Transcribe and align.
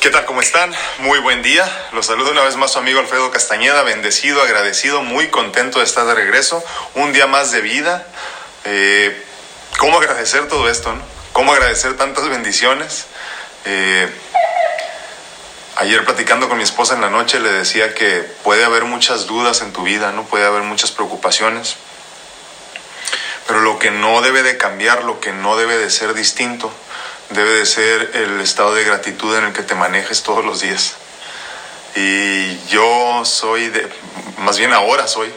¿Qué 0.00 0.08
tal? 0.08 0.24
¿Cómo 0.24 0.40
están? 0.40 0.74
Muy 1.00 1.18
buen 1.18 1.42
día. 1.42 1.70
Los 1.92 2.06
saludo 2.06 2.30
una 2.30 2.40
vez 2.40 2.56
más 2.56 2.72
su 2.72 2.78
amigo 2.78 3.00
Alfredo 3.00 3.30
Castañeda, 3.30 3.82
bendecido, 3.82 4.40
agradecido, 4.40 5.02
muy 5.02 5.28
contento 5.28 5.80
de 5.80 5.84
estar 5.84 6.06
de 6.06 6.14
regreso. 6.14 6.64
Un 6.94 7.12
día 7.12 7.26
más 7.26 7.52
de 7.52 7.60
vida. 7.60 8.06
Eh, 8.64 9.22
¿Cómo 9.76 9.98
agradecer 9.98 10.48
todo 10.48 10.70
esto? 10.70 10.94
No? 10.94 11.02
¿Cómo 11.34 11.52
agradecer 11.52 11.98
tantas 11.98 12.26
bendiciones? 12.30 13.08
Eh, 13.66 14.08
ayer 15.76 16.02
platicando 16.06 16.48
con 16.48 16.56
mi 16.56 16.64
esposa 16.64 16.94
en 16.94 17.02
la 17.02 17.10
noche 17.10 17.38
le 17.38 17.52
decía 17.52 17.92
que 17.92 18.20
puede 18.42 18.64
haber 18.64 18.84
muchas 18.84 19.26
dudas 19.26 19.60
en 19.60 19.74
tu 19.74 19.82
vida, 19.82 20.12
no 20.12 20.24
puede 20.24 20.46
haber 20.46 20.62
muchas 20.62 20.92
preocupaciones. 20.92 21.76
Pero 23.46 23.60
lo 23.60 23.78
que 23.78 23.90
no 23.90 24.22
debe 24.22 24.42
de 24.42 24.56
cambiar, 24.56 25.04
lo 25.04 25.20
que 25.20 25.32
no 25.34 25.58
debe 25.58 25.76
de 25.76 25.90
ser 25.90 26.14
distinto, 26.14 26.72
debe 27.30 27.50
de 27.50 27.66
ser 27.66 28.10
el 28.14 28.40
estado 28.40 28.74
de 28.74 28.84
gratitud 28.84 29.36
en 29.36 29.44
el 29.44 29.52
que 29.52 29.62
te 29.62 29.74
manejes 29.74 30.22
todos 30.22 30.44
los 30.44 30.60
días. 30.60 30.94
Y 31.96 32.58
yo 32.68 33.24
soy, 33.24 33.72
más 34.38 34.58
bien 34.58 34.72
ahora 34.72 35.08
soy, 35.08 35.32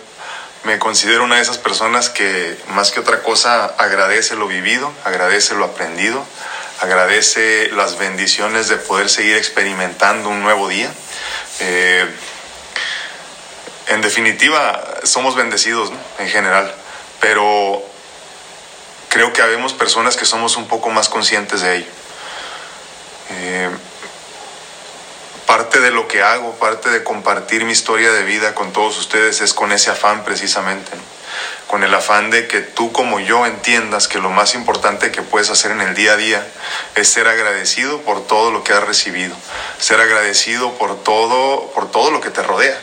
me 0.64 0.80
considero 0.80 1.24
una 1.24 1.36
de 1.36 1.42
esas 1.42 1.58
personas 1.58 2.10
que 2.10 2.58
más 2.70 2.92
que 2.92 3.00
otra 3.00 3.22
cosa 3.22 3.66
agradece 3.78 4.36
lo 4.36 4.48
vivido, 4.48 4.92
agradece 5.04 5.56
lo 5.56 5.66
aprendido, 5.66 6.26
agradece 6.80 7.70
las 7.72 7.98
bendiciones 7.98 8.70
de 8.70 8.78
poder 8.78 9.10
seguir 9.10 9.36
experimentando 9.36 10.30
un 10.30 10.42
nuevo 10.42 10.68
día. 10.70 10.92
Eh, 11.60 12.06
en 13.88 14.02
definitiva, 14.02 14.82
somos 15.04 15.36
bendecidos 15.36 15.92
¿no? 15.92 15.98
en 16.20 16.30
general, 16.30 16.74
pero 17.20 17.84
creo 19.14 19.32
que 19.32 19.44
habemos 19.44 19.74
personas 19.74 20.18
que 20.18 20.26
somos 20.26 20.58
un 20.58 20.68
poco 20.68 20.90
más 20.90 21.08
conscientes 21.08 21.62
de 21.62 21.76
ello. 21.76 21.92
Eh, 23.30 23.70
parte 25.46 25.80
de 25.82 25.92
lo 25.92 26.08
que 26.08 26.24
hago, 26.24 26.56
parte 26.56 26.90
de 26.90 27.04
compartir 27.04 27.64
mi 27.64 27.74
historia 27.74 28.12
de 28.12 28.24
vida 28.24 28.56
con 28.56 28.74
todos 28.74 28.98
ustedes 28.98 29.40
es 29.42 29.54
con 29.54 29.72
ese 29.72 29.92
afán 29.92 30.24
precisamente, 30.24 30.90
con 31.68 31.84
el 31.84 31.94
afán 31.94 32.32
de 32.32 32.48
que 32.48 32.62
tú 32.62 32.92
como 32.92 33.20
yo 33.20 33.46
entiendas 33.46 34.08
que 34.08 34.18
lo 34.18 34.32
más 34.32 34.56
importante 34.56 35.12
que 35.12 35.22
puedes 35.22 35.52
hacer 35.52 35.70
en 35.70 35.82
el 35.82 35.94
día 35.94 36.14
a 36.14 36.18
día 36.18 36.48
es 36.96 37.08
ser 37.08 37.28
agradecido 37.28 38.02
por 38.02 38.26
todo 38.26 38.50
lo 38.50 38.64
que 38.64 38.74
has 38.74 38.84
recibido, 38.84 39.36
ser 39.78 40.02
agradecido 40.02 40.74
por 40.80 41.04
todo, 41.04 41.72
por 41.76 41.92
todo 41.92 42.10
lo 42.10 42.20
que 42.20 42.32
te 42.32 42.42
rodea. 42.42 42.80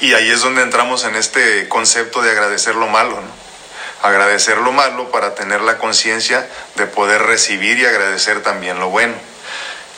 Y 0.00 0.14
ahí 0.14 0.30
es 0.30 0.40
donde 0.40 0.62
entramos 0.62 1.04
en 1.04 1.16
este 1.16 1.68
concepto 1.68 2.22
de 2.22 2.30
agradecer 2.30 2.76
lo 2.76 2.86
malo, 2.86 3.20
¿no? 3.20 3.43
Agradecer 4.04 4.58
lo 4.58 4.70
malo 4.70 5.10
para 5.10 5.34
tener 5.34 5.62
la 5.62 5.78
conciencia 5.78 6.46
de 6.74 6.86
poder 6.86 7.22
recibir 7.22 7.78
y 7.78 7.86
agradecer 7.86 8.42
también 8.42 8.78
lo 8.78 8.90
bueno. 8.90 9.14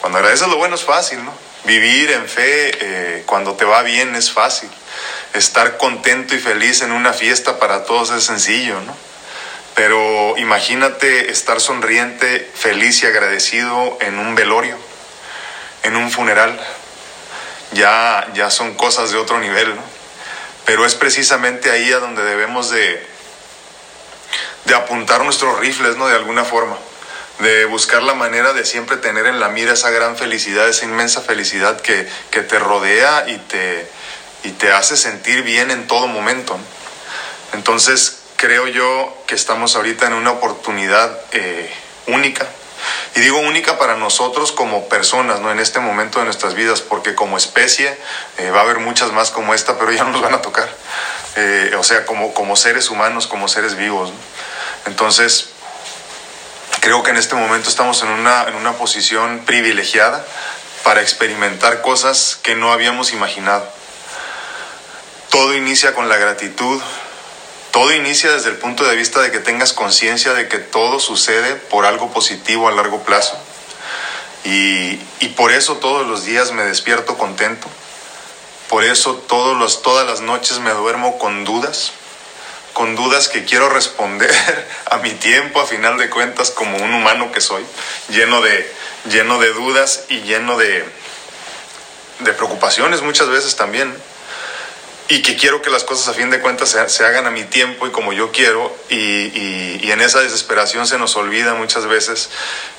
Cuando 0.00 0.18
agradeces 0.18 0.46
lo 0.46 0.56
bueno 0.56 0.76
es 0.76 0.84
fácil, 0.84 1.24
¿no? 1.24 1.34
Vivir 1.64 2.12
en 2.12 2.28
fe 2.28 2.70
eh, 2.80 3.22
cuando 3.26 3.54
te 3.54 3.64
va 3.64 3.82
bien 3.82 4.14
es 4.14 4.30
fácil. 4.30 4.70
Estar 5.34 5.76
contento 5.76 6.36
y 6.36 6.38
feliz 6.38 6.82
en 6.82 6.92
una 6.92 7.12
fiesta 7.12 7.58
para 7.58 7.84
todos 7.84 8.12
es 8.12 8.22
sencillo, 8.22 8.80
¿no? 8.82 8.96
Pero 9.74 10.38
imagínate 10.38 11.32
estar 11.32 11.60
sonriente, 11.60 12.48
feliz 12.54 13.02
y 13.02 13.06
agradecido 13.06 13.98
en 14.00 14.20
un 14.20 14.36
velorio, 14.36 14.78
en 15.82 15.96
un 15.96 16.12
funeral. 16.12 16.58
Ya, 17.72 18.28
ya 18.34 18.50
son 18.50 18.74
cosas 18.74 19.10
de 19.10 19.18
otro 19.18 19.40
nivel, 19.40 19.74
¿no? 19.74 19.82
Pero 20.64 20.86
es 20.86 20.94
precisamente 20.94 21.72
ahí 21.72 21.92
a 21.92 21.98
donde 21.98 22.22
debemos 22.22 22.70
de, 22.70 23.15
de 24.66 24.74
apuntar 24.74 25.24
nuestros 25.24 25.58
rifles, 25.58 25.96
¿no? 25.96 26.08
De 26.08 26.14
alguna 26.14 26.44
forma, 26.44 26.76
de 27.38 27.64
buscar 27.66 28.02
la 28.02 28.14
manera 28.14 28.52
de 28.52 28.64
siempre 28.64 28.96
tener 28.96 29.26
en 29.26 29.40
la 29.40 29.48
mira 29.48 29.72
esa 29.72 29.90
gran 29.90 30.16
felicidad, 30.16 30.68
esa 30.68 30.84
inmensa 30.84 31.20
felicidad 31.20 31.80
que, 31.80 32.08
que 32.30 32.42
te 32.42 32.58
rodea 32.58 33.26
y 33.28 33.36
te, 33.38 33.88
y 34.44 34.50
te 34.50 34.72
hace 34.72 34.96
sentir 34.96 35.42
bien 35.42 35.70
en 35.70 35.86
todo 35.86 36.08
momento. 36.08 36.58
Entonces, 37.52 38.20
creo 38.36 38.66
yo 38.66 39.16
que 39.26 39.34
estamos 39.34 39.76
ahorita 39.76 40.06
en 40.06 40.14
una 40.14 40.32
oportunidad 40.32 41.18
eh, 41.32 41.72
única. 42.06 42.46
Y 43.14 43.20
digo 43.20 43.38
única 43.38 43.78
para 43.78 43.96
nosotros 43.96 44.52
como 44.52 44.88
personas, 44.88 45.40
¿no? 45.40 45.50
En 45.50 45.58
este 45.58 45.80
momento 45.80 46.18
de 46.18 46.26
nuestras 46.26 46.54
vidas, 46.54 46.82
porque 46.82 47.14
como 47.14 47.36
especie 47.36 47.96
eh, 48.36 48.50
va 48.50 48.60
a 48.60 48.62
haber 48.62 48.78
muchas 48.78 49.12
más 49.12 49.30
como 49.30 49.54
esta, 49.54 49.78
pero 49.78 49.92
ya 49.92 50.04
no 50.04 50.10
nos 50.10 50.22
van 50.22 50.34
a 50.34 50.42
tocar. 50.42 50.68
Eh, 51.36 51.74
o 51.78 51.82
sea, 51.82 52.04
como, 52.04 52.34
como 52.34 52.56
seres 52.56 52.90
humanos, 52.90 53.26
como 53.26 53.48
seres 53.48 53.76
vivos. 53.76 54.10
¿no? 54.10 54.16
Entonces, 54.86 55.48
creo 56.80 57.02
que 57.02 57.10
en 57.10 57.16
este 57.16 57.34
momento 57.34 57.68
estamos 57.68 58.02
en 58.02 58.08
una, 58.08 58.44
en 58.44 58.54
una 58.54 58.74
posición 58.74 59.42
privilegiada 59.44 60.24
para 60.84 61.02
experimentar 61.02 61.82
cosas 61.82 62.38
que 62.42 62.54
no 62.54 62.72
habíamos 62.72 63.12
imaginado. 63.12 63.68
Todo 65.30 65.54
inicia 65.54 65.94
con 65.94 66.08
la 66.08 66.16
gratitud, 66.16 66.80
todo 67.72 67.92
inicia 67.92 68.32
desde 68.32 68.50
el 68.50 68.56
punto 68.56 68.84
de 68.84 68.94
vista 68.94 69.20
de 69.20 69.32
que 69.32 69.40
tengas 69.40 69.72
conciencia 69.72 70.32
de 70.32 70.48
que 70.48 70.58
todo 70.58 71.00
sucede 71.00 71.56
por 71.56 71.84
algo 71.84 72.12
positivo 72.12 72.68
a 72.68 72.72
largo 72.72 73.02
plazo. 73.02 73.36
Y, 74.44 74.96
por 75.36 75.52
eso 75.52 75.78
todos 75.78 76.06
los 76.06 76.24
días 76.24 76.52
me 76.52 76.62
despierto 76.62 77.18
contento. 77.18 77.66
Por 78.70 78.84
eso 78.84 79.14
todos 79.14 79.58
los, 79.58 79.82
todas 79.82 80.06
las 80.06 80.20
noches 80.20 80.60
me 80.60 80.70
duermo 80.70 81.18
con 81.18 81.44
dudas 81.44 81.92
con 82.76 82.94
dudas 82.94 83.28
que 83.28 83.46
quiero 83.46 83.70
responder 83.70 84.30
a 84.90 84.98
mi 84.98 85.12
tiempo, 85.12 85.62
a 85.62 85.66
final 85.66 85.96
de 85.96 86.10
cuentas, 86.10 86.50
como 86.50 86.76
un 86.76 86.92
humano 86.92 87.32
que 87.32 87.40
soy, 87.40 87.64
lleno 88.10 88.42
de, 88.42 88.70
lleno 89.08 89.38
de 89.38 89.50
dudas 89.54 90.04
y 90.10 90.20
lleno 90.20 90.58
de, 90.58 90.84
de 92.18 92.32
preocupaciones 92.34 93.00
muchas 93.00 93.30
veces 93.30 93.56
también. 93.56 93.96
Y 95.08 95.22
que 95.22 95.36
quiero 95.36 95.62
que 95.62 95.70
las 95.70 95.84
cosas 95.84 96.08
a 96.08 96.12
fin 96.12 96.28
de 96.28 96.38
cuentas 96.40 96.68
se, 96.68 96.86
se 96.90 97.06
hagan 97.06 97.26
a 97.26 97.30
mi 97.30 97.44
tiempo 97.44 97.86
y 97.86 97.92
como 97.92 98.12
yo 98.12 98.30
quiero. 98.30 98.76
Y, 98.90 98.96
y, 98.96 99.80
y 99.82 99.90
en 99.90 100.02
esa 100.02 100.20
desesperación 100.20 100.86
se 100.86 100.98
nos 100.98 101.16
olvida 101.16 101.54
muchas 101.54 101.86
veces 101.86 102.28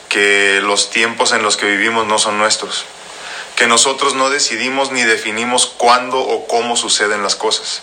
que 0.09 0.59
los 0.61 0.91
tiempos 0.91 1.31
en 1.31 1.41
los 1.41 1.57
que 1.57 1.65
vivimos 1.65 2.05
no 2.05 2.19
son 2.19 2.37
nuestros. 2.37 2.85
Que 3.55 3.65
nosotros 3.65 4.13
no 4.13 4.29
decidimos 4.29 4.91
ni 4.91 5.01
definimos 5.01 5.65
cuándo 5.65 6.19
o 6.19 6.45
cómo 6.45 6.75
suceden 6.75 7.23
las 7.23 7.35
cosas 7.35 7.81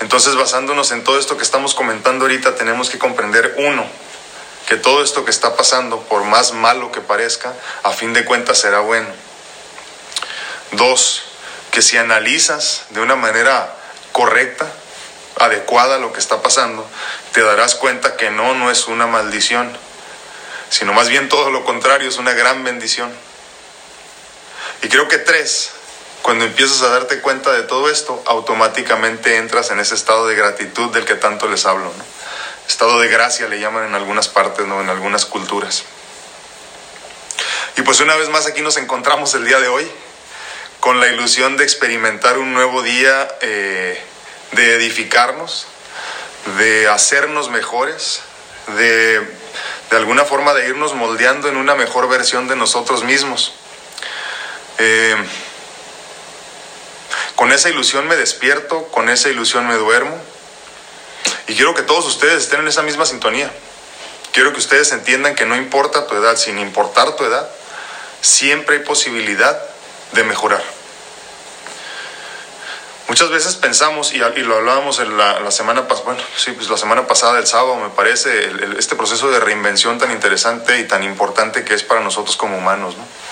entonces, 0.00 0.34
basándonos 0.34 0.90
en 0.92 1.04
todo 1.04 1.18
esto 1.18 1.36
que 1.36 1.44
estamos 1.44 1.74
comentando 1.74 2.24
ahorita, 2.24 2.54
tenemos 2.54 2.88
que 2.88 2.98
comprender, 2.98 3.54
uno, 3.58 3.86
que 4.66 4.76
todo 4.76 5.02
esto 5.02 5.24
que 5.24 5.30
está 5.30 5.56
pasando, 5.56 6.00
por 6.02 6.24
más 6.24 6.52
malo 6.52 6.90
que 6.90 7.00
parezca, 7.00 7.54
a 7.82 7.90
fin 7.90 8.12
de 8.14 8.24
cuentas 8.24 8.58
será 8.58 8.80
bueno. 8.80 9.08
Dos, 10.72 11.22
que 11.70 11.82
si 11.82 11.98
analizas 11.98 12.84
de 12.90 13.00
una 13.00 13.14
manera 13.14 13.76
correcta, 14.12 14.66
adecuada 15.36 15.98
lo 15.98 16.12
que 16.12 16.20
está 16.20 16.40
pasando, 16.42 16.88
te 17.32 17.42
darás 17.42 17.74
cuenta 17.74 18.16
que 18.16 18.30
no, 18.30 18.54
no 18.54 18.70
es 18.70 18.86
una 18.86 19.06
maldición, 19.06 19.76
sino 20.70 20.92
más 20.94 21.08
bien 21.08 21.28
todo 21.28 21.50
lo 21.50 21.64
contrario, 21.64 22.08
es 22.08 22.16
una 22.16 22.32
gran 22.32 22.64
bendición. 22.64 23.12
Y 24.82 24.88
creo 24.88 25.08
que 25.08 25.18
tres, 25.18 25.72
cuando 26.22 26.44
empiezas 26.44 26.82
a 26.82 26.88
darte 26.88 27.20
cuenta 27.20 27.52
de 27.52 27.62
todo 27.62 27.90
esto, 27.90 28.22
automáticamente 28.26 29.36
entras 29.36 29.70
en 29.70 29.80
ese 29.80 29.94
estado 29.94 30.26
de 30.26 30.36
gratitud 30.36 30.90
del 30.92 31.04
que 31.04 31.14
tanto 31.14 31.48
les 31.48 31.64
hablo. 31.66 31.84
¿no? 31.84 32.04
Estado 32.68 33.00
de 33.00 33.08
gracia 33.08 33.48
le 33.48 33.58
llaman 33.58 33.86
en 33.86 33.94
algunas 33.94 34.28
partes, 34.28 34.66
¿no? 34.66 34.80
en 34.80 34.90
algunas 34.90 35.24
culturas. 35.26 35.84
Y 37.76 37.82
pues 37.82 38.00
una 38.00 38.16
vez 38.16 38.28
más 38.28 38.46
aquí 38.46 38.60
nos 38.60 38.76
encontramos 38.76 39.34
el 39.34 39.46
día 39.46 39.58
de 39.60 39.68
hoy 39.68 39.90
con 40.80 41.00
la 41.00 41.08
ilusión 41.08 41.56
de 41.56 41.64
experimentar 41.64 42.38
un 42.38 42.52
nuevo 42.52 42.82
día, 42.82 43.28
eh, 43.40 44.02
de 44.52 44.74
edificarnos, 44.74 45.66
de 46.58 46.88
hacernos 46.88 47.50
mejores, 47.50 48.20
de, 48.76 49.20
de 49.90 49.96
alguna 49.96 50.24
forma 50.24 50.54
de 50.54 50.68
irnos 50.68 50.94
moldeando 50.94 51.48
en 51.48 51.56
una 51.56 51.74
mejor 51.74 52.08
versión 52.08 52.48
de 52.48 52.56
nosotros 52.56 53.04
mismos. 53.04 53.54
Eh, 54.78 55.16
con 57.40 57.52
esa 57.52 57.70
ilusión 57.70 58.06
me 58.06 58.16
despierto, 58.16 58.88
con 58.88 59.08
esa 59.08 59.30
ilusión 59.30 59.66
me 59.66 59.74
duermo. 59.76 60.14
Y 61.48 61.54
quiero 61.54 61.72
que 61.74 61.80
todos 61.80 62.04
ustedes 62.04 62.42
estén 62.42 62.60
en 62.60 62.68
esa 62.68 62.82
misma 62.82 63.06
sintonía. 63.06 63.50
Quiero 64.34 64.52
que 64.52 64.58
ustedes 64.58 64.92
entiendan 64.92 65.34
que 65.34 65.46
no 65.46 65.56
importa 65.56 66.06
tu 66.06 66.14
edad, 66.16 66.36
sin 66.36 66.58
importar 66.58 67.16
tu 67.16 67.24
edad, 67.24 67.48
siempre 68.20 68.76
hay 68.76 68.82
posibilidad 68.82 69.58
de 70.12 70.22
mejorar. 70.24 70.62
Muchas 73.08 73.30
veces 73.30 73.56
pensamos, 73.56 74.12
y, 74.12 74.18
lo 74.18 74.56
hablábamos 74.56 74.98
en 74.98 75.16
la, 75.16 75.50
semana 75.50 75.88
pasada, 75.88 76.18
sí, 76.36 76.52
pues 76.52 76.68
la 76.68 76.76
semana 76.76 77.06
pasada, 77.06 77.38
el 77.38 77.46
sábado, 77.46 77.76
me 77.76 77.88
parece, 77.88 78.52
este 78.78 78.96
proceso 78.96 79.30
de 79.30 79.40
reinvención 79.40 79.98
tan 79.98 80.10
interesante 80.10 80.78
y 80.78 80.84
tan 80.84 81.02
importante 81.04 81.64
que 81.64 81.72
es 81.72 81.84
para 81.84 82.02
nosotros 82.02 82.36
como 82.36 82.58
humanos, 82.58 82.98
¿no? 82.98 83.29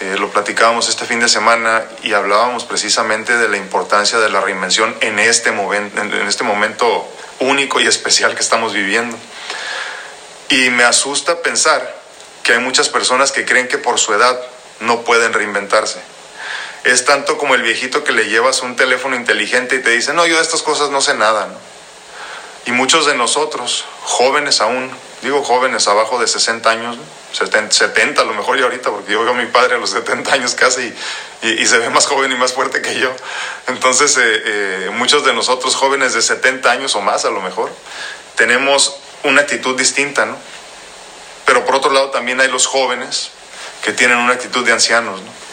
Eh, 0.00 0.16
lo 0.18 0.30
platicábamos 0.30 0.88
este 0.88 1.06
fin 1.06 1.20
de 1.20 1.28
semana 1.28 1.84
y 2.02 2.12
hablábamos 2.12 2.64
precisamente 2.64 3.36
de 3.36 3.48
la 3.48 3.56
importancia 3.56 4.18
de 4.18 4.28
la 4.28 4.42
reinvención 4.42 4.94
en 5.00 5.18
este, 5.18 5.52
momento, 5.52 6.00
en 6.00 6.28
este 6.28 6.44
momento 6.44 7.08
único 7.40 7.80
y 7.80 7.86
especial 7.86 8.34
que 8.34 8.42
estamos 8.42 8.74
viviendo. 8.74 9.16
Y 10.50 10.70
me 10.70 10.84
asusta 10.84 11.40
pensar 11.42 11.96
que 12.42 12.52
hay 12.52 12.58
muchas 12.60 12.88
personas 12.88 13.32
que 13.32 13.44
creen 13.44 13.68
que 13.68 13.78
por 13.78 13.98
su 13.98 14.12
edad 14.12 14.38
no 14.80 15.02
pueden 15.02 15.32
reinventarse. 15.32 16.00
Es 16.84 17.04
tanto 17.04 17.38
como 17.38 17.54
el 17.54 17.62
viejito 17.62 18.04
que 18.04 18.12
le 18.12 18.28
llevas 18.28 18.62
un 18.62 18.76
teléfono 18.76 19.16
inteligente 19.16 19.76
y 19.76 19.82
te 19.82 19.90
dice, 19.90 20.12
no, 20.12 20.26
yo 20.26 20.36
de 20.36 20.42
estas 20.42 20.62
cosas 20.62 20.90
no 20.90 21.00
sé 21.00 21.14
nada. 21.14 21.48
Y 22.66 22.72
muchos 22.72 23.06
de 23.06 23.14
nosotros, 23.14 23.84
jóvenes 24.02 24.60
aún, 24.60 24.90
digo 25.22 25.44
jóvenes 25.44 25.86
abajo 25.86 26.18
de 26.18 26.26
60 26.26 26.68
años, 26.68 26.98
70, 27.32 28.20
a 28.20 28.24
lo 28.24 28.34
mejor 28.34 28.58
ya 28.58 28.64
ahorita, 28.64 28.90
porque 28.90 29.12
yo 29.12 29.22
veo 29.22 29.30
a 29.30 29.36
mi 29.36 29.46
padre 29.46 29.76
a 29.76 29.78
los 29.78 29.90
70 29.90 30.32
años 30.32 30.54
casi 30.54 30.92
y, 31.42 31.64
se 31.66 31.78
ve 31.78 31.90
más 31.90 32.06
joven 32.06 32.32
y 32.32 32.34
más 32.34 32.54
fuerte 32.54 32.82
que 32.82 32.98
yo. 32.98 33.14
Entonces, 33.68 34.16
eh, 34.16 34.42
eh, 34.44 34.90
muchos 34.94 35.24
de 35.24 35.32
nosotros 35.32 35.76
jóvenes 35.76 36.14
de 36.14 36.22
70 36.22 36.68
años 36.68 36.96
o 36.96 37.00
más 37.00 37.24
a 37.24 37.30
lo 37.30 37.40
mejor, 37.40 37.70
tenemos 38.34 38.96
una 39.22 39.42
actitud 39.42 39.78
distinta, 39.78 40.26
¿no? 40.26 40.36
Pero 41.44 41.64
por 41.64 41.76
otro 41.76 41.92
lado 41.92 42.10
también 42.10 42.40
hay 42.40 42.48
los 42.48 42.66
jóvenes 42.66 43.30
que 43.84 43.92
tienen 43.92 44.18
una 44.18 44.32
actitud 44.32 44.64
de 44.66 44.72
ancianos, 44.72 45.20
¿no? 45.20 45.45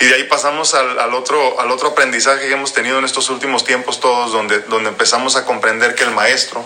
Y 0.00 0.06
de 0.06 0.14
ahí 0.14 0.24
pasamos 0.24 0.72
al, 0.72 0.98
al, 0.98 1.12
otro, 1.12 1.60
al 1.60 1.70
otro 1.70 1.88
aprendizaje 1.88 2.48
que 2.48 2.54
hemos 2.54 2.72
tenido 2.72 2.98
en 2.98 3.04
estos 3.04 3.28
últimos 3.28 3.64
tiempos 3.64 4.00
todos, 4.00 4.32
donde, 4.32 4.60
donde 4.60 4.88
empezamos 4.88 5.36
a 5.36 5.44
comprender 5.44 5.94
que 5.94 6.04
el 6.04 6.10
maestro 6.10 6.64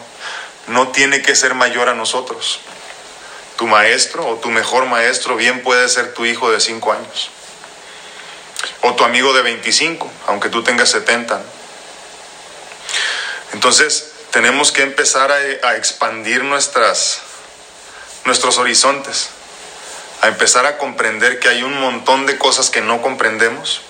no 0.69 0.89
tiene 0.89 1.21
que 1.21 1.35
ser 1.35 1.55
mayor 1.55 1.89
a 1.89 1.95
nosotros. 1.95 2.61
Tu 3.57 3.67
maestro 3.67 4.25
o 4.25 4.37
tu 4.37 4.51
mejor 4.51 4.87
maestro 4.87 5.35
bien 5.35 5.65
puede 5.65 5.89
ser 5.89 6.15
tu 6.15 6.25
hijo 6.25 6.53
de 6.53 6.61
5 6.61 6.93
años. 6.93 7.31
O 8.83 8.95
tu 8.95 9.03
amigo 9.03 9.33
de 9.33 9.43
25, 9.43 10.09
aunque 10.29 10.49
tú 10.49 10.63
tengas 10.63 10.91
70. 10.91 11.43
Entonces 13.53 14.13
tenemos 14.31 14.71
que 14.71 14.83
empezar 14.83 15.33
a, 15.33 15.69
a 15.69 15.77
expandir 15.77 16.45
nuestras, 16.45 17.21
nuestros 18.27 18.59
horizontes 18.59 19.31
a 20.25 20.29
empezar 20.29 20.65
a 20.65 20.79
comprender 20.79 21.39
que 21.39 21.49
hay 21.49 21.63
un 21.63 21.79
montón 21.79 22.25
de 22.25 22.39
cosas 22.39 22.71
que 22.71 22.81
no 22.81 23.03
comprendemos. 23.03 23.83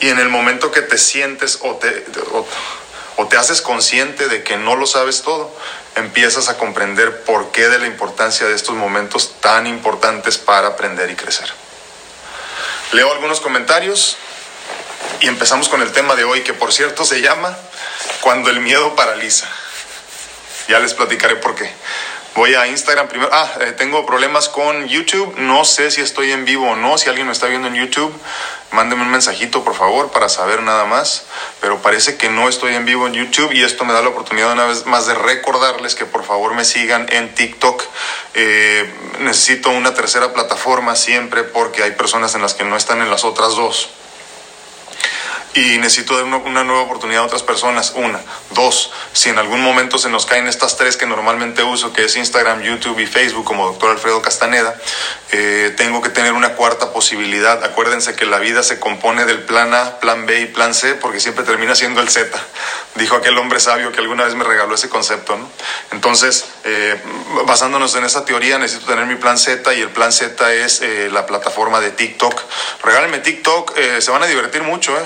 Y 0.00 0.08
en 0.08 0.18
el 0.18 0.28
momento 0.28 0.72
que 0.72 0.82
te 0.82 0.98
sientes 0.98 1.60
o 1.62 1.76
te, 1.76 2.04
o, 3.16 3.26
te 3.28 3.36
haces 3.36 3.62
consciente 3.62 4.26
de 4.26 4.42
que 4.42 4.56
no 4.56 4.74
lo 4.74 4.86
sabes 4.86 5.22
todo, 5.22 5.54
empiezas 5.94 6.48
a 6.48 6.58
comprender 6.58 7.22
por 7.22 7.52
qué 7.52 7.68
de 7.68 7.78
la 7.78 7.86
importancia 7.86 8.48
de 8.48 8.56
estos 8.56 8.74
momentos 8.74 9.36
tan 9.40 9.68
importantes 9.68 10.38
para 10.38 10.66
aprender 10.66 11.08
y 11.08 11.14
crecer. 11.14 11.48
Leo 12.90 13.12
algunos 13.12 13.40
comentarios 13.40 14.16
y 15.20 15.28
empezamos 15.28 15.68
con 15.68 15.82
el 15.82 15.92
tema 15.92 16.16
de 16.16 16.24
hoy, 16.24 16.40
que 16.40 16.52
por 16.52 16.72
cierto 16.72 17.04
se 17.04 17.20
llama 17.20 17.56
Cuando 18.22 18.50
el 18.50 18.58
miedo 18.58 18.96
paraliza. 18.96 19.46
Ya 20.66 20.80
les 20.80 20.94
platicaré 20.94 21.36
por 21.36 21.54
qué. 21.54 21.72
Voy 22.34 22.54
a 22.54 22.68
Instagram 22.68 23.08
primero. 23.08 23.30
Ah, 23.32 23.50
eh, 23.60 23.72
tengo 23.72 24.06
problemas 24.06 24.48
con 24.48 24.86
YouTube. 24.86 25.34
No 25.38 25.64
sé 25.64 25.90
si 25.90 26.00
estoy 26.00 26.30
en 26.30 26.44
vivo 26.44 26.70
o 26.70 26.76
no. 26.76 26.96
Si 26.96 27.08
alguien 27.08 27.26
me 27.26 27.32
está 27.32 27.48
viendo 27.48 27.66
en 27.66 27.74
YouTube, 27.74 28.12
mándeme 28.70 29.02
un 29.02 29.10
mensajito, 29.10 29.64
por 29.64 29.74
favor, 29.74 30.12
para 30.12 30.28
saber 30.28 30.62
nada 30.62 30.84
más. 30.84 31.24
Pero 31.60 31.82
parece 31.82 32.16
que 32.16 32.28
no 32.28 32.48
estoy 32.48 32.74
en 32.76 32.84
vivo 32.84 33.08
en 33.08 33.14
YouTube 33.14 33.52
y 33.52 33.62
esto 33.62 33.84
me 33.84 33.92
da 33.92 34.00
la 34.00 34.10
oportunidad 34.10 34.52
una 34.52 34.66
vez 34.66 34.86
más 34.86 35.06
de 35.06 35.14
recordarles 35.14 35.96
que 35.96 36.04
por 36.04 36.24
favor 36.24 36.54
me 36.54 36.64
sigan 36.64 37.06
en 37.10 37.34
TikTok. 37.34 37.82
Eh, 38.34 38.88
necesito 39.18 39.70
una 39.70 39.92
tercera 39.92 40.32
plataforma 40.32 40.94
siempre 40.94 41.42
porque 41.42 41.82
hay 41.82 41.90
personas 41.92 42.34
en 42.36 42.42
las 42.42 42.54
que 42.54 42.64
no 42.64 42.76
están 42.76 43.02
en 43.02 43.10
las 43.10 43.24
otras 43.24 43.56
dos 43.56 43.90
y 45.54 45.78
necesito 45.78 46.14
dar 46.14 46.24
una, 46.24 46.64
nueva 46.64 46.82
oportunidad 46.82 47.22
a 47.22 47.26
otras 47.26 47.42
personas. 47.42 47.92
Una. 47.96 48.20
Dos, 48.50 48.92
si 49.12 49.30
en 49.30 49.38
algún 49.38 49.60
momento 49.60 49.98
se 49.98 50.08
nos 50.08 50.26
caen 50.26 50.46
estas 50.46 50.76
tres 50.76 50.96
que 50.96 51.06
normalmente 51.06 51.62
uso, 51.62 51.92
que 51.92 52.04
es 52.04 52.16
Instagram, 52.16 52.62
YouTube 52.62 52.98
y 53.00 53.06
Facebook, 53.06 53.44
como 53.44 53.66
doctor 53.66 53.90
Alfredo 53.90 54.22
Castaneda, 54.22 54.76
eh, 55.32 55.74
tengo 55.76 56.02
que 56.02 56.10
tener 56.10 56.32
una 56.32 56.54
cuarta 56.54 56.92
posibilidad. 56.92 57.64
Acuérdense 57.64 58.14
que 58.14 58.26
la 58.26 58.38
vida 58.38 58.62
se 58.62 58.78
compone 58.78 59.24
del 59.24 59.42
plan 59.42 59.74
A, 59.74 59.98
plan 59.98 60.26
B 60.26 60.40
y 60.40 60.46
plan 60.46 60.72
C, 60.72 60.94
porque 60.94 61.20
siempre 61.20 61.44
termina 61.44 61.74
siendo 61.74 62.00
el 62.00 62.08
Z. 62.08 62.38
Dijo 62.94 63.16
aquel 63.16 63.36
hombre 63.38 63.60
sabio 63.60 63.92
que 63.92 64.00
alguna 64.00 64.24
vez 64.24 64.34
me 64.34 64.44
regaló 64.44 64.74
ese 64.74 64.88
concepto. 64.88 65.36
Entonces, 65.90 66.44
eh, 66.64 67.00
basándonos 67.46 67.94
en 67.96 68.04
esa 68.04 68.24
teoría, 68.24 68.58
necesito 68.58 68.86
tener 68.86 69.06
mi 69.06 69.16
plan 69.16 69.38
Z 69.38 69.74
y 69.74 69.80
el 69.80 69.90
plan 69.90 70.12
Z 70.12 70.52
es 70.54 70.80
eh, 70.82 71.08
la 71.10 71.26
plataforma 71.26 71.80
de 71.80 71.90
TikTok. 71.90 72.40
Regálenme 72.84 73.18
TikTok, 73.18 73.76
se 73.98 74.10
van 74.10 74.22
a 74.22 74.26
divertir 74.26 74.62
mucho. 74.62 74.96
¿eh? 74.96 75.02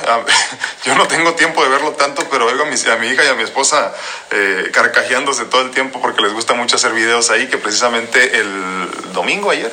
Yo 0.84 0.94
no 0.94 1.06
tengo 1.08 1.34
tiempo 1.34 1.62
de 1.62 1.68
verlo 1.68 1.92
tanto, 1.92 2.26
pero 2.30 2.46
oigo 2.46 2.64
a 2.64 2.66
mi, 2.66 2.74
hija 2.74 3.24
y 3.24 3.28
a 3.28 3.34
mi 3.34 3.42
esposa 3.42 3.94
eh, 4.30 4.70
carcajeándose 4.72 5.44
todo 5.46 5.62
el 5.62 5.70
tiempo 5.70 6.00
porque 6.00 6.22
les 6.22 6.32
gusta 6.32 6.54
mucho 6.54 6.76
hacer 6.76 6.92
videos 6.92 7.30
ahí, 7.30 7.46
que 7.46 7.58
precisamente 7.58 8.38
el 8.38 9.12
domingo 9.12 9.50
ayer, 9.50 9.72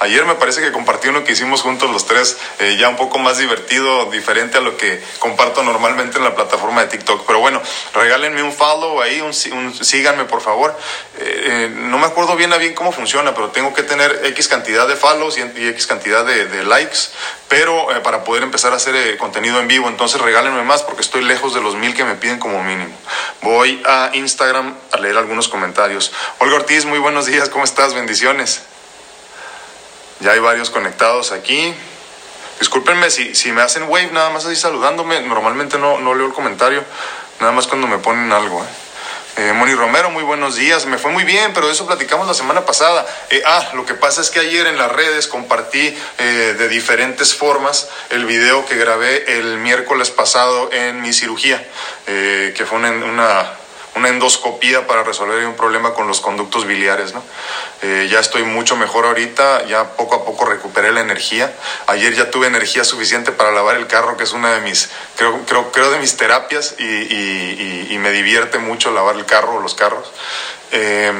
ayer 0.00 0.24
me 0.24 0.34
parece 0.34 0.60
que 0.60 0.72
compartí 0.72 1.08
uno 1.08 1.24
que 1.24 1.32
hicimos 1.32 1.62
juntos 1.62 1.90
los 1.90 2.06
tres, 2.06 2.36
eh, 2.58 2.76
ya 2.78 2.88
un 2.88 2.96
poco 2.96 3.18
más 3.18 3.38
divertido, 3.38 4.10
diferente 4.10 4.58
a 4.58 4.60
lo 4.60 4.76
que 4.76 5.02
comparto 5.18 5.62
normalmente 5.62 6.18
en 6.18 6.24
la 6.24 6.34
plataforma 6.34 6.82
de 6.82 6.88
TikTok. 6.88 7.24
Pero 7.26 7.40
bueno, 7.40 7.62
regálenme 7.94 8.42
un 8.42 8.52
follow 8.52 9.00
ahí, 9.00 9.22
síganme 9.32 10.24
por 10.24 10.40
favor. 10.40 10.76
Eh, 11.18 11.70
no 11.74 11.98
me 11.98 12.06
acuerdo 12.06 12.36
bien 12.36 12.52
a 12.52 12.56
bien 12.56 12.74
cómo 12.74 12.92
funciona, 12.92 13.34
pero 13.34 13.50
tengo 13.50 13.72
que 13.74 13.82
tener 13.82 14.20
X 14.24 14.48
cantidad 14.48 14.86
de 14.86 14.96
follows 14.96 15.38
y, 15.38 15.68
X 15.68 15.86
cantidad 15.86 16.24
de, 16.24 16.46
de 16.46 16.64
likes, 16.64 16.98
pero 17.48 17.88
para 18.02 18.24
poder 18.24 18.42
empezar 18.42 18.72
a 18.72 18.76
hacer 18.76 19.16
contenido 19.18 19.60
en 19.60 19.68
vivo. 19.68 19.88
Entonces 19.88 20.20
regálenme 20.20 20.62
más 20.62 20.82
porque 20.82 21.02
estoy 21.02 21.22
lejos 21.22 21.54
de 21.54 21.60
los 21.60 21.74
mil 21.74 21.94
que 21.94 22.04
me 22.04 22.14
piden 22.14 22.38
como 22.38 22.62
mínimo. 22.62 22.94
Voy 23.42 23.82
a 23.86 24.10
Instagram 24.12 24.74
a 24.92 24.96
leer 24.98 25.16
algunos 25.16 25.48
comentarios. 25.48 26.12
Olga 26.38 26.56
Ortiz, 26.56 26.84
muy 26.84 26.98
buenos 26.98 27.26
días, 27.26 27.48
¿cómo 27.48 27.64
estás? 27.64 27.94
Bendiciones. 27.94 28.62
Ya 30.20 30.32
hay 30.32 30.38
varios 30.38 30.70
conectados 30.70 31.32
aquí. 31.32 31.74
Discúlpenme 32.58 33.10
si, 33.10 33.34
si 33.34 33.52
me 33.52 33.62
hacen 33.62 33.84
wave 33.84 34.10
nada 34.12 34.30
más 34.30 34.46
así 34.46 34.56
saludándome. 34.56 35.20
Normalmente 35.20 35.78
no, 35.78 35.98
no 35.98 36.14
leo 36.14 36.26
el 36.26 36.32
comentario, 36.32 36.82
nada 37.40 37.52
más 37.52 37.66
cuando 37.66 37.86
me 37.86 37.98
ponen 37.98 38.32
algo. 38.32 38.62
¿eh? 38.62 38.68
Eh, 39.38 39.52
Moni 39.52 39.74
Romero, 39.74 40.10
muy 40.10 40.22
buenos 40.22 40.56
días. 40.56 40.86
Me 40.86 40.96
fue 40.96 41.10
muy 41.10 41.24
bien, 41.24 41.52
pero 41.52 41.66
de 41.66 41.74
eso 41.74 41.86
platicamos 41.86 42.26
la 42.26 42.32
semana 42.32 42.64
pasada. 42.64 43.04
Eh, 43.28 43.42
ah, 43.44 43.68
lo 43.74 43.84
que 43.84 43.92
pasa 43.92 44.22
es 44.22 44.30
que 44.30 44.40
ayer 44.40 44.66
en 44.66 44.78
las 44.78 44.90
redes 44.90 45.26
compartí 45.26 45.94
eh, 46.16 46.54
de 46.58 46.68
diferentes 46.68 47.34
formas 47.34 47.86
el 48.08 48.24
video 48.24 48.64
que 48.64 48.76
grabé 48.76 49.38
el 49.38 49.58
miércoles 49.58 50.08
pasado 50.08 50.70
en 50.72 51.02
mi 51.02 51.12
cirugía, 51.12 51.62
que 52.06 52.64
fue 52.66 52.78
una 52.78 52.90
una 52.90 53.52
endoscopía 54.04 54.86
para 54.86 55.02
resolver 55.02 55.46
un 55.46 55.54
problema 55.54 55.94
con 55.94 56.06
los 56.06 56.20
conductos 56.20 56.66
biliares. 56.66 57.14
¿no? 57.14 57.22
Eh, 57.82 58.08
ya 58.10 58.20
estoy 58.20 58.42
mucho 58.42 58.76
mejor 58.76 59.06
ahorita, 59.06 59.64
ya 59.64 59.96
poco 59.96 60.16
a 60.16 60.24
poco 60.24 60.44
recuperé 60.44 60.92
la 60.92 61.00
energía. 61.00 61.54
Ayer 61.86 62.14
ya 62.14 62.30
tuve 62.30 62.46
energía 62.46 62.84
suficiente 62.84 63.32
para 63.32 63.52
lavar 63.52 63.76
el 63.76 63.86
carro, 63.86 64.16
que 64.16 64.24
es 64.24 64.32
una 64.32 64.52
de 64.52 64.60
mis, 64.60 64.90
creo, 65.16 65.40
creo, 65.46 65.72
creo 65.72 65.90
de 65.90 65.98
mis 65.98 66.16
terapias 66.16 66.74
y, 66.78 66.84
y, 66.84 67.86
y, 67.90 67.98
me 67.98 68.12
divierte 68.12 68.58
mucho 68.58 68.90
lavar 68.90 69.16
el 69.16 69.24
carro 69.24 69.56
o 69.56 69.60
los 69.60 69.74
carros. 69.74 70.12
Eh, 70.72 71.12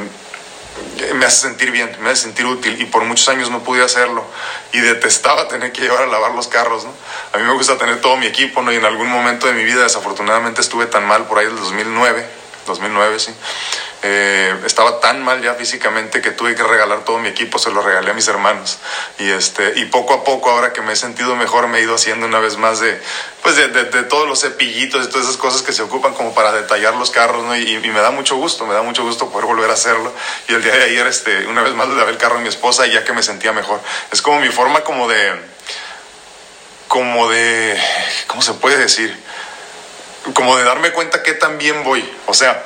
me 1.15 1.25
hace 1.25 1.47
sentir 1.47 1.71
bien, 1.71 1.89
me 2.01 2.11
hace 2.11 2.23
sentir 2.23 2.45
útil 2.45 2.79
y 2.79 2.85
por 2.85 3.03
muchos 3.03 3.27
años 3.29 3.49
no 3.49 3.63
pude 3.63 3.83
hacerlo 3.83 4.23
y 4.71 4.79
detestaba 4.79 5.47
tener 5.47 5.71
que 5.71 5.81
llevar 5.81 6.03
a 6.03 6.07
lavar 6.07 6.33
los 6.35 6.47
carros, 6.47 6.83
¿no? 6.83 6.93
A 7.33 7.37
mí 7.37 7.43
me 7.43 7.53
gusta 7.53 7.77
tener 7.77 8.01
todo 8.01 8.17
mi 8.17 8.27
equipo, 8.27 8.61
¿no? 8.61 8.71
Y 8.71 8.75
en 8.75 8.85
algún 8.85 9.07
momento 9.07 9.47
de 9.47 9.53
mi 9.53 9.63
vida 9.63 9.81
desafortunadamente 9.81 10.61
estuve 10.61 10.85
tan 10.85 11.07
mal 11.07 11.25
por 11.25 11.39
ahí 11.39 11.45
del 11.45 11.57
2009 11.57 12.46
2009, 12.67 13.19
sí. 13.19 13.33
Eh, 14.03 14.55
estaba 14.65 14.99
tan 14.99 15.23
mal 15.23 15.41
ya 15.41 15.55
físicamente 15.55 16.21
que 16.21 16.29
tuve 16.29 16.53
que 16.53 16.61
regalar 16.61 17.03
todo 17.03 17.17
mi 17.17 17.29
equipo, 17.29 17.57
se 17.57 17.71
lo 17.71 17.81
regalé 17.81 18.11
a 18.11 18.13
mis 18.13 18.27
hermanos. 18.27 18.77
Y, 19.17 19.29
este, 19.29 19.73
y 19.77 19.85
poco 19.85 20.13
a 20.13 20.23
poco, 20.23 20.51
ahora 20.51 20.71
que 20.71 20.81
me 20.81 20.93
he 20.93 20.95
sentido 20.95 21.35
mejor, 21.35 21.67
me 21.67 21.79
he 21.79 21.81
ido 21.81 21.95
haciendo 21.95 22.27
una 22.27 22.39
vez 22.39 22.57
más 22.57 22.79
de, 22.79 23.01
pues 23.41 23.55
de, 23.55 23.67
de, 23.69 24.03
todos 24.03 24.27
los 24.27 24.41
cepillitos 24.41 25.05
y 25.05 25.09
todas 25.09 25.25
esas 25.25 25.37
cosas 25.37 25.63
que 25.63 25.73
se 25.73 25.81
ocupan 25.81 26.13
como 26.13 26.35
para 26.35 26.51
detallar 26.51 26.93
los 26.95 27.09
carros, 27.09 27.43
¿no? 27.43 27.57
Y, 27.57 27.75
y, 27.75 27.79
me 27.89 27.99
da 27.99 28.11
mucho 28.11 28.35
gusto, 28.35 28.67
me 28.67 28.75
da 28.75 28.83
mucho 28.83 29.03
gusto 29.03 29.31
poder 29.31 29.47
volver 29.47 29.69
a 29.71 29.73
hacerlo. 29.73 30.13
Y 30.47 30.53
el 30.53 30.61
día 30.61 30.75
de 30.75 30.83
ayer, 30.83 31.07
este, 31.07 31.47
una 31.47 31.63
vez 31.63 31.73
más 31.73 31.87
le 31.87 31.95
lavé 31.95 32.11
el 32.11 32.17
carro 32.17 32.37
a 32.37 32.41
mi 32.41 32.49
esposa 32.49 32.85
y 32.85 32.91
ya 32.91 33.03
que 33.03 33.13
me 33.13 33.23
sentía 33.23 33.51
mejor. 33.51 33.81
Es 34.11 34.21
como 34.21 34.39
mi 34.39 34.49
forma 34.49 34.81
como 34.81 35.07
de, 35.07 35.33
como 36.87 37.29
de, 37.29 37.81
¿cómo 38.27 38.41
se 38.41 38.53
puede 38.53 38.77
decir? 38.77 39.26
Como 40.33 40.57
de 40.57 40.63
darme 40.63 40.91
cuenta 40.91 41.23
que 41.23 41.33
también 41.33 41.83
voy. 41.83 42.07
O 42.25 42.33
sea, 42.33 42.63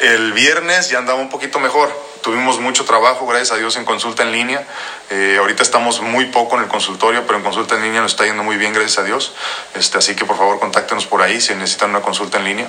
el 0.00 0.32
viernes 0.32 0.88
ya 0.88 0.98
andaba 0.98 1.20
un 1.20 1.28
poquito 1.28 1.60
mejor. 1.60 1.90
Tuvimos 2.22 2.60
mucho 2.60 2.84
trabajo, 2.84 3.26
gracias 3.26 3.52
a 3.52 3.56
Dios, 3.56 3.76
en 3.76 3.84
consulta 3.84 4.22
en 4.22 4.32
línea. 4.32 4.66
Eh, 5.10 5.36
ahorita 5.38 5.62
estamos 5.62 6.00
muy 6.00 6.26
poco 6.26 6.56
en 6.56 6.64
el 6.64 6.68
consultorio, 6.68 7.26
pero 7.26 7.38
en 7.38 7.44
consulta 7.44 7.76
en 7.76 7.82
línea 7.82 8.00
nos 8.00 8.12
está 8.12 8.24
yendo 8.24 8.42
muy 8.42 8.56
bien, 8.56 8.72
gracias 8.72 8.98
a 8.98 9.04
Dios. 9.04 9.32
Este, 9.74 9.98
así 9.98 10.14
que 10.14 10.24
por 10.24 10.36
favor 10.36 10.60
contáctenos 10.60 11.06
por 11.06 11.22
ahí 11.22 11.40
si 11.40 11.54
necesitan 11.54 11.90
una 11.90 12.00
consulta 12.00 12.38
en 12.38 12.44
línea. 12.44 12.68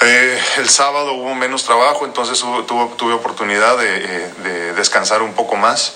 Eh, 0.00 0.40
el 0.58 0.68
sábado 0.68 1.12
hubo 1.12 1.34
menos 1.34 1.64
trabajo, 1.64 2.04
entonces 2.04 2.38
tuve 2.38 3.12
oportunidad 3.12 3.84
eh, 3.84 4.32
de 4.42 4.72
descansar 4.74 5.22
un 5.22 5.34
poco 5.34 5.56
más. 5.56 5.94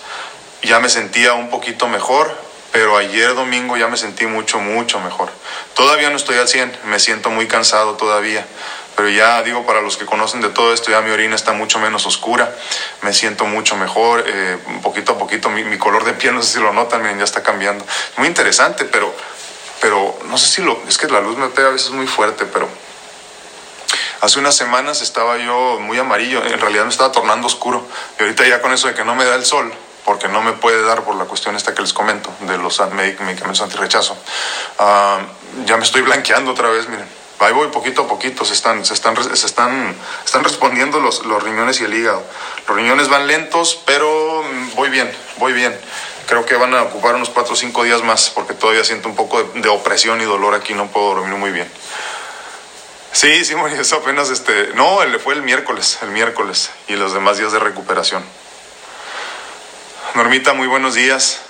Ya 0.62 0.78
me 0.80 0.88
sentía 0.88 1.34
un 1.34 1.50
poquito 1.50 1.88
mejor 1.88 2.36
pero 2.72 2.96
ayer 2.96 3.34
domingo 3.34 3.76
ya 3.76 3.86
me 3.86 3.98
sentí 3.98 4.26
mucho, 4.26 4.58
mucho 4.58 4.98
mejor. 4.98 5.30
Todavía 5.74 6.08
no 6.10 6.16
estoy 6.16 6.38
al 6.38 6.48
100, 6.48 6.78
me 6.86 6.98
siento 6.98 7.30
muy 7.30 7.46
cansado 7.46 7.94
todavía, 7.96 8.46
pero 8.96 9.10
ya 9.10 9.42
digo, 9.42 9.64
para 9.66 9.82
los 9.82 9.96
que 9.96 10.06
conocen 10.06 10.40
de 10.40 10.48
todo 10.48 10.72
esto, 10.72 10.90
ya 10.90 11.02
mi 11.02 11.10
orina 11.10 11.34
está 11.34 11.52
mucho 11.52 11.78
menos 11.78 12.06
oscura, 12.06 12.54
me 13.02 13.12
siento 13.12 13.44
mucho 13.44 13.76
mejor, 13.76 14.24
eh, 14.26 14.58
poquito 14.82 15.12
a 15.12 15.18
poquito 15.18 15.50
mi, 15.50 15.78
color 15.78 16.04
de 16.04 16.14
piel, 16.14 16.34
no 16.34 16.42
sé 16.42 16.54
si 16.54 16.60
lo 16.60 16.72
notan, 16.72 17.02
miren, 17.02 17.18
ya 17.18 17.24
está 17.24 17.42
cambiando. 17.42 17.84
Muy 18.16 18.26
interesante, 18.26 18.86
pero, 18.86 19.14
pero 19.80 20.18
no 20.26 20.38
sé 20.38 20.46
si 20.46 20.62
lo, 20.62 20.80
es 20.88 20.96
que 20.96 21.08
la 21.08 21.20
luz 21.20 21.36
me 21.36 21.48
pega 21.48 21.68
a 21.68 21.72
veces 21.72 21.90
muy 21.90 22.06
fuerte, 22.06 22.46
pero 22.46 22.68
hace 24.20 24.38
unas 24.38 24.56
semanas 24.56 25.02
estaba 25.02 25.36
yo 25.38 25.78
muy 25.80 25.98
amarillo, 25.98 26.42
en 26.44 26.58
realidad 26.58 26.84
me 26.84 26.90
estaba 26.90 27.12
tornando 27.12 27.46
oscuro, 27.46 27.86
y 28.18 28.22
ahorita 28.22 28.46
ya 28.46 28.62
con 28.62 28.72
eso 28.72 28.88
de 28.88 28.94
que 28.94 29.04
no 29.04 29.14
me 29.14 29.24
da 29.24 29.34
el 29.34 29.44
sol, 29.44 29.72
porque 30.04 30.28
no 30.28 30.42
me 30.42 30.52
puede 30.52 30.82
dar 30.82 31.02
por 31.02 31.14
la 31.16 31.24
cuestión 31.24 31.56
esta 31.56 31.74
que 31.74 31.82
les 31.82 31.92
comento, 31.92 32.30
de 32.40 32.58
los 32.58 32.80
medicamentos 32.92 33.60
antirrechazo, 33.60 34.14
uh, 34.14 35.64
ya 35.64 35.76
me 35.76 35.84
estoy 35.84 36.02
blanqueando 36.02 36.52
otra 36.52 36.68
vez, 36.70 36.88
miren 36.88 37.22
ahí 37.44 37.52
voy 37.52 37.68
poquito 37.68 38.02
a 38.02 38.08
poquito, 38.08 38.44
se 38.44 38.54
están, 38.54 38.84
se 38.84 38.94
están, 38.94 39.16
se 39.16 39.46
están, 39.46 39.94
están 40.24 40.44
respondiendo 40.44 41.00
los, 41.00 41.24
los 41.24 41.42
riñones 41.42 41.80
y 41.80 41.84
el 41.84 41.94
hígado. 41.94 42.22
Los 42.68 42.76
riñones 42.76 43.08
van 43.08 43.26
lentos, 43.26 43.80
pero 43.84 44.42
mm, 44.42 44.74
voy 44.74 44.90
bien, 44.90 45.10
voy 45.38 45.52
bien. 45.52 45.78
Creo 46.26 46.46
que 46.46 46.54
van 46.54 46.74
a 46.74 46.82
ocupar 46.82 47.14
unos 47.14 47.30
4 47.30 47.52
o 47.52 47.56
5 47.56 47.84
días 47.84 48.02
más, 48.02 48.30
porque 48.30 48.54
todavía 48.54 48.84
siento 48.84 49.08
un 49.08 49.16
poco 49.16 49.42
de, 49.42 49.68
opresión 49.68 50.20
y 50.20 50.24
dolor 50.24 50.54
aquí, 50.54 50.74
no 50.74 50.88
puedo 50.88 51.14
dormir 51.14 51.34
muy 51.36 51.50
bien. 51.50 51.70
Sí, 53.12 53.44
sí, 53.44 53.54
eso 53.78 53.96
apenas 53.96 54.30
este. 54.30 54.72
No, 54.74 54.98
fue 55.22 55.34
el 55.34 55.42
miércoles, 55.42 55.98
el 56.02 56.10
miércoles, 56.10 56.70
y 56.88 56.96
los 56.96 57.12
demás 57.12 57.38
días 57.38 57.52
de 57.52 57.58
recuperación. 57.58 58.22
Normita, 60.14 60.52
muy 60.52 60.66
buenos 60.66 60.94
días. 60.94 61.40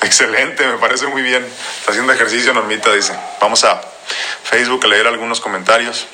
Excelente, 0.00 0.66
me 0.66 0.78
parece 0.78 1.06
muy 1.08 1.20
bien. 1.20 1.44
Está 1.78 1.90
haciendo 1.90 2.10
ejercicio, 2.10 2.54
Normita, 2.54 2.90
dice. 2.90 3.14
Vamos 3.38 3.64
a 3.64 3.82
Facebook 4.44 4.80
a 4.84 4.88
leer 4.88 5.06
algunos 5.06 5.38
comentarios. 5.38 6.06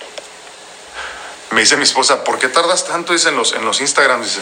Me 1.51 1.61
dice 1.61 1.77
mi 1.77 1.85
esposa, 1.85 2.25
¿por 2.25 2.41
qué 2.41 2.49
tardas 2.49 2.85
tanto? 2.85 3.13
Dice 3.13 3.29
en 3.29 3.37
los, 3.37 3.53
en 3.53 3.65
los 3.65 3.81
Instagrams, 3.81 4.27
dice. 4.27 4.41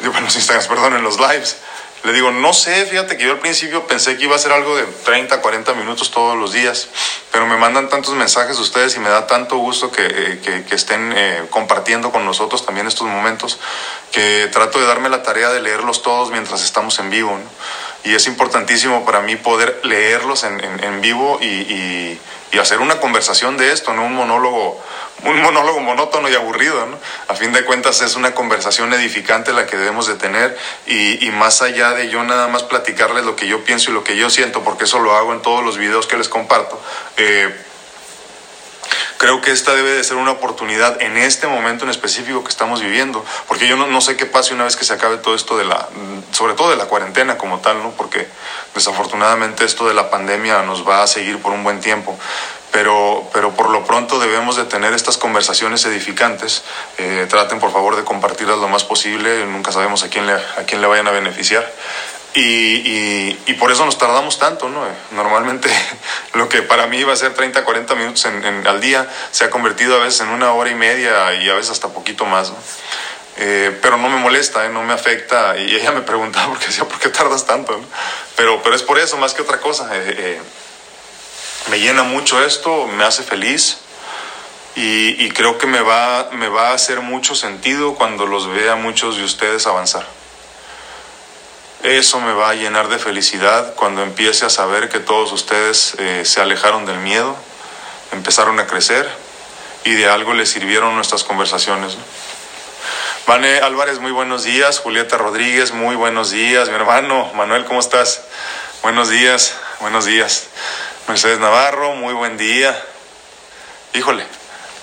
En 0.00 0.24
los 0.24 0.34
Instagrams, 0.34 0.66
perdón, 0.66 0.96
en 0.96 1.02
los 1.02 1.20
lives. 1.20 1.58
Le 2.04 2.12
digo, 2.12 2.30
no 2.30 2.52
sé, 2.52 2.86
fíjate 2.86 3.16
que 3.16 3.24
yo 3.24 3.32
al 3.32 3.38
principio 3.38 3.86
pensé 3.86 4.16
que 4.16 4.24
iba 4.24 4.36
a 4.36 4.38
ser 4.38 4.52
algo 4.52 4.76
de 4.76 4.84
30, 4.84 5.40
40 5.40 5.74
minutos 5.74 6.10
todos 6.10 6.36
los 6.36 6.52
días, 6.52 6.88
pero 7.32 7.46
me 7.46 7.56
mandan 7.56 7.88
tantos 7.88 8.14
mensajes 8.14 8.58
ustedes 8.58 8.96
y 8.96 9.00
me 9.00 9.08
da 9.08 9.26
tanto 9.26 9.56
gusto 9.56 9.90
que, 9.90 10.06
eh, 10.06 10.64
que, 10.68 10.74
estén 10.74 11.12
eh, 11.16 11.44
compartiendo 11.50 12.12
con 12.12 12.24
nosotros 12.24 12.64
también 12.64 12.86
estos 12.86 13.08
momentos, 13.08 13.58
que 14.12 14.48
trato 14.52 14.78
de 14.78 14.86
darme 14.86 15.08
la 15.08 15.22
tarea 15.22 15.50
de 15.50 15.60
leerlos 15.60 16.02
todos 16.02 16.30
mientras 16.30 16.62
estamos 16.62 16.98
en 16.98 17.10
vivo. 17.10 17.38
Y 18.04 18.14
es 18.14 18.26
importantísimo 18.26 19.04
para 19.04 19.20
mí 19.20 19.36
poder 19.36 19.80
leerlos 19.82 20.44
en, 20.44 20.60
en, 20.60 21.00
vivo 21.00 21.38
y 21.40 22.18
y 22.52 22.58
hacer 22.58 22.80
una 22.80 23.00
conversación 23.00 23.56
de 23.56 23.72
esto, 23.72 23.92
no 23.92 24.04
un 24.04 24.14
monólogo, 24.14 24.80
un 25.24 25.42
monólogo 25.42 25.80
monótono 25.80 26.28
y 26.28 26.34
aburrido. 26.34 26.86
¿no? 26.86 26.98
A 27.28 27.34
fin 27.34 27.52
de 27.52 27.64
cuentas 27.64 28.00
es 28.02 28.16
una 28.16 28.34
conversación 28.34 28.92
edificante 28.92 29.52
la 29.52 29.66
que 29.66 29.76
debemos 29.76 30.06
de 30.06 30.14
tener 30.14 30.56
y, 30.86 31.26
y, 31.26 31.30
más 31.32 31.62
allá 31.62 31.92
de 31.92 32.08
yo 32.08 32.22
nada 32.22 32.48
más 32.48 32.62
platicarles 32.62 33.24
lo 33.24 33.36
que 33.36 33.48
yo 33.48 33.64
pienso 33.64 33.90
y 33.90 33.94
lo 33.94 34.04
que 34.04 34.16
yo 34.16 34.30
siento, 34.30 34.62
porque 34.62 34.84
eso 34.84 35.00
lo 35.00 35.14
hago 35.16 35.32
en 35.32 35.42
todos 35.42 35.64
los 35.64 35.76
videos 35.76 36.06
que 36.06 36.16
les 36.16 36.28
comparto. 36.28 36.80
Eh, 37.16 37.54
creo 39.18 39.40
que 39.40 39.50
esta 39.50 39.74
debe 39.74 39.92
de 39.92 40.04
ser 40.04 40.16
una 40.16 40.32
oportunidad 40.32 41.00
en 41.00 41.16
este 41.16 41.46
momento 41.46 41.84
en 41.84 41.90
específico 41.90 42.44
que 42.44 42.50
estamos 42.50 42.80
viviendo, 42.80 43.24
porque 43.48 43.66
yo 43.66 43.76
no, 43.76 43.86
no, 43.86 44.00
sé 44.00 44.16
qué 44.16 44.26
pase 44.26 44.54
una 44.54 44.64
vez 44.64 44.76
que 44.76 44.84
se 44.84 44.92
acabe 44.92 45.18
todo 45.18 45.34
esto 45.34 45.56
de 45.56 45.64
la, 45.64 45.88
sobre 46.32 46.54
todo 46.54 46.70
de 46.70 46.76
la 46.76 46.86
cuarentena 46.86 47.38
como 47.38 47.60
tal, 47.60 47.82
¿no? 47.82 47.90
Porque 47.92 48.28
desafortunadamente 48.74 49.64
esto 49.64 49.88
de 49.88 49.94
la 49.94 50.10
pandemia 50.10 50.62
nos 50.62 50.86
va 50.86 51.02
a 51.02 51.06
seguir 51.06 51.40
por 51.40 51.52
un 51.52 51.64
buen 51.64 51.80
tiempo. 51.80 52.18
Pero, 52.72 53.26
pero 53.32 53.52
por 53.52 53.70
lo 53.70 53.86
pronto 53.86 54.18
debemos 54.18 54.56
de 54.56 54.64
tener 54.64 54.92
estas 54.92 55.16
conversaciones 55.16 55.84
edificantes. 55.86 56.62
Eh, 56.98 57.26
traten 57.28 57.58
por 57.58 57.72
favor 57.72 57.96
de 57.96 58.04
compartirlas 58.04 58.58
lo 58.58 58.68
más 58.68 58.84
posible, 58.84 59.46
nunca 59.46 59.72
sabemos 59.72 60.02
a 60.02 60.10
quién 60.10 60.26
le, 60.26 60.34
a 60.34 60.64
quién 60.66 60.82
le 60.82 60.86
vayan 60.86 61.08
a 61.08 61.12
beneficiar. 61.12 61.66
Y, 62.38 63.54
por 63.58 63.72
eso 63.72 63.86
nos 63.86 63.96
tardamos 63.96 64.38
tanto, 64.38 64.68
¿no? 64.68 64.84
Normalmente 65.12 65.70
lo 66.34 66.48
que 66.50 66.60
para 66.60 66.86
mí 66.86 66.98
iba 66.98 67.12
a 67.12 67.16
ser 67.16 67.32
30, 67.32 67.64
40 67.64 67.94
minutos 67.94 68.26
al 68.26 68.80
día 68.80 69.08
se 69.30 69.44
ha 69.44 69.50
convertido 69.50 69.96
a 69.96 70.04
veces 70.04 70.20
en 70.20 70.28
una 70.28 70.52
hora 70.52 70.70
y 70.70 70.74
media 70.74 71.32
y 71.34 71.48
a 71.48 71.54
veces 71.54 71.70
hasta 71.70 71.88
poquito 71.88 72.26
más, 72.26 72.50
¿no? 72.50 72.56
Eh, 73.38 73.78
pero 73.82 73.96
no 73.96 74.08
me 74.08 74.16
molesta, 74.16 74.66
¿eh? 74.66 74.68
no 74.68 74.82
me 74.82 74.92
afecta. 74.92 75.56
Y 75.56 75.74
ella 75.76 75.92
me 75.92 76.02
preguntaba 76.02 76.48
por 76.48 76.58
qué, 76.58 76.66
decía, 76.66 76.84
¿por 76.84 76.98
qué 76.98 77.08
tardas 77.08 77.46
tanto? 77.46 77.72
¿no? 77.72 77.84
Pero, 78.36 78.62
pero 78.62 78.76
es 78.76 78.82
por 78.82 78.98
eso, 78.98 79.16
más 79.16 79.32
que 79.32 79.40
otra 79.40 79.58
cosa. 79.58 79.88
Eh, 79.92 80.40
me 81.70 81.80
llena 81.80 82.02
mucho 82.02 82.44
esto, 82.44 82.86
me 82.86 83.04
hace 83.04 83.22
feliz 83.22 83.78
y, 84.74 85.24
y, 85.24 85.30
creo 85.30 85.56
que 85.56 85.66
me 85.66 85.80
va, 85.80 86.28
me 86.32 86.48
va 86.48 86.70
a 86.70 86.74
hacer 86.74 87.00
mucho 87.00 87.34
sentido 87.34 87.94
cuando 87.94 88.26
los 88.26 88.46
vea 88.48 88.76
muchos 88.76 89.16
de 89.16 89.24
ustedes 89.24 89.66
avanzar. 89.66 90.06
Eso 91.82 92.20
me 92.20 92.32
va 92.32 92.50
a 92.50 92.54
llenar 92.54 92.88
de 92.88 92.98
felicidad 92.98 93.74
cuando 93.74 94.02
empiece 94.02 94.46
a 94.46 94.50
saber 94.50 94.88
que 94.88 94.98
todos 94.98 95.32
ustedes 95.32 95.94
eh, 95.98 96.22
se 96.24 96.40
alejaron 96.40 96.86
del 96.86 96.98
miedo, 96.98 97.36
empezaron 98.12 98.58
a 98.58 98.66
crecer 98.66 99.08
y 99.84 99.92
de 99.92 100.08
algo 100.08 100.34
les 100.34 100.50
sirvieron 100.50 100.94
nuestras 100.96 101.22
conversaciones. 101.22 101.96
Vane 103.26 103.58
Álvarez, 103.58 103.98
muy 103.98 104.12
buenos 104.12 104.44
días. 104.44 104.78
Julieta 104.78 105.18
Rodríguez, 105.18 105.72
muy 105.72 105.96
buenos 105.96 106.30
días. 106.30 106.68
Mi 106.68 106.74
hermano 106.74 107.30
Manuel, 107.34 107.64
¿cómo 107.64 107.80
estás? 107.80 108.22
Buenos 108.82 109.10
días, 109.10 109.54
buenos 109.80 110.04
días. 110.06 110.46
Mercedes 111.08 111.38
Navarro, 111.38 111.94
muy 111.94 112.14
buen 112.14 112.36
día. 112.36 112.76
Híjole, 113.94 114.24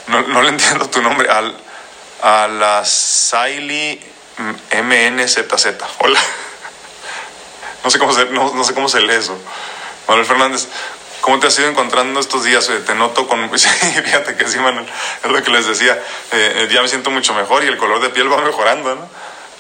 no, 0.08 0.42
le 0.42 0.50
entiendo 0.50 0.90
tu 0.90 1.02
nombre. 1.02 1.30
Al, 1.30 1.56
a 2.22 2.48
la 2.48 2.86
Saili 2.86 4.02
MNZZ. 4.38 5.68
Hola. 6.00 6.20
No 7.84 7.90
sé 7.90 8.00
cómo 8.00 8.14
se, 8.14 8.26
no, 8.26 8.64
sé 8.64 8.74
cómo 8.74 8.88
se 8.88 9.02
lee 9.02 9.16
eso. 9.16 9.38
Manuel 10.08 10.26
Fernández, 10.26 10.68
¿cómo 11.22 11.40
te 11.40 11.48
has 11.48 11.60
ido 11.60 11.68
encontrando 11.70 12.20
estos 12.20 12.44
días? 12.46 12.70
Eh, 12.70 12.80
te 12.80 12.96
noto 12.96 13.28
con... 13.28 13.52
Sí, 13.58 13.68
fíjate 13.68 14.36
que 14.36 14.48
sí, 14.48 14.58
Manuel, 14.60 14.86
es 15.24 15.30
lo 15.30 15.44
que 15.44 15.52
les 15.52 15.68
decía. 15.68 15.94
Eh, 16.32 16.54
eh, 16.56 16.70
ya 16.72 16.82
me 16.82 16.88
siento 16.88 17.12
mucho 17.12 17.34
mejor 17.34 17.64
y 17.64 17.68
el 17.68 17.78
color 17.78 18.02
de 18.02 18.10
piel 18.10 18.32
va 18.32 18.38
mejorando, 18.42 18.96
¿no? 18.96 19.08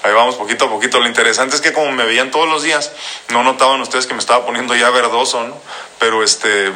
Ahí 0.03 0.13
vamos 0.13 0.35
poquito 0.35 0.65
a 0.65 0.69
poquito. 0.69 0.99
Lo 0.99 1.07
interesante 1.07 1.55
es 1.55 1.61
que 1.61 1.73
como 1.73 1.91
me 1.91 2.05
veían 2.05 2.31
todos 2.31 2.47
los 2.47 2.63
días, 2.63 2.91
no 3.29 3.43
notaban 3.43 3.81
ustedes 3.81 4.05
que 4.05 4.13
me 4.13 4.19
estaba 4.19 4.45
poniendo 4.45 4.75
ya 4.75 4.89
verdoso, 4.89 5.43
¿no? 5.43 5.57
Pero 5.99 6.23
este, 6.23 6.73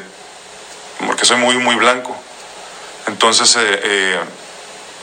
porque 1.06 1.26
soy 1.26 1.38
muy, 1.38 1.58
muy 1.58 1.76
blanco. 1.76 2.16
Entonces, 3.08 3.58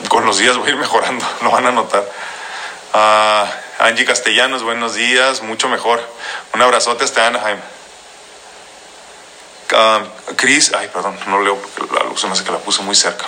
con 0.09 0.25
los 0.25 0.39
días 0.39 0.57
voy 0.57 0.67
a 0.67 0.71
ir 0.71 0.77
mejorando, 0.77 1.25
lo 1.41 1.51
van 1.51 1.67
a 1.67 1.71
notar. 1.71 2.03
Ah, 2.93 3.47
Angie 3.79 4.05
Castellanos, 4.05 4.63
buenos 4.63 4.95
días, 4.95 5.41
mucho 5.41 5.67
mejor. 5.67 6.01
Un 6.53 6.61
abrazote 6.61 7.03
hasta 7.03 7.27
Anaheim. 7.27 7.59
Uh, 9.71 10.35
Cris, 10.37 10.73
ay, 10.73 10.89
perdón, 10.93 11.17
no 11.27 11.41
leo 11.41 11.59
la 11.93 12.03
luz, 12.05 12.23
no 12.23 12.35
sé 12.35 12.45
que 12.45 12.51
la 12.51 12.59
puse 12.59 12.81
muy 12.83 12.95
cerca. 12.95 13.25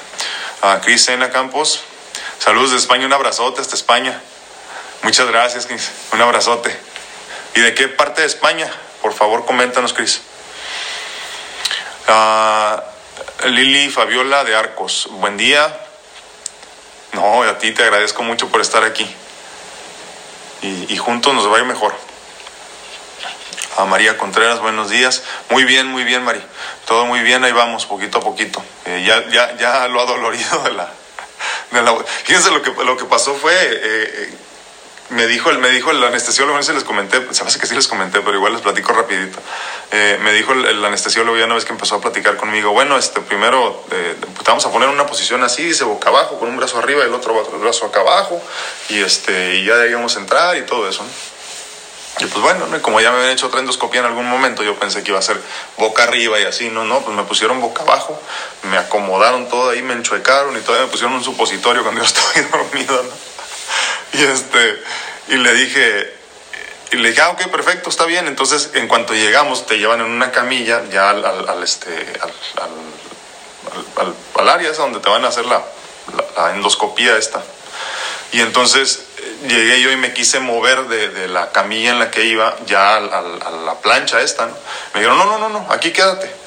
Uh, 0.64 0.80
Cris 0.82 1.04
Sena 1.04 1.32
Campos, 1.32 1.82
saludos 2.40 2.72
de 2.72 2.78
España, 2.78 3.06
un 3.06 3.14
abrazote 3.14 3.60
hasta 3.60 3.76
España. 3.76 4.22
Muchas 5.04 5.28
gracias, 5.28 5.66
Cris, 5.66 5.92
un 6.14 6.22
abrazote. 6.22 6.76
¿Y 7.56 7.60
de 7.60 7.74
qué 7.74 7.90
parte 7.90 8.22
de 8.22 8.28
España? 8.28 8.72
Por 9.02 9.14
favor, 9.14 9.46
coméntanos, 9.46 9.92
Cris. 9.92 10.22
Uh, 12.08 13.48
Lili 13.50 13.90
Fabiola 13.90 14.46
de 14.46 14.56
Arcos, 14.56 15.10
buen 15.12 15.36
día. 15.36 15.78
No, 17.12 17.44
a 17.44 17.58
ti 17.58 17.74
te 17.74 17.84
agradezco 17.84 18.24
mucho 18.24 18.48
por 18.48 18.62
estar 18.62 18.84
aquí 18.86 19.14
y, 20.62 20.98
juntos 20.98 21.34
nos 21.34 21.52
va 21.52 21.58
a 21.58 21.60
ir 21.60 21.66
mejor. 21.66 21.94
A 23.78 23.86
María 23.86 24.18
Contreras, 24.18 24.60
buenos 24.60 24.90
días. 24.90 25.24
Muy 25.50 25.64
bien, 25.64 25.88
muy 25.88 26.04
bien, 26.04 26.24
Mari. 26.24 26.42
Todo 26.86 27.06
muy 27.06 27.20
bien, 27.22 27.44
ahí 27.44 27.52
vamos, 27.52 27.86
poquito 27.86 28.18
a 28.18 28.22
poquito. 28.22 28.64
Eh, 28.86 29.04
ya, 29.06 29.28
ya, 29.30 29.56
ya 29.58 29.88
lo 29.88 30.02
ha 30.02 30.06
dolorido 30.06 30.64
de 30.64 30.72
la, 30.72 30.92
de 31.72 31.82
la... 31.84 31.96
Fíjense 32.24 32.50
lo 32.50 32.62
que, 32.62 32.72
lo 32.84 32.98
que 32.98 33.06
pasó 33.06 33.36
fue... 33.36 33.54
Eh, 33.54 33.80
eh, 33.84 34.34
me 35.10 35.26
dijo 35.26 35.50
el, 35.50 35.60
me 35.60 35.70
dijo 35.70 35.92
el 35.92 36.04
anestesiólogo, 36.04 36.58
no 36.58 36.64
sé 36.64 36.72
si 36.72 36.76
les 36.76 36.84
comenté, 36.84 37.22
se 37.32 37.44
me 37.44 37.50
hace 37.50 37.60
que 37.60 37.68
sí 37.68 37.76
les 37.76 37.88
comenté, 37.88 38.20
pero 38.22 38.36
igual 38.36 38.54
les 38.54 38.62
platico 38.62 38.92
rapidito. 38.94 39.40
Eh, 39.92 40.20
me 40.22 40.34
dijo 40.34 40.52
el, 40.52 40.84
anestesiólogo 40.84 41.38
ya 41.38 41.46
una 41.46 41.56
vez 41.56 41.66
que 41.66 41.72
empezó 41.72 41.96
a 41.96 42.02
platicar 42.02 42.36
conmigo, 42.36 42.72
bueno, 42.72 42.98
este 42.98 43.22
primero 43.22 43.86
eh, 43.92 44.16
pues, 44.20 44.46
vamos 44.46 44.66
a 44.66 44.72
poner 44.72 44.90
una 44.90 45.06
posición 45.06 45.44
así, 45.44 45.64
dice 45.64 45.86
boca 45.86 46.10
abajo, 46.10 46.38
con 46.38 46.50
un 46.50 46.58
brazo 46.58 46.80
arriba 46.80 47.04
y 47.04 47.08
el 47.08 47.14
otro 47.14 47.42
brazo 47.60 47.86
acá 47.86 48.02
abajo, 48.02 48.42
y 48.90 49.00
este, 49.00 49.56
y 49.56 49.66
ya 49.66 49.76
de 49.76 49.88
ahí 49.88 49.94
vamos 49.94 50.16
a 50.18 50.20
entrar 50.20 50.58
y 50.58 50.64
todo 50.64 50.90
eso. 50.90 51.06
Y 52.20 52.26
pues 52.26 52.42
bueno, 52.42 52.66
como 52.82 53.00
ya 53.00 53.12
me 53.12 53.18
habían 53.18 53.32
hecho 53.32 53.48
otra 53.48 53.60
endoscopía 53.60 54.00
en 54.00 54.08
algún 54.08 54.28
momento, 54.28 54.64
yo 54.64 54.76
pensé 54.76 55.04
que 55.04 55.12
iba 55.12 55.20
a 55.20 55.22
ser 55.22 55.40
boca 55.78 56.04
arriba 56.04 56.40
y 56.40 56.46
así, 56.46 56.70
no, 56.70 56.84
no, 56.84 57.02
pues 57.02 57.16
me 57.16 57.24
pusieron 57.24 57.62
boca 57.62 57.84
abajo, 57.84 58.20
me 58.64 58.78
acomodaron 58.78 59.48
todo 59.48 59.70
ahí, 59.70 59.84
me 59.84 59.94
enchuecaron 59.94 60.58
y 60.58 60.62
todavía 60.62 60.88
me 60.88 60.92
pusieron 60.92 61.16
un 61.16 61.24
supositorio 61.24 61.84
cuando 61.84 62.02
yo 62.02 62.08
estaba 62.08 62.58
dormido, 62.58 63.04
¿no? 63.04 63.27
Y, 64.18 64.24
este, 64.24 64.84
y 65.28 65.36
le 65.36 65.54
dije, 65.54 66.14
y 66.92 66.96
le 66.98 67.10
dije, 67.10 67.22
ah, 67.22 67.30
ok, 67.30 67.48
perfecto, 67.48 67.90
está 67.90 68.06
bien. 68.06 68.28
Entonces, 68.28 68.72
en 68.74 68.88
cuanto 68.88 69.14
llegamos, 69.14 69.68
te 69.68 69.78
llevan 69.78 70.00
en 70.02 70.08
una 70.08 70.32
camilla 70.32 70.82
ya 70.92 71.12
al, 71.12 71.24
al, 71.24 71.64
este, 71.64 71.90
al, 72.22 72.34
al, 74.40 74.50
área 74.50 74.72
esa 74.72 74.84
donde 74.84 75.00
te 75.00 75.10
van 75.10 75.24
a 75.26 75.28
hacer 75.28 75.46
la, 75.46 75.62
la, 76.36 76.56
endoscopía 76.56 77.18
esta. 77.18 77.44
Y 78.32 78.42
entonces 78.42 79.04
llegué 79.48 79.82
yo 79.82 79.92
y 79.92 79.98
me 79.98 80.14
quise 80.14 80.40
mover 80.40 80.88
de, 80.88 81.28
la 81.28 81.52
camilla 81.52 81.92
en 81.92 82.00
la 82.00 82.10
que 82.10 82.26
iba 82.26 82.56
ya 82.66 82.96
a, 82.96 82.98
a 82.98 83.52
la 83.52 83.76
plancha 83.82 84.22
esta, 84.22 84.48
¿no? 84.48 84.54
Me 84.94 85.02
dijeron, 85.02 85.18
no, 85.18 85.26
no, 85.26 85.38
no, 85.38 85.50
no, 85.50 85.72
aquí 85.72 85.92
quédate. 85.92 86.47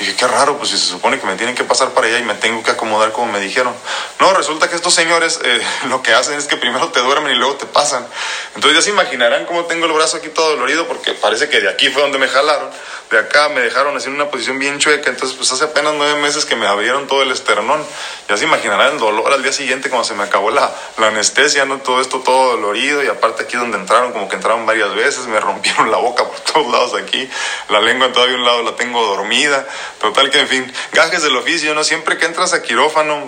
Y 0.00 0.04
dije, 0.04 0.16
qué 0.16 0.26
raro, 0.28 0.58
pues 0.58 0.70
si 0.70 0.78
se 0.78 0.86
supone 0.86 1.18
que 1.18 1.26
me 1.26 1.34
tienen 1.34 1.56
que 1.56 1.64
pasar 1.64 1.90
para 1.90 2.06
allá 2.06 2.18
y 2.18 2.22
me 2.22 2.34
tengo 2.34 2.62
que 2.62 2.70
acomodar 2.70 3.12
como 3.12 3.32
me 3.32 3.40
dijeron. 3.40 3.74
No, 4.20 4.32
resulta 4.32 4.68
que 4.68 4.76
estos 4.76 4.94
señores 4.94 5.40
eh, 5.44 5.60
lo 5.88 6.02
que 6.02 6.12
hacen 6.12 6.38
es 6.38 6.46
que 6.46 6.56
primero 6.56 6.88
te 6.88 7.00
duermen 7.00 7.34
y 7.34 7.36
luego 7.36 7.56
te 7.56 7.66
pasan. 7.66 8.06
Entonces 8.54 8.78
ya 8.78 8.82
se 8.82 8.90
imaginarán 8.90 9.46
cómo 9.46 9.64
tengo 9.64 9.86
el 9.86 9.92
brazo 9.92 10.18
aquí 10.18 10.28
todo 10.28 10.50
dolorido 10.50 10.86
porque 10.86 11.14
parece 11.14 11.48
que 11.48 11.60
de 11.60 11.68
aquí 11.68 11.88
fue 11.88 12.02
donde 12.02 12.18
me 12.18 12.28
jalaron. 12.28 12.70
De 13.10 13.18
acá 13.18 13.48
me 13.48 13.60
dejaron 13.62 13.96
así 13.96 14.08
en 14.08 14.14
una 14.14 14.30
posición 14.30 14.58
bien 14.58 14.78
chueca. 14.78 15.08
Entonces 15.10 15.36
pues 15.36 15.50
hace 15.50 15.64
apenas 15.64 15.94
nueve 15.96 16.20
meses 16.20 16.44
que 16.44 16.56
me 16.56 16.66
abrieron 16.66 17.06
todo 17.06 17.22
el 17.22 17.30
esternón. 17.30 17.82
Ya 18.28 18.36
se 18.36 18.44
imaginarán 18.44 18.94
el 18.94 18.98
dolor 18.98 19.32
al 19.32 19.42
día 19.42 19.52
siguiente 19.52 19.88
cuando 19.88 20.06
se 20.06 20.14
me 20.14 20.24
acabó 20.24 20.50
la, 20.50 20.70
anestesia, 20.98 21.64
¿no? 21.64 21.78
Todo 21.78 22.00
esto 22.00 22.20
todo 22.20 22.56
dolorido 22.56 23.02
y 23.02 23.06
aparte 23.06 23.44
aquí 23.44 23.56
donde 23.56 23.78
entraron 23.78 24.12
como 24.12 24.28
que 24.28 24.36
entraron 24.36 24.66
varias 24.66 24.94
veces, 24.94 25.26
me 25.26 25.40
rompieron 25.48 25.90
la 25.90 25.96
boca 25.96 26.24
por 26.24 26.38
todos 26.40 26.70
lados 26.70 26.94
aquí. 26.94 27.28
La 27.70 27.80
lengua 27.80 28.12
todavía 28.12 28.36
un 28.36 28.44
lado 28.44 28.62
la 28.62 28.76
tengo 28.76 29.02
dormida. 29.06 29.66
Total 30.00 30.30
que, 30.30 30.40
en 30.40 30.48
fin, 30.48 30.72
gajes 30.92 31.22
del 31.22 31.36
oficio, 31.36 31.74
¿no? 31.74 31.84
Siempre 31.84 32.18
que 32.18 32.26
entras 32.26 32.52
a 32.52 32.62
quirófano, 32.62 33.26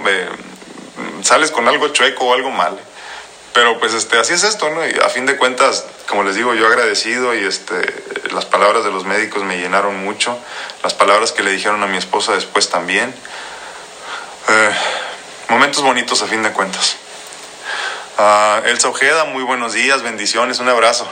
sales 1.23 1.51
con 1.51 1.69
algo 1.69 1.89
chueco 1.89 2.27
o 2.27 2.35
algo 2.35 2.51
mal. 2.51 2.79
Pero 3.53 3.81
pues 3.81 3.95
este, 3.95 4.19
así 4.19 4.33
es 4.33 4.45
esto, 4.45 4.71
¿no? 4.71 4.87
Y 4.87 4.93
a 5.05 5.09
fin 5.09 5.27
de 5.27 5.37
cuentas, 5.37 5.85
como 6.09 6.23
les 6.23 6.37
digo, 6.37 6.55
yo 6.55 6.67
agradecido 6.67 7.35
y 7.35 7.45
este, 7.45 7.75
las 8.33 8.45
palabras 8.45 8.85
de 8.85 8.91
los 8.91 9.05
médicos 9.05 9.43
me 9.43 9.59
llenaron 9.59 9.97
mucho, 10.05 10.39
las 10.83 10.95
palabras 10.95 11.33
que 11.33 11.43
le 11.43 11.51
dijeron 11.51 11.83
a 11.83 11.87
mi 11.87 11.99
esposa 11.99 12.33
después 12.35 12.69
también. 12.69 13.13
Eh, 14.49 14.71
momentos 15.49 15.83
bonitos 15.83 16.23
a 16.23 16.27
fin 16.27 16.43
de 16.43 16.53
cuentas. 16.53 16.97
Uh, 18.19 18.67
Elsa 18.67 18.89
Ojeda, 18.89 19.25
muy 19.25 19.43
buenos 19.43 19.73
días, 19.73 20.03
bendiciones, 20.03 20.59
un 20.61 20.69
abrazo. 20.69 21.09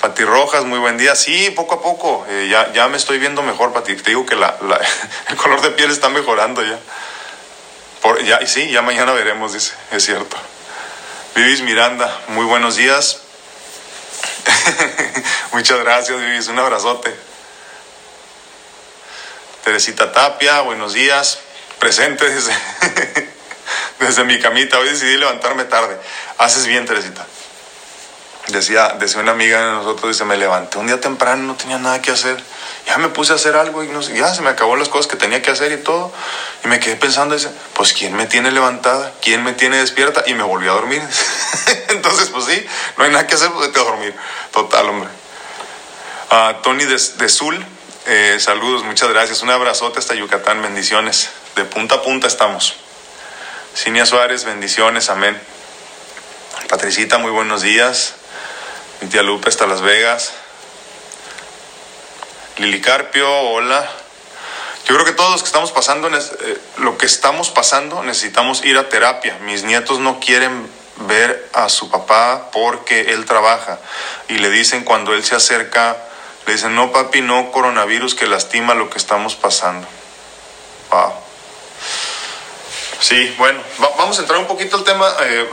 Pati 0.00 0.24
Rojas, 0.24 0.64
muy 0.64 0.80
buen 0.80 0.98
día. 0.98 1.14
Sí, 1.14 1.50
poco 1.50 1.76
a 1.76 1.82
poco, 1.82 2.26
eh, 2.28 2.48
ya, 2.50 2.72
ya 2.72 2.88
me 2.88 2.96
estoy 2.96 3.18
viendo 3.18 3.42
mejor, 3.42 3.72
Pati. 3.72 3.94
Te 3.94 4.10
digo 4.10 4.26
que 4.26 4.34
la, 4.34 4.56
el 5.28 5.36
color 5.36 5.60
de 5.60 5.70
piel 5.70 5.90
está 5.92 6.08
mejorando 6.08 6.64
ya. 6.64 6.78
Por, 8.00 8.24
ya. 8.24 8.44
Sí, 8.46 8.70
ya 8.70 8.82
mañana 8.82 9.12
veremos, 9.12 9.52
dice, 9.52 9.74
es 9.92 10.04
cierto. 10.04 10.36
Vivis 11.34 11.62
Miranda, 11.62 12.20
muy 12.28 12.44
buenos 12.44 12.76
días. 12.76 13.20
Muchas 15.52 15.78
gracias, 15.78 16.18
Vivis, 16.20 16.48
un 16.48 16.58
abrazote. 16.58 17.14
Teresita 19.64 20.12
Tapia, 20.12 20.60
buenos 20.60 20.92
días. 20.92 21.38
Presente 21.78 22.28
desde, 22.28 22.52
desde 23.98 24.24
mi 24.24 24.38
camita. 24.40 24.78
Hoy 24.78 24.90
decidí 24.90 25.16
levantarme 25.16 25.64
tarde. 25.64 25.98
Haces 26.36 26.66
bien, 26.66 26.84
Teresita. 26.84 27.26
Decía, 28.52 28.96
decía 29.00 29.20
una 29.20 29.32
amiga 29.32 29.64
de 29.64 29.72
nosotros, 29.72 30.12
dice, 30.12 30.24
me 30.24 30.36
levanté 30.36 30.76
un 30.76 30.86
día 30.86 31.00
temprano, 31.00 31.42
no 31.42 31.54
tenía 31.54 31.78
nada 31.78 32.02
que 32.02 32.10
hacer. 32.10 32.36
Ya 32.86 32.98
me 32.98 33.08
puse 33.08 33.32
a 33.32 33.36
hacer 33.36 33.56
algo 33.56 33.82
y 33.82 33.88
no 33.88 34.02
ya 34.02 34.34
se 34.34 34.42
me 34.42 34.50
acabó 34.50 34.76
las 34.76 34.90
cosas 34.90 35.06
que 35.06 35.16
tenía 35.16 35.40
que 35.40 35.50
hacer 35.50 35.72
y 35.72 35.78
todo. 35.78 36.12
Y 36.62 36.68
me 36.68 36.78
quedé 36.78 36.96
pensando, 36.96 37.34
dice, 37.34 37.48
pues 37.74 37.92
¿quién 37.94 38.14
me 38.14 38.26
tiene 38.26 38.50
levantada? 38.50 39.12
¿Quién 39.22 39.42
me 39.42 39.54
tiene 39.54 39.78
despierta? 39.78 40.22
Y 40.26 40.34
me 40.34 40.42
volví 40.42 40.68
a 40.68 40.72
dormir. 40.72 41.02
Entonces, 41.88 42.28
pues 42.28 42.44
sí, 42.44 42.66
no 42.98 43.04
hay 43.04 43.10
nada 43.10 43.26
que 43.26 43.34
hacer, 43.34 43.50
pues 43.52 43.68
a 43.68 43.78
dormir. 43.78 44.14
Total, 44.52 44.86
hombre. 44.88 45.08
a 46.30 46.58
Tony 46.62 46.84
de, 46.84 47.00
de 47.16 47.28
Zul, 47.28 47.66
eh, 48.06 48.36
saludos, 48.38 48.84
muchas 48.84 49.08
gracias. 49.08 49.42
Un 49.42 49.50
abrazote 49.50 49.98
hasta 49.98 50.14
Yucatán, 50.14 50.60
bendiciones. 50.60 51.30
De 51.56 51.64
punta 51.64 51.96
a 51.96 52.02
punta 52.02 52.26
estamos. 52.26 52.74
Cinia 53.74 54.04
Suárez, 54.04 54.44
bendiciones, 54.44 55.08
amén. 55.08 55.40
Patricita, 56.68 57.18
muy 57.18 57.30
buenos 57.30 57.62
días. 57.62 58.14
Mi 59.02 59.08
tía 59.08 59.24
Lupe 59.24 59.48
hasta 59.48 59.66
Las 59.66 59.80
Vegas. 59.80 60.32
Lili 62.58 62.80
Carpio, 62.80 63.28
hola. 63.28 63.84
Yo 64.86 64.94
creo 64.94 65.04
que 65.04 65.12
todos 65.12 65.32
los 65.32 65.42
que 65.42 65.48
estamos 65.48 65.72
pasando, 65.72 66.08
eh, 66.08 66.60
lo 66.76 66.96
que 66.96 67.06
estamos 67.06 67.50
pasando, 67.50 68.04
necesitamos 68.04 68.64
ir 68.64 68.78
a 68.78 68.88
terapia. 68.88 69.38
Mis 69.40 69.64
nietos 69.64 69.98
no 69.98 70.20
quieren 70.20 70.70
ver 71.08 71.50
a 71.52 71.68
su 71.68 71.90
papá 71.90 72.50
porque 72.52 73.12
él 73.12 73.24
trabaja 73.24 73.80
y 74.28 74.38
le 74.38 74.50
dicen 74.50 74.84
cuando 74.84 75.14
él 75.14 75.24
se 75.24 75.34
acerca, 75.34 75.96
le 76.46 76.52
dicen, 76.52 76.76
no 76.76 76.92
papi, 76.92 77.22
no 77.22 77.50
coronavirus 77.50 78.14
que 78.14 78.28
lastima 78.28 78.74
lo 78.74 78.88
que 78.88 78.98
estamos 78.98 79.34
pasando. 79.34 79.88
Wow. 80.92 81.21
Sí, 83.02 83.34
bueno, 83.36 83.60
vamos 83.98 84.16
a 84.16 84.20
entrar 84.22 84.38
un 84.38 84.46
poquito 84.46 84.76
al 84.76 84.84
tema. 84.84 85.12
Eh, 85.22 85.48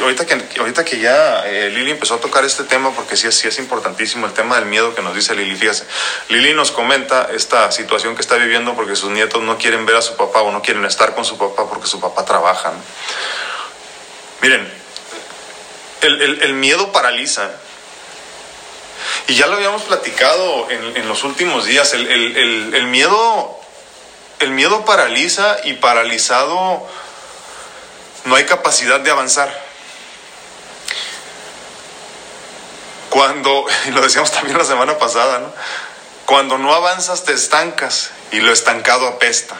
ahorita, 0.00 0.24
que, 0.24 0.58
ahorita 0.58 0.82
que 0.82 0.98
ya 0.98 1.46
eh, 1.46 1.68
Lili 1.68 1.90
empezó 1.90 2.14
a 2.14 2.20
tocar 2.20 2.42
este 2.42 2.64
tema, 2.64 2.90
porque 2.92 3.18
sí, 3.18 3.30
sí 3.32 3.46
es 3.46 3.58
importantísimo 3.58 4.24
el 4.24 4.32
tema 4.32 4.56
del 4.56 4.64
miedo 4.64 4.94
que 4.94 5.02
nos 5.02 5.14
dice 5.14 5.34
Lili. 5.34 5.54
Fíjese, 5.56 5.84
Lili 6.30 6.54
nos 6.54 6.70
comenta 6.70 7.28
esta 7.34 7.70
situación 7.70 8.14
que 8.14 8.22
está 8.22 8.36
viviendo 8.36 8.74
porque 8.74 8.96
sus 8.96 9.10
nietos 9.10 9.42
no 9.42 9.58
quieren 9.58 9.84
ver 9.84 9.96
a 9.96 10.00
su 10.00 10.16
papá 10.16 10.40
o 10.40 10.50
no 10.50 10.62
quieren 10.62 10.86
estar 10.86 11.14
con 11.14 11.26
su 11.26 11.36
papá 11.36 11.68
porque 11.68 11.86
su 11.86 12.00
papá 12.00 12.24
trabaja. 12.24 12.72
Miren, 14.40 14.66
el, 16.00 16.54
miedo 16.54 16.92
paraliza. 16.92 17.50
Y 19.28 19.34
ya 19.34 19.48
lo 19.48 19.56
habíamos 19.56 19.82
platicado 19.82 20.70
en, 20.70 20.96
en 20.96 21.08
los 21.08 21.24
últimos 21.24 21.66
días. 21.66 21.92
el 21.92 22.86
miedo 22.86 23.65
el 24.40 24.50
miedo 24.50 24.84
paraliza 24.84 25.58
y 25.64 25.74
paralizado 25.74 26.86
no 28.24 28.34
hay 28.34 28.44
capacidad 28.44 29.00
de 29.00 29.10
avanzar. 29.10 29.66
Cuando, 33.10 33.66
y 33.86 33.90
lo 33.92 34.02
decíamos 34.02 34.30
también 34.30 34.58
la 34.58 34.64
semana 34.64 34.98
pasada, 34.98 35.38
¿no? 35.38 35.52
Cuando 36.26 36.58
no 36.58 36.74
avanzas 36.74 37.24
te 37.24 37.32
estancas 37.32 38.10
y 38.32 38.40
lo 38.40 38.52
estancado 38.52 39.06
apesta. 39.06 39.56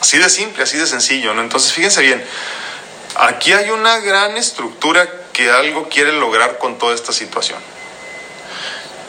Así 0.00 0.18
de 0.18 0.30
simple, 0.30 0.62
así 0.62 0.78
de 0.78 0.86
sencillo, 0.86 1.34
¿no? 1.34 1.42
Entonces 1.42 1.72
fíjense 1.72 2.00
bien, 2.02 2.24
aquí 3.16 3.52
hay 3.52 3.70
una 3.70 3.98
gran 3.98 4.36
estructura 4.36 5.08
que 5.32 5.50
algo 5.50 5.88
quiere 5.88 6.12
lograr 6.12 6.58
con 6.58 6.78
toda 6.78 6.94
esta 6.94 7.12
situación. 7.12 7.58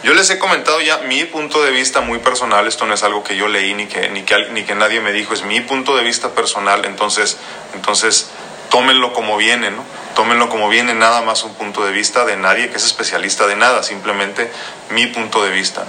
Yo 0.01 0.13
les 0.13 0.29
he 0.29 0.39
comentado 0.39 0.79
ya 0.79 0.99
mi 0.99 1.25
punto 1.25 1.62
de 1.62 1.71
vista 1.71 1.99
muy 1.99 2.19
personal, 2.19 2.67
esto 2.67 2.85
no 2.85 2.93
es 2.93 3.03
algo 3.03 3.23
que 3.23 3.35
yo 3.35 3.49
leí 3.49 3.73
ni 3.73 3.85
que, 3.88 4.09
ni 4.09 4.23
que, 4.23 4.47
ni 4.51 4.63
que 4.63 4.73
nadie 4.73 5.01
me 5.01 5.12
dijo, 5.12 5.33
es 5.33 5.43
mi 5.43 5.59
punto 5.59 5.97
de 5.97 6.03
vista 6.03 6.29
personal, 6.29 6.85
entonces, 6.85 7.38
entonces 7.73 8.29
tómenlo 8.69 9.12
como 9.12 9.35
viene, 9.35 9.71
¿no? 9.71 9.83
Tómenlo 10.15 10.47
como 10.47 10.69
viene, 10.69 10.93
nada 10.93 11.21
más 11.21 11.43
un 11.43 11.53
punto 11.55 11.85
de 11.85 11.91
vista 11.91 12.23
de 12.23 12.38
nadie 12.38 12.69
que 12.69 12.77
es 12.77 12.85
especialista 12.85 13.45
de 13.45 13.57
nada, 13.57 13.83
simplemente 13.83 14.49
mi 14.91 15.07
punto 15.07 15.43
de 15.43 15.51
vista. 15.51 15.85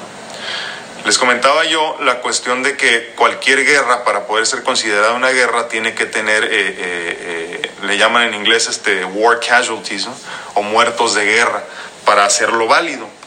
Les 1.05 1.17
comentaba 1.17 1.65
yo 1.65 1.97
la 2.01 2.17
cuestión 2.21 2.63
de 2.63 2.77
que 2.77 3.13
cualquier 3.17 3.65
guerra, 3.65 4.05
para 4.05 4.27
poder 4.27 4.45
ser 4.45 4.65
considerada 4.65 5.13
una 5.13 5.31
guerra, 5.31 5.69
tiene 5.69 5.95
que 5.95 6.05
tener, 6.05 6.45
eh, 6.45 6.49
eh, 6.53 7.61
eh, 7.63 7.71
le 7.87 7.97
llaman 7.97 8.25
en 8.25 8.35
inglés 8.35 8.67
este, 8.69 9.05
war 9.05 9.39
casualties, 9.41 10.09
o 10.55 10.63
muertos 10.63 11.15
de 11.15 11.25
guerra, 11.25 11.63
para 12.05 12.25
hacerlo 12.25 12.67
válido. 12.67 13.20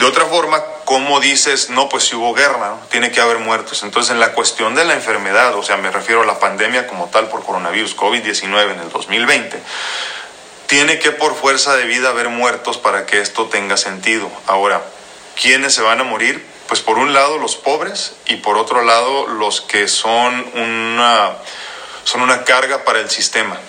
De 0.00 0.06
otra 0.06 0.24
forma, 0.24 0.64
¿cómo 0.86 1.20
dices, 1.20 1.68
no, 1.68 1.90
pues 1.90 2.04
si 2.04 2.16
hubo 2.16 2.32
guerra, 2.32 2.78
tiene 2.90 3.10
que 3.10 3.20
haber 3.20 3.36
muertos? 3.36 3.82
Entonces, 3.82 4.12
en 4.12 4.18
la 4.18 4.32
cuestión 4.32 4.74
de 4.74 4.86
la 4.86 4.94
enfermedad, 4.94 5.54
o 5.56 5.62
sea, 5.62 5.76
me 5.76 5.90
refiero 5.90 6.22
a 6.22 6.24
la 6.24 6.38
pandemia 6.38 6.86
como 6.86 7.10
tal 7.10 7.28
por 7.28 7.44
coronavirus 7.44 7.94
COVID-19 7.98 8.72
en 8.72 8.80
el 8.80 8.88
2020, 8.88 9.60
tiene 10.68 10.98
que 11.00 11.10
por 11.10 11.34
fuerza 11.34 11.76
de 11.76 11.84
vida 11.84 12.08
haber 12.08 12.30
muertos 12.30 12.78
para 12.78 13.04
que 13.04 13.20
esto 13.20 13.48
tenga 13.48 13.76
sentido. 13.76 14.30
Ahora, 14.46 14.82
¿quiénes 15.38 15.74
se 15.74 15.82
van 15.82 16.00
a 16.00 16.04
morir? 16.04 16.46
Pues 16.66 16.80
por 16.80 16.96
un 16.96 17.12
lado 17.12 17.36
los 17.36 17.56
pobres 17.56 18.14
y 18.24 18.36
por 18.36 18.56
otro 18.56 18.82
lado 18.82 19.26
los 19.26 19.60
que 19.60 19.86
son 19.86 20.46
una, 20.54 21.32
son 22.04 22.22
una 22.22 22.44
carga 22.44 22.84
para 22.84 23.00
el 23.00 23.10
sistema. 23.10 23.60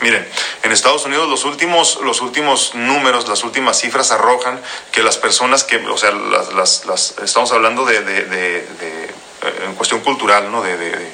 Miren, 0.00 0.26
en 0.62 0.72
Estados 0.72 1.04
Unidos 1.04 1.28
los 1.28 1.44
últimos, 1.44 2.00
los 2.02 2.20
últimos 2.20 2.74
números, 2.74 3.28
las 3.28 3.44
últimas 3.44 3.78
cifras 3.78 4.10
arrojan 4.10 4.60
que 4.90 5.02
las 5.02 5.16
personas 5.16 5.62
que, 5.64 5.76
o 5.76 5.96
sea, 5.96 6.10
las, 6.10 6.86
las, 6.86 7.14
estamos 7.22 7.52
hablando 7.52 7.84
de, 7.84 8.02
de, 8.02 8.24
de, 8.24 8.56
eh, 8.58 9.10
en 9.64 9.74
cuestión 9.74 10.00
cultural, 10.00 10.50
¿no? 10.50 10.62
De, 10.62 11.12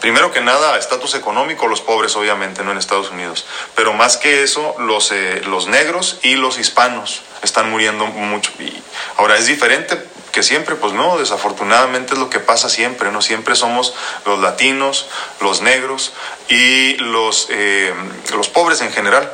primero 0.00 0.30
que 0.30 0.40
nada, 0.40 0.78
estatus 0.78 1.14
económico, 1.14 1.66
los 1.66 1.80
pobres 1.80 2.14
obviamente, 2.16 2.62
¿no? 2.62 2.72
En 2.72 2.78
Estados 2.78 3.10
Unidos. 3.10 3.46
Pero 3.74 3.92
más 3.94 4.16
que 4.16 4.42
eso, 4.42 4.76
los, 4.78 5.10
eh, 5.12 5.42
los 5.46 5.66
negros 5.66 6.18
y 6.22 6.36
los 6.36 6.58
hispanos 6.58 7.22
están 7.42 7.70
muriendo 7.70 8.06
mucho. 8.06 8.52
Y 8.60 8.82
ahora 9.16 9.36
es 9.36 9.46
diferente 9.46 10.11
que 10.32 10.42
siempre, 10.42 10.74
pues 10.76 10.94
no, 10.94 11.18
desafortunadamente 11.18 12.14
es 12.14 12.18
lo 12.18 12.30
que 12.30 12.40
pasa 12.40 12.68
siempre, 12.68 13.12
¿no? 13.12 13.20
Siempre 13.20 13.54
somos 13.54 13.94
los 14.24 14.40
latinos, 14.40 15.06
los 15.40 15.60
negros 15.60 16.14
y 16.48 16.94
los, 16.94 17.48
eh, 17.50 17.94
los 18.34 18.48
pobres 18.48 18.80
en 18.80 18.92
general, 18.92 19.30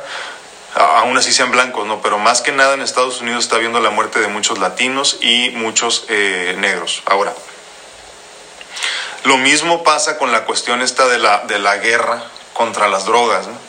aún 0.75 1.17
así 1.17 1.31
sean 1.31 1.51
blancos, 1.51 1.87
¿no? 1.87 2.01
Pero 2.01 2.19
más 2.19 2.41
que 2.41 2.51
nada 2.51 2.73
en 2.73 2.81
Estados 2.81 3.21
Unidos 3.21 3.45
está 3.45 3.57
viendo 3.57 3.79
la 3.79 3.89
muerte 3.89 4.19
de 4.19 4.27
muchos 4.27 4.59
latinos 4.59 5.17
y 5.21 5.51
muchos 5.51 6.05
eh, 6.09 6.55
negros. 6.59 7.01
Ahora, 7.05 7.33
lo 9.23 9.37
mismo 9.37 9.83
pasa 9.83 10.17
con 10.17 10.33
la 10.33 10.43
cuestión 10.43 10.81
esta 10.81 11.07
de 11.07 11.17
la, 11.17 11.39
de 11.47 11.59
la 11.59 11.77
guerra 11.77 12.23
contra 12.53 12.89
las 12.89 13.05
drogas, 13.05 13.47
¿no? 13.47 13.68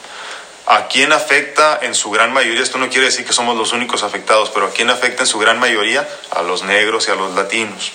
¿A 0.73 0.87
quién 0.87 1.13
afecta 1.13 1.81
en 1.83 1.97
su 1.97 2.13
gran 2.13 2.33
mayoría? 2.33 2.63
Esto 2.63 2.79
no 2.79 2.89
quiere 2.91 3.07
decir 3.07 3.27
que 3.27 3.33
somos 3.33 3.57
los 3.57 3.73
únicos 3.73 4.05
afectados, 4.05 4.51
pero 4.51 4.67
¿a 4.67 4.71
quién 4.71 4.89
afecta 4.89 5.25
en 5.25 5.27
su 5.27 5.41
gran 5.41 5.59
mayoría? 5.59 6.09
A 6.31 6.43
los 6.43 6.63
negros 6.63 7.09
y 7.09 7.11
a 7.11 7.17
los 7.17 7.35
latinos. 7.35 7.91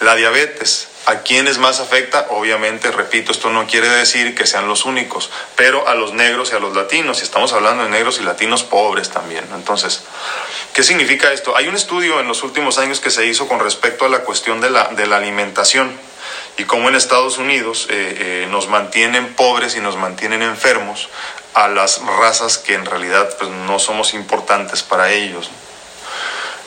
La 0.00 0.14
diabetes, 0.14 0.88
¿a 1.06 1.20
quiénes 1.20 1.56
más 1.56 1.80
afecta? 1.80 2.26
Obviamente, 2.28 2.90
repito, 2.90 3.32
esto 3.32 3.48
no 3.48 3.66
quiere 3.66 3.88
decir 3.88 4.34
que 4.34 4.46
sean 4.46 4.68
los 4.68 4.84
únicos, 4.84 5.30
pero 5.56 5.88
a 5.88 5.94
los 5.94 6.12
negros 6.12 6.52
y 6.52 6.56
a 6.56 6.58
los 6.58 6.76
latinos. 6.76 7.20
Y 7.20 7.22
estamos 7.22 7.54
hablando 7.54 7.84
de 7.84 7.88
negros 7.88 8.20
y 8.20 8.24
latinos 8.24 8.62
pobres 8.62 9.08
también. 9.08 9.48
Entonces, 9.54 10.02
¿qué 10.74 10.82
significa 10.82 11.32
esto? 11.32 11.56
Hay 11.56 11.66
un 11.66 11.76
estudio 11.76 12.20
en 12.20 12.28
los 12.28 12.42
últimos 12.42 12.76
años 12.76 13.00
que 13.00 13.08
se 13.08 13.24
hizo 13.24 13.48
con 13.48 13.58
respecto 13.58 14.04
a 14.04 14.10
la 14.10 14.18
cuestión 14.18 14.60
de 14.60 14.68
la, 14.68 14.88
de 14.88 15.06
la 15.06 15.16
alimentación 15.16 15.98
y 16.58 16.64
cómo 16.64 16.88
en 16.88 16.96
Estados 16.96 17.38
Unidos 17.38 17.86
eh, 17.88 18.16
eh, 18.44 18.48
nos 18.50 18.68
mantienen 18.68 19.34
pobres 19.34 19.76
y 19.76 19.80
nos 19.80 19.96
mantienen 19.96 20.42
enfermos 20.42 21.08
a 21.54 21.68
las 21.68 22.02
razas 22.02 22.58
que 22.58 22.74
en 22.74 22.84
realidad 22.84 23.28
pues, 23.38 23.50
no 23.50 23.78
somos 23.78 24.12
importantes 24.12 24.82
para 24.82 25.12
ellos. 25.12 25.50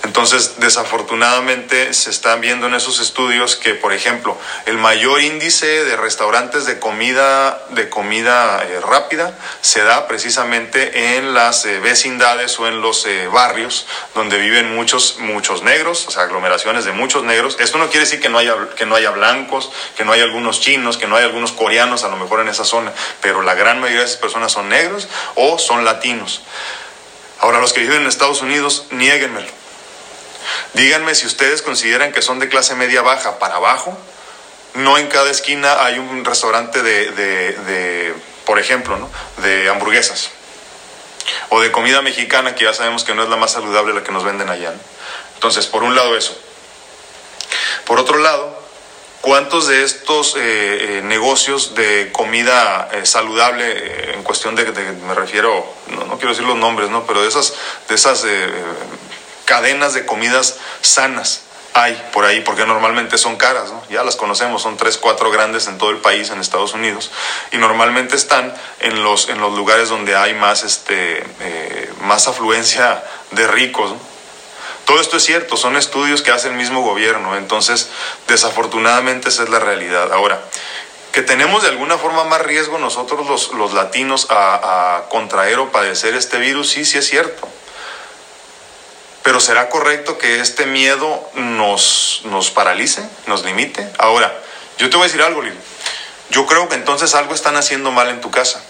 Entonces, 0.03 0.55
desafortunadamente 0.57 1.93
se 1.93 2.09
están 2.09 2.41
viendo 2.41 2.65
en 2.65 2.73
esos 2.73 2.99
estudios 2.99 3.55
que, 3.55 3.75
por 3.75 3.93
ejemplo, 3.93 4.35
el 4.65 4.77
mayor 4.77 5.21
índice 5.21 5.85
de 5.85 5.95
restaurantes 5.95 6.65
de 6.65 6.79
comida, 6.79 7.63
de 7.69 7.87
comida 7.87 8.63
eh, 8.63 8.79
rápida 8.81 9.37
se 9.61 9.83
da 9.83 10.07
precisamente 10.07 11.17
en 11.17 11.35
las 11.35 11.65
eh, 11.65 11.79
vecindades 11.79 12.59
o 12.59 12.67
en 12.67 12.81
los 12.81 13.05
eh, 13.05 13.27
barrios 13.27 13.85
donde 14.15 14.39
viven 14.39 14.73
muchos, 14.75 15.17
muchos 15.19 15.61
negros, 15.61 16.07
o 16.07 16.11
sea, 16.11 16.23
aglomeraciones 16.23 16.83
de 16.83 16.93
muchos 16.93 17.23
negros. 17.23 17.57
Esto 17.59 17.77
no 17.77 17.87
quiere 17.89 18.05
decir 18.05 18.19
que 18.19 18.29
no 18.29 18.39
haya, 18.39 18.55
que 18.75 18.87
no 18.87 18.95
haya 18.95 19.11
blancos, 19.11 19.71
que 19.95 20.03
no 20.03 20.13
haya 20.13 20.23
algunos 20.23 20.61
chinos, 20.61 20.97
que 20.97 21.05
no 21.05 21.15
haya 21.15 21.27
algunos 21.27 21.51
coreanos 21.51 22.03
a 22.03 22.07
lo 22.07 22.17
mejor 22.17 22.39
en 22.41 22.47
esa 22.47 22.65
zona, 22.65 22.91
pero 23.21 23.43
la 23.43 23.53
gran 23.53 23.79
mayoría 23.79 23.99
de 23.99 24.07
esas 24.07 24.17
personas 24.17 24.51
son 24.51 24.67
negros 24.67 25.07
o 25.35 25.59
son 25.59 25.85
latinos. 25.85 26.41
Ahora, 27.39 27.59
los 27.59 27.71
que 27.73 27.81
viven 27.81 28.01
en 28.01 28.07
Estados 28.07 28.41
Unidos, 28.41 28.87
niéguenmelo 28.89 29.60
Díganme 30.73 31.15
si 31.15 31.25
ustedes 31.25 31.61
consideran 31.61 32.11
que 32.11 32.21
son 32.21 32.39
de 32.39 32.49
clase 32.49 32.75
media 32.75 33.01
baja 33.01 33.39
para 33.39 33.55
abajo. 33.55 33.97
No 34.73 34.97
en 34.97 35.07
cada 35.07 35.29
esquina 35.29 35.83
hay 35.83 35.99
un 35.99 36.23
restaurante 36.23 36.81
de, 36.81 38.13
por 38.45 38.59
ejemplo, 38.59 38.97
¿no? 38.97 39.09
de 39.41 39.69
hamburguesas. 39.69 40.31
O 41.49 41.59
de 41.59 41.71
comida 41.71 42.01
mexicana, 42.01 42.55
que 42.55 42.63
ya 42.63 42.73
sabemos 42.73 43.03
que 43.03 43.13
no 43.13 43.23
es 43.23 43.29
la 43.29 43.35
más 43.35 43.51
saludable 43.51 43.93
la 43.93 44.03
que 44.03 44.11
nos 44.11 44.23
venden 44.23 44.49
allá. 44.49 44.73
Entonces, 45.35 45.67
por 45.67 45.83
un 45.83 45.95
lado 45.95 46.15
eso. 46.15 46.37
Por 47.85 47.99
otro 47.99 48.17
lado, 48.17 48.57
¿cuántos 49.21 49.67
de 49.67 49.83
estos 49.83 50.35
eh, 50.35 50.39
eh, 50.39 51.01
negocios 51.03 51.75
de 51.75 52.11
comida 52.11 52.89
eh, 52.93 53.05
saludable, 53.05 54.13
en 54.13 54.23
cuestión 54.23 54.55
de, 54.55 54.63
me 55.07 55.13
refiero, 55.13 55.65
no, 55.87 56.05
no, 56.05 56.17
quiero 56.17 56.29
decir 56.29 56.45
los 56.45 56.55
nombres, 56.55 56.89
¿no? 56.89 57.05
pero 57.05 57.21
de 57.21 57.27
esas, 57.27 57.53
de 57.89 57.95
esas 57.95 58.23
cadenas 59.51 59.93
de 59.93 60.05
comidas 60.05 60.55
sanas 60.79 61.41
hay 61.73 62.01
por 62.13 62.23
ahí, 62.23 62.39
porque 62.39 62.65
normalmente 62.65 63.17
son 63.17 63.35
caras, 63.35 63.73
ya 63.89 64.01
las 64.01 64.15
conocemos, 64.15 64.61
son 64.61 64.77
tres, 64.77 64.97
cuatro 64.97 65.29
grandes 65.29 65.67
en 65.67 65.77
todo 65.77 65.89
el 65.89 65.97
país, 65.97 66.29
en 66.29 66.39
Estados 66.39 66.73
Unidos, 66.73 67.11
y 67.51 67.57
normalmente 67.57 68.15
están 68.15 68.53
en 68.79 69.03
los, 69.03 69.27
en 69.27 69.41
los 69.41 69.53
lugares 69.53 69.89
donde 69.89 70.15
hay 70.15 70.33
más, 70.35 70.63
este, 70.63 71.25
eh, 71.41 71.93
más 72.03 72.29
afluencia 72.29 73.03
de 73.31 73.45
ricos. 73.47 73.93
Todo 74.85 75.01
esto 75.01 75.17
es 75.17 75.23
cierto, 75.25 75.57
son 75.57 75.75
estudios 75.75 76.21
que 76.21 76.31
hace 76.31 76.47
el 76.47 76.53
mismo 76.53 76.81
gobierno, 76.81 77.35
entonces 77.35 77.89
desafortunadamente 78.29 79.27
esa 79.27 79.43
es 79.43 79.49
la 79.49 79.59
realidad. 79.59 80.13
Ahora, 80.13 80.41
que 81.11 81.23
tenemos 81.23 81.63
de 81.63 81.67
alguna 81.67 81.97
forma 81.97 82.23
más 82.23 82.41
riesgo 82.41 82.79
nosotros 82.79 83.27
los, 83.27 83.51
los 83.51 83.73
latinos 83.73 84.27
a, 84.29 84.95
a 84.95 85.09
contraer 85.09 85.59
o 85.59 85.73
padecer 85.73 86.15
este 86.15 86.37
virus, 86.37 86.69
sí, 86.69 86.85
sí 86.85 86.97
es 86.97 87.07
cierto 87.09 87.49
pero 89.23 89.39
¿será 89.39 89.69
correcto 89.69 90.17
que 90.17 90.39
este 90.39 90.65
miedo 90.65 91.29
nos, 91.35 92.21
nos 92.25 92.49
paralice, 92.51 93.03
nos 93.27 93.43
limite? 93.45 93.87
Ahora, 93.97 94.33
yo 94.77 94.89
te 94.89 94.97
voy 94.97 95.05
a 95.05 95.07
decir 95.07 95.21
algo, 95.21 95.41
Lili. 95.41 95.57
Yo 96.29 96.45
creo 96.45 96.67
que 96.69 96.75
entonces 96.75 97.13
algo 97.13 97.35
están 97.35 97.55
haciendo 97.55 97.91
mal 97.91 98.09
en 98.09 98.21
tu 98.21 98.31
casa. 98.31 98.63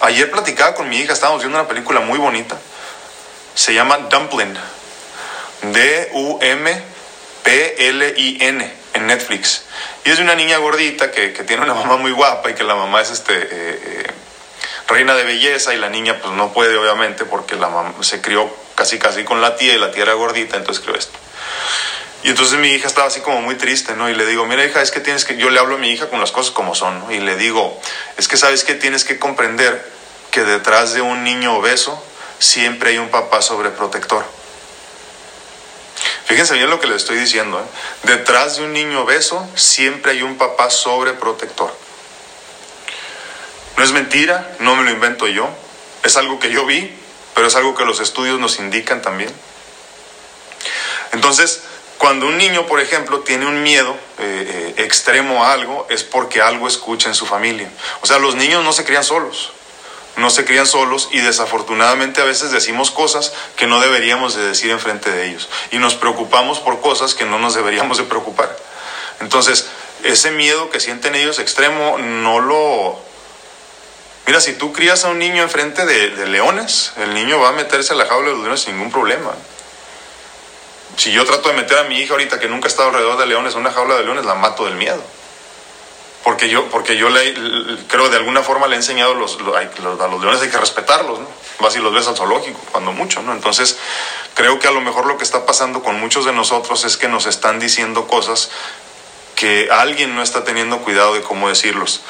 Ayer 0.00 0.30
platicaba 0.30 0.74
con 0.74 0.88
mi 0.88 0.98
hija, 0.98 1.12
estábamos 1.12 1.42
viendo 1.42 1.58
una 1.58 1.68
película 1.68 2.00
muy 2.00 2.18
bonita. 2.18 2.58
Se 3.54 3.72
llama 3.72 3.98
Dumpling. 3.98 4.56
D-U-M-P-L-I-N 5.62 6.84
en 8.94 9.06
Netflix. 9.06 9.64
Y 10.04 10.10
es 10.10 10.16
de 10.16 10.24
una 10.24 10.34
niña 10.34 10.58
gordita 10.58 11.10
que, 11.10 11.28
tiene 11.30 11.62
una 11.62 11.74
mamá 11.74 11.96
muy 11.96 12.10
guapa 12.12 12.50
y 12.50 12.54
que 12.54 12.64
la 12.64 12.74
mamá 12.74 13.00
es 13.00 13.10
este, 13.10 13.34
eh, 13.34 13.48
eh, 13.50 14.06
reina 14.88 15.14
de 15.14 15.24
belleza 15.24 15.74
y 15.74 15.78
la 15.78 15.88
niña 15.88 16.18
pues 16.20 16.34
no 16.34 16.52
puede 16.52 16.76
obviamente 16.76 17.24
porque 17.24 17.56
la 17.56 17.68
mamá 17.68 17.94
se 18.02 18.20
crió 18.20 18.50
casi 18.74 18.98
casi 18.98 19.24
con 19.24 19.40
la 19.40 19.56
tía 19.56 19.74
y 19.74 19.78
la 19.78 19.90
tía 19.90 20.02
era 20.02 20.14
gordita, 20.14 20.56
entonces 20.56 20.82
creo 20.84 20.96
esto. 20.96 21.18
Y 22.22 22.30
entonces 22.30 22.58
mi 22.58 22.68
hija 22.68 22.86
estaba 22.86 23.06
así 23.06 23.20
como 23.20 23.42
muy 23.42 23.54
triste, 23.54 23.94
¿no? 23.94 24.08
Y 24.08 24.14
le 24.14 24.24
digo, 24.24 24.46
mira 24.46 24.64
hija, 24.64 24.80
es 24.80 24.90
que 24.90 25.00
tienes 25.00 25.26
que, 25.26 25.36
yo 25.36 25.50
le 25.50 25.60
hablo 25.60 25.74
a 25.74 25.78
mi 25.78 25.90
hija 25.90 26.08
con 26.08 26.20
las 26.20 26.32
cosas 26.32 26.52
como 26.52 26.74
son, 26.74 27.00
¿no? 27.00 27.12
Y 27.12 27.20
le 27.20 27.36
digo, 27.36 27.78
es 28.16 28.28
que 28.28 28.38
sabes 28.38 28.64
que 28.64 28.74
tienes 28.74 29.04
que 29.04 29.18
comprender 29.18 29.92
que 30.30 30.42
detrás 30.42 30.94
de 30.94 31.02
un 31.02 31.22
niño 31.22 31.54
obeso 31.54 32.02
siempre 32.38 32.90
hay 32.90 32.98
un 32.98 33.10
papá 33.10 33.42
sobreprotector. 33.42 34.24
Fíjense 36.24 36.54
bien 36.54 36.70
lo 36.70 36.80
que 36.80 36.86
le 36.86 36.96
estoy 36.96 37.18
diciendo, 37.18 37.60
¿eh? 37.60 37.64
Detrás 38.04 38.56
de 38.56 38.64
un 38.64 38.72
niño 38.72 39.02
obeso 39.02 39.46
siempre 39.54 40.12
hay 40.12 40.22
un 40.22 40.38
papá 40.38 40.70
sobreprotector. 40.70 41.83
No 43.76 43.84
es 43.84 43.92
mentira, 43.92 44.56
no 44.60 44.76
me 44.76 44.84
lo 44.84 44.90
invento 44.90 45.26
yo, 45.26 45.48
es 46.02 46.16
algo 46.16 46.38
que 46.38 46.50
yo 46.50 46.64
vi, 46.66 46.94
pero 47.34 47.46
es 47.48 47.56
algo 47.56 47.74
que 47.74 47.84
los 47.84 48.00
estudios 48.00 48.38
nos 48.38 48.58
indican 48.58 49.02
también. 49.02 49.32
Entonces, 51.12 51.62
cuando 51.98 52.26
un 52.26 52.36
niño, 52.36 52.66
por 52.66 52.80
ejemplo, 52.80 53.20
tiene 53.20 53.46
un 53.46 53.62
miedo 53.62 53.96
eh, 54.18 54.74
eh, 54.76 54.82
extremo 54.82 55.44
a 55.44 55.52
algo, 55.52 55.86
es 55.90 56.02
porque 56.04 56.42
algo 56.42 56.68
escucha 56.68 57.08
en 57.08 57.14
su 57.14 57.26
familia. 57.26 57.68
O 58.02 58.06
sea, 58.06 58.18
los 58.18 58.34
niños 58.34 58.64
no 58.64 58.72
se 58.72 58.84
crían 58.84 59.04
solos, 59.04 59.52
no 60.16 60.30
se 60.30 60.44
crían 60.44 60.66
solos 60.66 61.08
y 61.12 61.20
desafortunadamente 61.20 62.20
a 62.20 62.24
veces 62.24 62.50
decimos 62.50 62.90
cosas 62.90 63.32
que 63.56 63.66
no 63.66 63.80
deberíamos 63.80 64.34
de 64.34 64.46
decir 64.46 64.70
enfrente 64.70 65.10
de 65.10 65.28
ellos 65.28 65.48
y 65.70 65.78
nos 65.78 65.94
preocupamos 65.94 66.60
por 66.60 66.80
cosas 66.80 67.14
que 67.14 67.24
no 67.24 67.38
nos 67.38 67.54
deberíamos 67.54 67.98
de 67.98 68.04
preocupar. 68.04 68.54
Entonces, 69.20 69.66
ese 70.02 70.30
miedo 70.30 70.70
que 70.70 70.80
sienten 70.80 71.14
ellos 71.14 71.38
extremo 71.38 71.98
no 71.98 72.40
lo 72.40 72.98
Mira, 74.26 74.40
si 74.40 74.54
tú 74.54 74.72
crías 74.72 75.04
a 75.04 75.08
un 75.08 75.18
niño 75.18 75.42
enfrente 75.42 75.84
de, 75.84 76.26
leones, 76.26 76.92
el 76.96 77.12
niño 77.12 77.40
va 77.40 77.50
a 77.50 77.52
meterse 77.52 77.92
a 77.92 77.96
la 77.96 78.06
jaula 78.06 78.28
de 78.28 78.34
los 78.34 78.40
leones 78.40 78.60
sin 78.60 78.74
ningún 78.74 78.90
problema. 78.90 79.32
Si 80.96 81.12
yo 81.12 81.26
trato 81.26 81.50
de 81.50 81.56
meter 81.56 81.78
a 81.78 81.84
mi 81.84 81.98
hija 81.98 82.12
ahorita 82.12 82.40
que 82.40 82.48
nunca 82.48 82.66
ha 82.66 82.68
estado 82.68 82.88
alrededor 82.88 83.18
de 83.18 83.26
leones 83.26 83.52
en 83.54 83.60
una 83.60 83.70
jaula 83.70 83.96
de 83.96 84.04
leones, 84.04 84.24
la 84.24 84.34
mato 84.34 84.64
del 84.64 84.76
miedo. 84.76 85.02
Porque 86.22 86.48
yo, 86.48 86.70
porque 86.70 86.96
yo 86.96 87.10
le, 87.10 87.34
creo 87.86 88.08
de 88.08 88.16
alguna 88.16 88.42
forma 88.42 88.66
le 88.66 88.76
he 88.76 88.78
enseñado 88.78 89.12
los, 89.12 89.36
a 89.36 90.08
los 90.08 90.20
leones 90.22 90.40
hay 90.40 90.48
que 90.48 90.56
respetarlos, 90.56 91.18
¿no? 91.18 91.28
Vas 91.60 91.76
y 91.76 91.80
los 91.80 91.92
ves 91.92 92.08
al 92.08 92.16
zoológico, 92.16 92.58
cuando 92.72 92.92
mucho, 92.92 93.20
¿no? 93.20 93.32
Entonces, 93.32 93.76
creo 94.32 94.58
que 94.58 94.66
a 94.66 94.70
lo 94.70 94.80
mejor 94.80 95.04
lo 95.04 95.18
que 95.18 95.24
está 95.24 95.44
pasando 95.44 95.82
con 95.82 96.00
muchos 96.00 96.24
de 96.24 96.32
nosotros 96.32 96.86
es 96.86 96.96
que 96.96 97.08
nos 97.08 97.26
están 97.26 97.60
diciendo 97.60 98.06
cosas 98.06 98.48
que 99.36 99.68
alguien 99.70 100.14
no 100.14 100.22
está 100.22 100.44
teniendo 100.44 100.78
cuidado 100.78 101.12
de 101.12 101.20
cómo 101.20 101.50
decirlos 101.50 102.00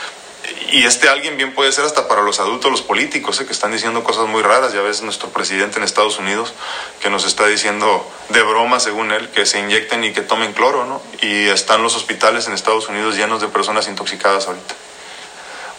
y 0.70 0.84
este 0.84 1.08
alguien 1.08 1.36
bien 1.36 1.54
puede 1.54 1.72
ser 1.72 1.84
hasta 1.84 2.08
para 2.08 2.22
los 2.22 2.40
adultos, 2.40 2.70
los 2.70 2.82
políticos, 2.82 3.40
¿eh? 3.40 3.46
que 3.46 3.52
están 3.52 3.70
diciendo 3.70 4.02
cosas 4.02 4.26
muy 4.26 4.42
raras. 4.42 4.72
Ya 4.72 4.82
ves 4.82 5.02
nuestro 5.02 5.28
presidente 5.28 5.78
en 5.78 5.84
Estados 5.84 6.18
Unidos 6.18 6.52
que 7.00 7.10
nos 7.10 7.24
está 7.24 7.46
diciendo 7.46 8.10
de 8.28 8.42
broma, 8.42 8.80
según 8.80 9.12
él, 9.12 9.28
que 9.30 9.46
se 9.46 9.60
inyecten 9.60 10.04
y 10.04 10.12
que 10.12 10.20
tomen 10.20 10.52
cloro, 10.52 10.84
¿no? 10.84 11.00
Y 11.20 11.48
están 11.48 11.82
los 11.82 11.94
hospitales 11.96 12.46
en 12.46 12.54
Estados 12.54 12.88
Unidos 12.88 13.16
llenos 13.16 13.40
de 13.40 13.48
personas 13.48 13.88
intoxicadas 13.88 14.48
ahorita. 14.48 14.74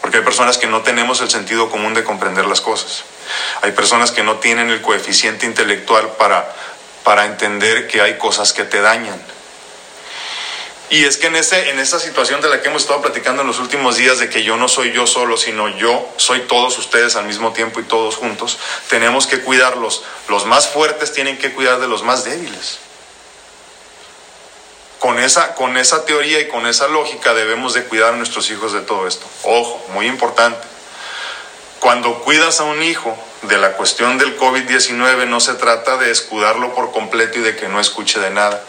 Porque 0.00 0.18
hay 0.18 0.24
personas 0.24 0.56
que 0.56 0.66
no 0.66 0.82
tenemos 0.82 1.20
el 1.20 1.30
sentido 1.30 1.68
común 1.70 1.94
de 1.94 2.02
comprender 2.02 2.46
las 2.46 2.60
cosas. 2.60 3.04
Hay 3.62 3.72
personas 3.72 4.12
que 4.12 4.22
no 4.22 4.36
tienen 4.36 4.70
el 4.70 4.80
coeficiente 4.80 5.46
intelectual 5.46 6.08
para, 6.16 6.50
para 7.04 7.26
entender 7.26 7.86
que 7.86 8.00
hay 8.00 8.16
cosas 8.16 8.52
que 8.52 8.64
te 8.64 8.80
dañan 8.80 9.20
y 10.88 11.04
es 11.04 11.16
que 11.16 11.26
en, 11.26 11.36
ese, 11.36 11.70
en 11.70 11.80
esa 11.80 11.98
situación 11.98 12.40
de 12.40 12.48
la 12.48 12.62
que 12.62 12.68
hemos 12.68 12.82
estado 12.82 13.02
platicando 13.02 13.42
en 13.42 13.48
los 13.48 13.58
últimos 13.58 13.96
días, 13.96 14.20
de 14.20 14.30
que 14.30 14.44
yo 14.44 14.56
no 14.56 14.68
soy 14.68 14.92
yo 14.92 15.06
solo, 15.06 15.36
sino 15.36 15.68
yo 15.68 16.08
soy 16.16 16.40
todos 16.40 16.78
ustedes 16.78 17.16
al 17.16 17.24
mismo 17.24 17.52
tiempo 17.52 17.80
y 17.80 17.84
todos 17.84 18.16
juntos, 18.16 18.58
tenemos 18.88 19.26
que 19.26 19.40
cuidarlos. 19.40 20.04
Los 20.28 20.46
más 20.46 20.68
fuertes 20.68 21.12
tienen 21.12 21.38
que 21.38 21.52
cuidar 21.52 21.80
de 21.80 21.88
los 21.88 22.04
más 22.04 22.24
débiles. 22.24 22.78
Con 25.00 25.18
esa, 25.18 25.54
con 25.54 25.76
esa 25.76 26.04
teoría 26.04 26.40
y 26.40 26.48
con 26.48 26.66
esa 26.66 26.86
lógica 26.86 27.34
debemos 27.34 27.74
de 27.74 27.84
cuidar 27.84 28.14
a 28.14 28.16
nuestros 28.16 28.48
hijos 28.50 28.72
de 28.72 28.80
todo 28.80 29.08
esto. 29.08 29.26
Ojo, 29.42 29.84
muy 29.92 30.06
importante. 30.06 30.66
Cuando 31.80 32.20
cuidas 32.20 32.60
a 32.60 32.64
un 32.64 32.82
hijo 32.82 33.16
de 33.42 33.58
la 33.58 33.72
cuestión 33.72 34.18
del 34.18 34.38
COVID-19 34.38 35.26
no 35.26 35.40
se 35.40 35.54
trata 35.54 35.96
de 35.98 36.10
escudarlo 36.10 36.74
por 36.74 36.92
completo 36.92 37.38
y 37.38 37.42
de 37.42 37.56
que 37.56 37.68
no 37.68 37.80
escuche 37.80 38.18
de 38.20 38.30
nada 38.30 38.62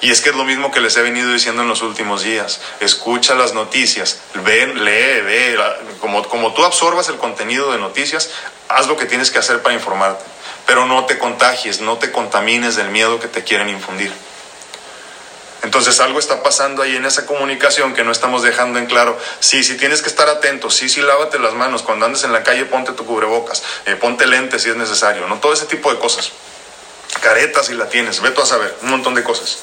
Y 0.00 0.10
es 0.10 0.20
que 0.20 0.30
es 0.30 0.36
lo 0.36 0.44
mismo 0.44 0.70
que 0.70 0.80
les 0.80 0.96
he 0.96 1.02
venido 1.02 1.32
diciendo 1.32 1.62
en 1.62 1.68
los 1.68 1.82
últimos 1.82 2.22
días. 2.22 2.60
Escucha 2.78 3.34
las 3.34 3.52
noticias, 3.52 4.20
ve, 4.44 4.66
lee, 4.68 5.22
ve. 5.22 5.58
Como, 6.00 6.22
como 6.28 6.54
tú 6.54 6.64
absorbas 6.64 7.08
el 7.08 7.16
contenido 7.16 7.72
de 7.72 7.78
noticias, 7.78 8.30
haz 8.68 8.86
lo 8.86 8.96
que 8.96 9.06
tienes 9.06 9.30
que 9.30 9.38
hacer 9.38 9.60
para 9.60 9.74
informarte. 9.74 10.24
Pero 10.66 10.86
no 10.86 11.04
te 11.06 11.18
contagies, 11.18 11.80
no 11.80 11.98
te 11.98 12.12
contamines 12.12 12.76
del 12.76 12.90
miedo 12.90 13.18
que 13.18 13.26
te 13.26 13.42
quieren 13.42 13.68
infundir. 13.68 14.12
Entonces 15.62 15.98
algo 15.98 16.20
está 16.20 16.42
pasando 16.42 16.82
ahí 16.82 16.94
en 16.94 17.04
esa 17.04 17.26
comunicación 17.26 17.92
que 17.92 18.04
no 18.04 18.12
estamos 18.12 18.42
dejando 18.42 18.78
en 18.78 18.86
claro. 18.86 19.18
Sí, 19.40 19.64
sí 19.64 19.76
tienes 19.76 20.02
que 20.02 20.08
estar 20.08 20.28
atento, 20.28 20.70
sí, 20.70 20.88
sí 20.88 21.00
lávate 21.02 21.38
las 21.40 21.54
manos, 21.54 21.82
cuando 21.82 22.06
andes 22.06 22.22
en 22.22 22.32
la 22.32 22.44
calle 22.44 22.64
ponte 22.64 22.92
tu 22.92 23.04
cubrebocas, 23.04 23.64
eh, 23.86 23.96
ponte 23.96 24.26
lentes 24.26 24.62
si 24.62 24.70
es 24.70 24.76
necesario, 24.76 25.26
¿no? 25.26 25.38
Todo 25.38 25.52
ese 25.52 25.66
tipo 25.66 25.92
de 25.92 25.98
cosas. 25.98 26.30
Caretas 27.20 27.66
si 27.66 27.74
la 27.74 27.88
tienes, 27.88 28.20
ve 28.20 28.30
tú 28.30 28.42
a 28.42 28.46
saber, 28.46 28.76
un 28.82 28.90
montón 28.90 29.14
de 29.14 29.24
cosas. 29.24 29.58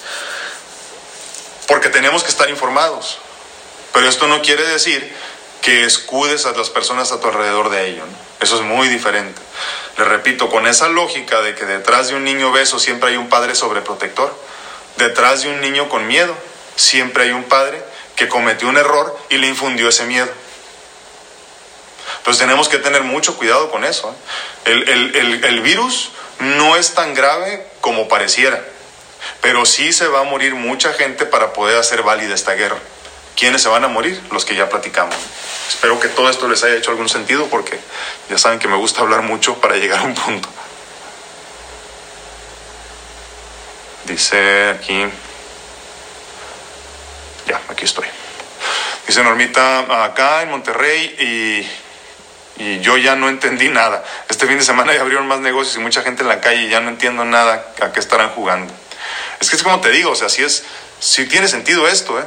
Porque 1.68 1.90
tenemos 1.90 2.24
que 2.24 2.30
estar 2.30 2.50
informados. 2.50 3.18
Pero 3.94 4.08
esto 4.08 4.28
no 4.28 4.42
quiere 4.42 4.68
decir 4.68 5.16
que 5.62 5.86
escudes 5.86 6.46
a 6.46 6.52
las 6.52 6.70
personas 6.70 7.12
a 7.12 7.20
tu 7.20 7.28
alrededor 7.28 7.70
de 7.70 7.88
ello. 7.88 8.04
Eso 8.40 8.56
es 8.58 8.62
muy 8.62 8.88
diferente. 8.90 9.42
Le 9.98 10.04
repito, 10.04 10.50
con 10.50 10.68
esa 10.68 10.90
lógica 10.90 11.42
de 11.42 11.56
que 11.56 11.66
detrás 11.66 12.10
de 12.10 12.16
un 12.16 12.24
niño 12.24 12.52
beso 12.52 12.78
siempre 12.78 13.10
hay 13.10 13.18
un 13.18 13.30
padre 13.30 13.56
sobreprotector 13.56 14.36
Detrás 14.98 15.44
de 15.44 15.50
un 15.50 15.60
niño 15.60 15.90
con 15.90 16.08
miedo 16.08 16.34
siempre 16.76 17.24
hay 17.24 17.32
un 17.32 17.44
padre 17.44 17.84
que 18.16 18.30
cometió 18.30 18.70
un 18.70 18.78
error 18.78 19.18
y 19.30 19.38
le 19.38 19.48
infundió 19.48 19.90
ese 19.90 20.06
miedo. 20.06 20.30
Entonces 22.18 22.40
tenemos 22.40 22.70
que 22.70 22.78
tener 22.78 23.04
mucho 23.04 23.38
cuidado 23.38 23.70
con 23.72 23.84
eso. 23.84 24.16
¿eh? 24.66 25.40
El, 25.44 25.62
virus 25.62 26.12
no 26.40 26.76
es 26.76 26.94
tan 26.94 27.14
grave 27.14 27.66
como 27.82 28.08
pareciera, 28.08 28.64
pero 29.42 29.66
sí 29.66 29.94
se 29.94 30.08
va 30.08 30.22
a 30.22 30.24
morir 30.24 30.56
mucha 30.56 30.94
gente 30.94 31.26
para 31.26 31.54
poder 31.54 31.78
hacer 31.78 32.04
válida 32.04 32.34
esta 32.34 32.54
guerra. 32.54 32.78
¿Quiénes 33.36 33.62
se 33.62 33.70
van 33.70 33.84
a 33.84 33.88
morir? 33.88 34.22
Los 34.32 34.46
que 34.46 34.56
ya 34.56 34.70
platicamos. 34.70 35.16
Espero 35.68 36.00
que 36.00 36.08
todo 36.08 36.30
esto 36.30 36.48
les 36.48 36.64
haya 36.64 36.76
hecho 36.76 36.92
algún 36.92 37.10
sentido 37.10 37.48
porque 37.48 37.80
ya 38.30 38.38
saben 38.38 38.60
que 38.60 38.68
me 38.68 38.78
gusta 38.78 39.02
hablar 39.02 39.24
mucho 39.24 39.56
para 39.56 39.76
llegar 39.76 40.00
a 40.00 40.04
un 40.04 40.16
punto. 40.16 40.48
Dice 44.06 44.70
aquí. 44.70 45.06
Ya, 47.48 47.62
aquí 47.68 47.86
estoy. 47.86 48.08
Dice 49.08 49.24
Normita, 49.24 50.04
acá 50.04 50.42
en 50.42 50.50
Monterrey 50.50 51.16
y, 51.20 51.85
y, 52.58 52.80
yo 52.80 52.98
ya 52.98 53.16
no 53.16 53.30
entendí 53.30 53.70
nada. 53.70 54.04
Este 54.30 54.48
fin 54.48 54.58
de 54.58 54.64
semana 54.64 54.94
ya 54.94 55.02
abrieron 55.02 55.28
más 55.28 55.40
negocios 55.40 55.76
y 55.76 55.80
mucha 55.80 56.02
gente 56.02 56.24
en 56.24 56.30
la 56.30 56.42
calle 56.42 56.64
y 56.64 56.70
ya 56.70 56.80
no 56.80 56.90
entiendo 56.90 57.26
nada 57.26 57.74
a 57.82 57.92
qué 57.92 58.00
estarán 58.00 58.30
jugando. 58.30 58.74
Es 59.40 59.50
que 59.50 59.56
es 59.56 59.64
como 59.64 59.82
te 59.82 59.90
digo, 59.90 60.12
o 60.12 60.16
sea, 60.16 60.30
sí 60.30 60.44
es, 60.44 60.64
sí 61.00 61.26
tiene 61.26 61.48
sentido 61.48 61.88
esto, 61.88 62.20
¿eh? 62.20 62.26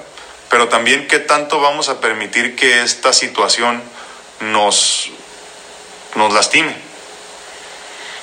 Pero 0.51 0.69
también 0.69 1.09
qué 1.09 1.19
tanto 1.19 1.61
vamos 1.61 1.89
a 1.89 2.01
permitir 2.01 2.57
que 2.57 2.83
esta 2.83 3.13
situación 3.13 3.83
nos, 4.41 5.11
nos 6.15 6.33
lastime. 6.33 6.75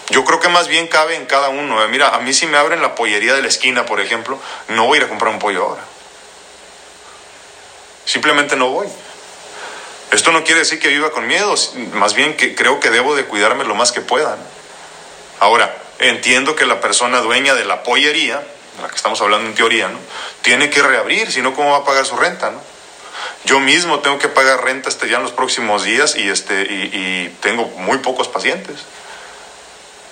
Yo 0.09 0.23
creo 0.23 0.39
que 0.39 0.49
más 0.49 0.67
bien 0.67 0.87
cabe 0.87 1.15
en 1.15 1.25
cada 1.25 1.49
uno. 1.49 1.83
¿eh? 1.83 1.87
Mira, 1.87 2.09
a 2.15 2.19
mí 2.19 2.33
si 2.33 2.45
me 2.47 2.57
abren 2.57 2.81
la 2.81 2.95
pollería 2.95 3.33
de 3.33 3.41
la 3.41 3.47
esquina, 3.47 3.85
por 3.85 3.99
ejemplo, 3.99 4.39
no 4.69 4.85
voy 4.85 4.97
a 4.97 5.01
ir 5.01 5.05
a 5.05 5.09
comprar 5.09 5.33
un 5.33 5.39
pollo 5.39 5.63
ahora. 5.63 5.83
Simplemente 8.05 8.55
no 8.55 8.69
voy. 8.69 8.87
Esto 10.11 10.31
no 10.31 10.43
quiere 10.43 10.59
decir 10.59 10.79
que 10.79 10.87
viva 10.87 11.11
con 11.11 11.27
miedo, 11.27 11.55
más 11.93 12.13
bien 12.13 12.37
que 12.37 12.55
creo 12.55 12.79
que 12.79 12.89
debo 12.89 13.15
de 13.15 13.25
cuidarme 13.25 13.63
lo 13.65 13.75
más 13.75 13.91
que 13.91 14.01
pueda. 14.01 14.37
Ahora, 15.39 15.75
entiendo 15.99 16.55
que 16.55 16.65
la 16.65 16.79
persona 16.79 17.19
dueña 17.21 17.53
de 17.55 17.65
la 17.65 17.83
pollería, 17.83 18.39
de 18.75 18.81
la 18.81 18.89
que 18.89 18.95
estamos 18.95 19.19
hablando 19.21 19.49
en 19.49 19.55
teoría, 19.55 19.87
¿no? 19.87 19.99
tiene 20.41 20.69
que 20.69 20.81
reabrir, 20.81 21.31
si 21.31 21.41
no, 21.41 21.53
¿cómo 21.53 21.71
va 21.71 21.79
a 21.79 21.83
pagar 21.85 22.05
su 22.05 22.15
renta? 22.15 22.51
¿no? 22.51 22.61
Yo 23.45 23.59
mismo 23.59 23.99
tengo 23.99 24.19
que 24.19 24.29
pagar 24.29 24.63
renta 24.63 24.89
este, 24.89 25.09
ya 25.09 25.17
en 25.17 25.23
los 25.23 25.31
próximos 25.31 25.83
días 25.83 26.15
y, 26.15 26.29
este, 26.29 26.61
y 26.63 27.35
tengo 27.41 27.65
muy 27.65 27.97
pocos 27.97 28.27
pacientes. 28.27 28.85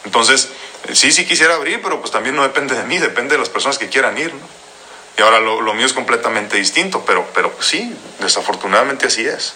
Entonces, 0.05 0.49
sí, 0.91 1.11
sí 1.11 1.25
quisiera 1.25 1.55
abrir, 1.55 1.81
pero 1.81 1.99
pues 1.99 2.11
también 2.11 2.35
no 2.35 2.43
depende 2.43 2.75
de 2.75 2.83
mí, 2.83 2.97
depende 2.97 3.35
de 3.35 3.39
las 3.39 3.49
personas 3.49 3.77
que 3.77 3.89
quieran 3.89 4.17
ir, 4.17 4.33
¿no? 4.33 4.63
Y 5.17 5.21
ahora 5.21 5.39
lo, 5.39 5.73
mío 5.73 5.85
es 5.85 5.93
completamente 5.93 6.57
distinto, 6.57 7.03
pero, 7.05 7.27
pero 7.35 7.53
sí, 7.59 7.95
desafortunadamente 8.19 9.05
así 9.07 9.25
es. 9.25 9.53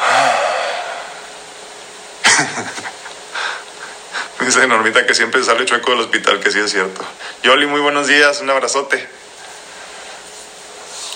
Dice 4.40 4.66
Normita 4.66 5.06
que 5.06 5.14
siempre 5.14 5.42
sale 5.44 5.64
chueco 5.64 5.92
del 5.92 6.00
hospital, 6.00 6.40
que 6.40 6.50
sí 6.50 6.58
es 6.58 6.70
cierto. 6.70 7.04
Yoli, 7.42 7.66
muy 7.66 7.80
buenos 7.80 8.06
días, 8.06 8.40
un 8.40 8.50
abrazote. 8.50 9.08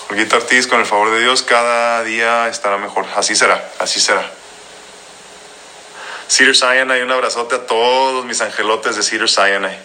Olguita 0.09 0.37
Ortiz, 0.37 0.67
con 0.67 0.79
el 0.79 0.85
favor 0.85 1.11
de 1.11 1.21
Dios, 1.21 1.41
cada 1.41 2.03
día 2.03 2.47
estará 2.47 2.77
mejor. 2.77 3.05
Así 3.15 3.35
será, 3.35 3.71
así 3.79 3.99
será. 3.99 4.29
Cedar 6.27 6.55
Sinai, 6.55 7.01
un 7.01 7.11
abrazote 7.11 7.55
a 7.55 7.65
todos 7.65 8.25
mis 8.25 8.41
angelotes 8.41 8.95
de 8.95 9.03
Cedar 9.03 9.29
Sinai. 9.29 9.77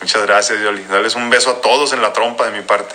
Muchas 0.00 0.22
gracias, 0.22 0.60
Yoli. 0.60 0.84
Dales 0.84 1.14
un 1.14 1.30
beso 1.30 1.50
a 1.50 1.60
todos 1.60 1.92
en 1.92 2.02
la 2.02 2.12
trompa 2.12 2.44
de 2.44 2.52
mi 2.52 2.62
parte. 2.62 2.94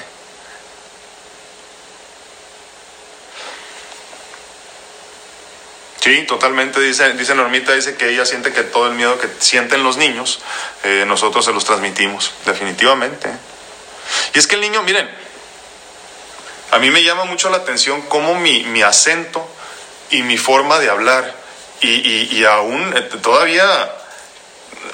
Sí, 6.02 6.24
totalmente, 6.24 6.80
dice, 6.80 7.14
dice 7.14 7.36
Normita, 7.36 7.74
dice 7.74 7.96
que 7.96 8.10
ella 8.10 8.26
siente 8.26 8.52
que 8.52 8.64
todo 8.64 8.88
el 8.88 8.96
miedo 8.96 9.20
que 9.20 9.30
sienten 9.38 9.84
los 9.84 9.98
niños, 9.98 10.40
eh, 10.84 11.04
nosotros 11.06 11.46
se 11.46 11.54
los 11.54 11.64
transmitimos, 11.64 12.34
definitivamente. 12.44 13.30
Y 14.34 14.40
es 14.40 14.48
que 14.48 14.56
el 14.56 14.62
niño, 14.62 14.82
miren, 14.82 15.08
a 16.72 16.80
mí 16.80 16.90
me 16.90 17.04
llama 17.04 17.26
mucho 17.26 17.52
la 17.52 17.58
atención 17.58 18.02
cómo 18.04 18.34
mi, 18.34 18.64
mi 18.64 18.82
acento 18.82 19.48
y 20.10 20.24
mi 20.24 20.40
forma 20.40 20.80
de 20.80 20.90
hablar 20.90 21.36
y, 21.82 22.36
y, 22.36 22.46
aún 22.46 22.96
eh, 22.98 23.02
todavía 23.22 23.92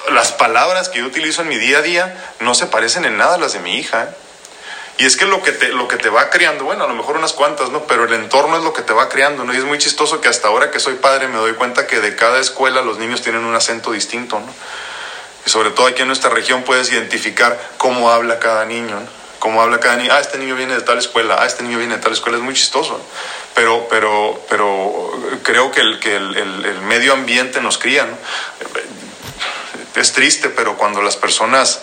las 0.09 0.31
palabras 0.33 0.89
que 0.89 0.99
yo 0.99 1.05
utilizo 1.05 1.41
en 1.41 1.49
mi 1.49 1.57
día 1.57 1.79
a 1.79 1.81
día 1.81 2.31
no 2.39 2.53
se 2.53 2.65
parecen 2.65 3.05
en 3.05 3.17
nada 3.17 3.35
a 3.35 3.37
las 3.37 3.53
de 3.53 3.59
mi 3.59 3.77
hija. 3.77 4.03
¿eh? 4.03 4.26
Y 4.97 5.05
es 5.05 5.15
que 5.15 5.25
lo 5.25 5.43
que, 5.43 5.51
te, 5.51 5.69
lo 5.69 5.87
que 5.87 5.97
te 5.97 6.09
va 6.09 6.31
creando, 6.31 6.63
bueno, 6.63 6.83
a 6.83 6.87
lo 6.87 6.95
mejor 6.95 7.17
unas 7.17 7.33
cuantas, 7.33 7.69
¿no? 7.69 7.85
Pero 7.85 8.05
el 8.05 8.13
entorno 8.13 8.57
es 8.57 8.63
lo 8.63 8.73
que 8.73 8.81
te 8.81 8.93
va 8.93 9.09
creando, 9.09 9.43
¿no? 9.43 9.53
Y 9.53 9.57
es 9.57 9.63
muy 9.63 9.77
chistoso 9.77 10.21
que 10.21 10.27
hasta 10.27 10.47
ahora 10.47 10.71
que 10.71 10.79
soy 10.79 10.95
padre 10.95 11.27
me 11.27 11.37
doy 11.37 11.53
cuenta 11.53 11.85
que 11.85 11.99
de 11.99 12.15
cada 12.15 12.39
escuela 12.39 12.81
los 12.81 12.97
niños 12.97 13.21
tienen 13.21 13.45
un 13.45 13.53
acento 13.53 13.91
distinto, 13.91 14.39
¿no? 14.39 14.51
Y 15.45 15.49
sobre 15.51 15.69
todo 15.69 15.85
aquí 15.85 16.01
en 16.01 16.07
nuestra 16.07 16.31
región 16.31 16.63
puedes 16.63 16.91
identificar 16.91 17.59
cómo 17.77 18.09
habla 18.09 18.39
cada 18.39 18.65
niño, 18.65 18.99
¿no? 18.99 19.07
Cómo 19.37 19.61
habla 19.61 19.79
cada 19.79 19.97
niño. 19.97 20.09
Ah, 20.11 20.19
este 20.19 20.39
niño 20.39 20.55
viene 20.55 20.73
de 20.73 20.81
tal 20.81 20.97
escuela, 20.97 21.37
ah, 21.39 21.45
este 21.45 21.61
niño 21.61 21.77
viene 21.77 21.97
de 21.97 22.01
tal 22.01 22.13
escuela, 22.13 22.39
es 22.39 22.43
muy 22.43 22.55
chistoso. 22.55 22.99
Pero, 23.53 23.87
pero, 23.91 24.41
pero 24.49 25.11
creo 25.43 25.69
que 25.71 25.81
el, 25.81 25.99
que 25.99 26.15
el, 26.15 26.81
medio 26.87 27.13
ambiente 27.13 27.61
nos 27.61 27.77
cría. 27.77 28.07
Es 29.93 30.11
triste, 30.11 30.49
pero 30.49 30.75
cuando 30.75 31.03
las 31.03 31.17
personas 31.17 31.81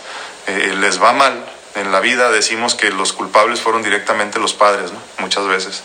eh, 0.48 0.74
les 0.80 1.00
va 1.00 1.12
mal 1.12 1.53
en 1.74 1.92
la 1.92 2.00
vida, 2.00 2.30
decimos 2.30 2.74
que 2.74 2.90
los 2.90 3.12
culpables 3.12 3.60
fueron 3.60 3.82
directamente 3.82 4.38
los 4.38 4.54
padres, 4.54 4.92
muchas 5.18 5.46
veces. 5.46 5.82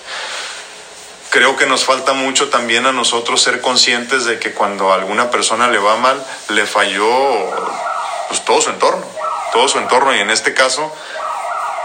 Creo 1.32 1.56
que 1.56 1.65
nos 1.65 1.86
falta 1.86 2.13
mucho 2.13 2.49
también 2.49 2.86
a 2.86 2.91
nosotros 2.91 3.41
ser 3.41 3.62
conscientes 3.62 4.25
de 4.25 4.39
que 4.39 4.54
cuando 4.54 4.91
a 4.91 4.95
alguna 4.95 5.30
persona 5.30 5.67
le 5.67 5.78
va 5.78 5.95
mal, 5.97 6.23
le 6.49 6.65
falló 6.65 7.10
pues, 8.28 8.43
todo 8.45 8.62
su 8.62 8.69
entorno, 8.69 9.06
todo 9.54 9.67
su 9.67 9.78
entorno, 9.78 10.15
y 10.15 10.19
en 10.19 10.30
este 10.30 10.54
caso 10.54 10.91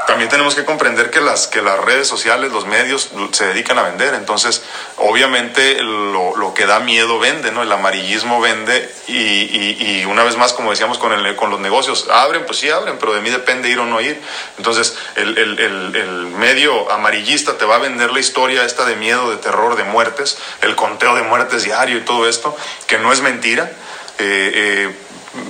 también 0.06 0.28
tenemos 0.28 0.54
que 0.54 0.64
comprender 0.64 1.10
que 1.10 1.20
las, 1.20 1.46
que 1.46 1.62
las 1.62 1.78
redes 1.78 2.06
sociales, 2.06 2.52
los 2.52 2.66
medios 2.66 3.10
se 3.32 3.46
dedican 3.46 3.78
a 3.78 3.82
vender. 3.82 4.14
Entonces, 4.14 4.62
obviamente 4.96 5.82
lo, 5.82 6.36
lo 6.36 6.54
que 6.54 6.66
da 6.66 6.80
miedo 6.80 7.18
vende, 7.18 7.52
¿no? 7.52 7.62
El 7.62 7.72
amarillismo 7.72 8.40
vende 8.40 8.92
y, 9.06 9.14
y, 9.14 10.04
una 10.04 10.24
vez 10.24 10.36
más, 10.36 10.52
como 10.52 10.70
decíamos 10.70 10.98
con, 10.98 11.12
el, 11.12 11.36
con 11.36 11.50
los 11.50 11.60
negocios, 11.60 12.08
abren, 12.10 12.44
pues 12.44 12.58
sí 12.58 12.70
abren, 12.70 12.98
pero 12.98 13.14
de 13.14 13.20
mí 13.20 13.30
depende 13.30 13.68
ir 13.68 13.78
o 13.78 13.86
no 13.86 14.00
ir. 14.00 14.20
Entonces, 14.58 14.96
el, 15.16 15.38
el, 15.38 15.58
el, 15.58 16.26
medio 16.34 16.90
amarillista 16.92 17.56
te 17.56 17.64
va 17.64 17.76
a 17.76 17.78
vender 17.78 18.12
la 18.12 18.20
historia 18.20 18.64
esta 18.64 18.84
de 18.84 18.96
miedo, 18.96 19.30
de 19.30 19.36
terror, 19.38 19.76
de 19.76 19.84
muertes, 19.84 20.38
el 20.62 20.74
conteo 20.76 21.14
de 21.14 21.22
muertes 21.22 21.64
diario 21.64 21.98
y 21.98 22.00
todo 22.02 22.28
esto, 22.28 22.56
que 22.86 22.98
no 22.98 23.12
es 23.12 23.20
mentira. 23.20 23.70
Eh, 24.18 24.52
eh, 24.54 24.96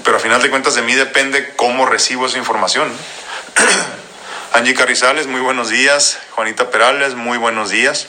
pero 0.05 0.17
a 0.17 0.21
final 0.21 0.41
de 0.41 0.51
cuentas 0.51 0.75
de 0.75 0.83
mí 0.83 0.95
depende 0.95 1.55
cómo 1.57 1.87
recibo 1.87 2.27
esa 2.27 2.39
información. 2.39 2.91
Angie 4.55 4.73
Carrizales, 4.73 5.27
muy 5.27 5.41
buenos 5.41 5.69
días. 5.69 6.21
Juanita 6.31 6.71
Perales, 6.71 7.17
muy 7.17 7.39
buenos 7.39 7.71
días. 7.71 8.07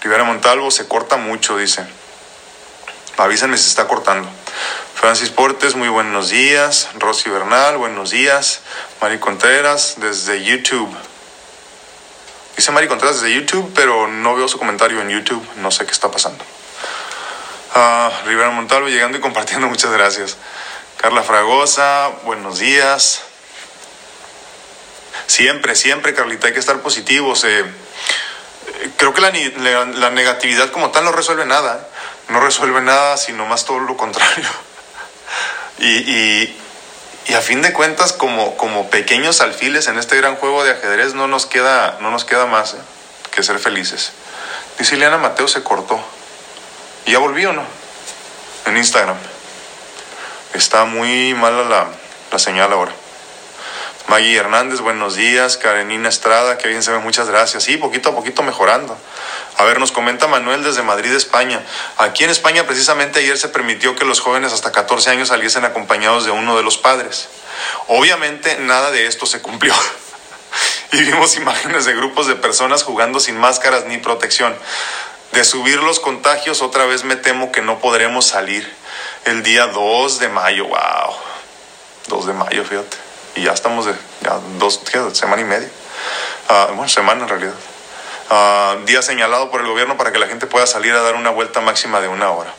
Rivera 0.00 0.24
Montalvo, 0.24 0.70
se 0.70 0.88
corta 0.88 1.18
mucho, 1.18 1.58
dice. 1.58 1.84
Avísenme 3.18 3.58
si 3.58 3.68
está 3.68 3.86
cortando. 3.86 4.26
Francis 4.94 5.28
Portes, 5.28 5.74
muy 5.74 5.90
buenos 5.90 6.30
días. 6.30 6.88
Rosy 6.94 7.28
Bernal, 7.28 7.76
buenos 7.76 8.08
días. 8.08 8.62
Mari 9.02 9.18
Contreras, 9.18 9.96
desde 9.98 10.42
YouTube. 10.42 10.96
Dice 12.56 12.72
Mari 12.72 12.88
Contreras 12.88 13.20
desde 13.20 13.34
YouTube, 13.34 13.70
pero 13.74 14.08
no 14.08 14.34
veo 14.34 14.48
su 14.48 14.56
comentario 14.56 15.02
en 15.02 15.10
YouTube. 15.10 15.46
No 15.56 15.70
sé 15.70 15.84
qué 15.84 15.92
está 15.92 16.10
pasando. 16.10 16.42
Ah, 17.74 18.10
Rivera 18.24 18.48
Montalvo 18.48 18.88
llegando 18.88 19.18
y 19.18 19.20
compartiendo, 19.20 19.66
muchas 19.68 19.92
gracias. 19.92 20.38
Carla 20.96 21.22
Fragosa, 21.22 22.12
buenos 22.24 22.60
días. 22.60 23.20
Siempre, 25.26 25.74
siempre, 25.74 26.14
Carlita, 26.14 26.48
hay 26.48 26.52
que 26.52 26.60
estar 26.60 26.80
positivos. 26.80 27.44
Eh, 27.44 27.64
creo 28.96 29.12
que 29.12 29.20
la, 29.20 29.30
la, 29.84 30.10
negatividad 30.10 30.70
como 30.70 30.90
tal 30.90 31.04
no 31.04 31.12
resuelve 31.12 31.46
nada. 31.46 31.76
¿eh? 31.76 32.32
No 32.32 32.40
resuelve 32.40 32.80
nada, 32.80 33.16
sino 33.16 33.46
más 33.46 33.64
todo 33.64 33.80
lo 33.80 33.96
contrario. 33.96 34.48
y, 35.78 35.86
y, 35.86 36.60
y, 37.26 37.34
a 37.34 37.40
fin 37.40 37.62
de 37.62 37.72
cuentas, 37.72 38.12
como, 38.12 38.56
como 38.56 38.90
pequeños 38.90 39.40
alfiles 39.40 39.88
en 39.88 39.98
este 39.98 40.16
gran 40.16 40.36
juego 40.36 40.64
de 40.64 40.72
ajedrez, 40.72 41.14
no 41.14 41.28
nos 41.28 41.46
queda, 41.46 41.98
no 42.00 42.10
nos 42.10 42.24
queda 42.24 42.46
más 42.46 42.74
¿eh? 42.74 42.78
que 43.30 43.42
ser 43.42 43.58
felices. 43.58 44.12
Dice 44.78 44.96
Ileana 44.96 45.18
Mateo 45.18 45.48
se 45.48 45.62
cortó. 45.62 46.00
¿Y 47.06 47.12
ya 47.12 47.18
volvió 47.18 47.50
o 47.50 47.52
no? 47.52 47.64
En 48.66 48.76
Instagram. 48.76 49.16
Está 50.54 50.84
muy 50.84 51.34
mala 51.34 51.62
la, 51.64 51.86
la 52.32 52.38
señal 52.38 52.72
ahora. 52.72 52.92
Maggie 54.08 54.36
Hernández, 54.36 54.80
buenos 54.80 55.16
días. 55.16 55.56
Karenina 55.56 56.08
Estrada, 56.08 56.58
que 56.58 56.68
bien 56.68 56.80
se 56.84 56.92
ve, 56.92 56.98
muchas 56.98 57.28
gracias. 57.28 57.64
Sí, 57.64 57.76
poquito 57.76 58.10
a 58.10 58.14
poquito 58.14 58.44
mejorando. 58.44 58.96
A 59.56 59.64
ver, 59.64 59.80
nos 59.80 59.90
comenta 59.90 60.28
Manuel 60.28 60.62
desde 60.62 60.82
Madrid, 60.82 61.12
España. 61.12 61.60
Aquí 61.98 62.22
en 62.22 62.30
España, 62.30 62.64
precisamente 62.68 63.18
ayer 63.18 63.36
se 63.36 63.48
permitió 63.48 63.96
que 63.96 64.04
los 64.04 64.20
jóvenes 64.20 64.52
hasta 64.52 64.70
14 64.70 65.10
años 65.10 65.28
saliesen 65.28 65.64
acompañados 65.64 66.24
de 66.24 66.30
uno 66.30 66.56
de 66.56 66.62
los 66.62 66.78
padres. 66.78 67.28
Obviamente, 67.88 68.56
nada 68.60 68.92
de 68.92 69.06
esto 69.06 69.26
se 69.26 69.42
cumplió. 69.42 69.74
y 70.92 70.98
vimos 70.98 71.36
imágenes 71.36 71.84
de 71.84 71.94
grupos 71.94 72.28
de 72.28 72.36
personas 72.36 72.84
jugando 72.84 73.18
sin 73.18 73.36
máscaras 73.36 73.86
ni 73.86 73.98
protección. 73.98 74.56
De 75.32 75.42
subir 75.42 75.82
los 75.82 75.98
contagios, 75.98 76.62
otra 76.62 76.86
vez 76.86 77.02
me 77.02 77.16
temo 77.16 77.50
que 77.50 77.60
no 77.60 77.80
podremos 77.80 78.24
salir 78.24 78.72
el 79.24 79.42
día 79.42 79.66
2 79.66 80.20
de 80.20 80.28
mayo. 80.28 80.66
¡Wow! 80.66 81.16
2 82.06 82.26
de 82.26 82.32
mayo, 82.34 82.64
fíjate 82.64 83.05
y 83.36 83.42
ya 83.42 83.52
estamos 83.52 83.86
de 83.86 83.94
ya 84.22 84.38
dos, 84.58 84.80
semana 85.12 85.42
y 85.42 85.44
media, 85.44 85.68
uh, 86.50 86.72
bueno, 86.74 86.88
semana 86.88 87.22
en 87.22 87.28
realidad. 87.28 87.54
Uh, 88.28 88.84
día 88.86 89.02
señalado 89.02 89.50
por 89.50 89.60
el 89.60 89.68
gobierno 89.68 89.96
para 89.96 90.10
que 90.10 90.18
la 90.18 90.26
gente 90.26 90.46
pueda 90.46 90.66
salir 90.66 90.92
a 90.92 91.02
dar 91.02 91.14
una 91.14 91.30
vuelta 91.30 91.60
máxima 91.60 92.00
de 92.00 92.08
una 92.08 92.30
hora. 92.30 92.52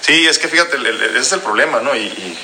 Sí, 0.00 0.26
es 0.26 0.38
que 0.38 0.48
fíjate, 0.48 0.76
ese 0.76 1.18
es 1.18 1.32
el 1.32 1.40
problema, 1.40 1.80
¿no? 1.80 1.94
Y, 1.94 2.00
y, 2.00 2.38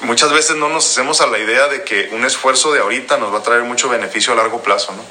muchas 0.00 0.32
veces 0.32 0.56
no 0.56 0.68
nos 0.68 0.88
hacemos 0.90 1.20
a 1.20 1.26
la 1.26 1.38
idea 1.38 1.68
de 1.68 1.82
que 1.82 2.10
un 2.12 2.24
esfuerzo 2.24 2.72
de 2.72 2.80
ahorita 2.80 3.16
nos 3.16 3.34
va 3.34 3.38
a 3.38 3.42
traer 3.42 3.62
mucho 3.62 3.88
beneficio 3.88 4.32
a 4.32 4.36
largo 4.36 4.62
plazo, 4.62 4.92
¿no? 4.92 5.04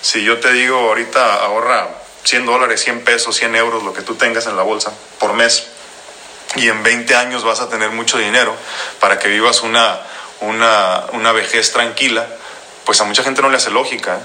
Si 0.00 0.24
yo 0.24 0.40
te 0.40 0.52
digo 0.52 0.78
ahorita 0.78 1.44
ahorra 1.44 1.88
100 2.24 2.46
dólares, 2.46 2.82
100 2.82 3.04
pesos, 3.04 3.36
100 3.36 3.56
euros, 3.56 3.82
lo 3.84 3.92
que 3.92 4.02
tú 4.02 4.16
tengas 4.16 4.46
en 4.46 4.56
la 4.56 4.62
bolsa 4.62 4.92
por 5.18 5.32
mes, 5.34 5.68
y 6.56 6.68
en 6.68 6.82
20 6.82 7.14
años 7.14 7.44
vas 7.44 7.60
a 7.60 7.68
tener 7.68 7.90
mucho 7.90 8.18
dinero 8.18 8.54
para 8.98 9.18
que 9.18 9.28
vivas 9.28 9.62
una, 9.62 10.00
una, 10.40 11.04
una 11.12 11.32
vejez 11.32 11.72
tranquila, 11.72 12.26
pues 12.84 13.00
a 13.00 13.04
mucha 13.04 13.22
gente 13.22 13.40
no 13.42 13.48
le 13.48 13.56
hace 13.56 13.70
lógica. 13.70 14.16
¿eh? 14.16 14.20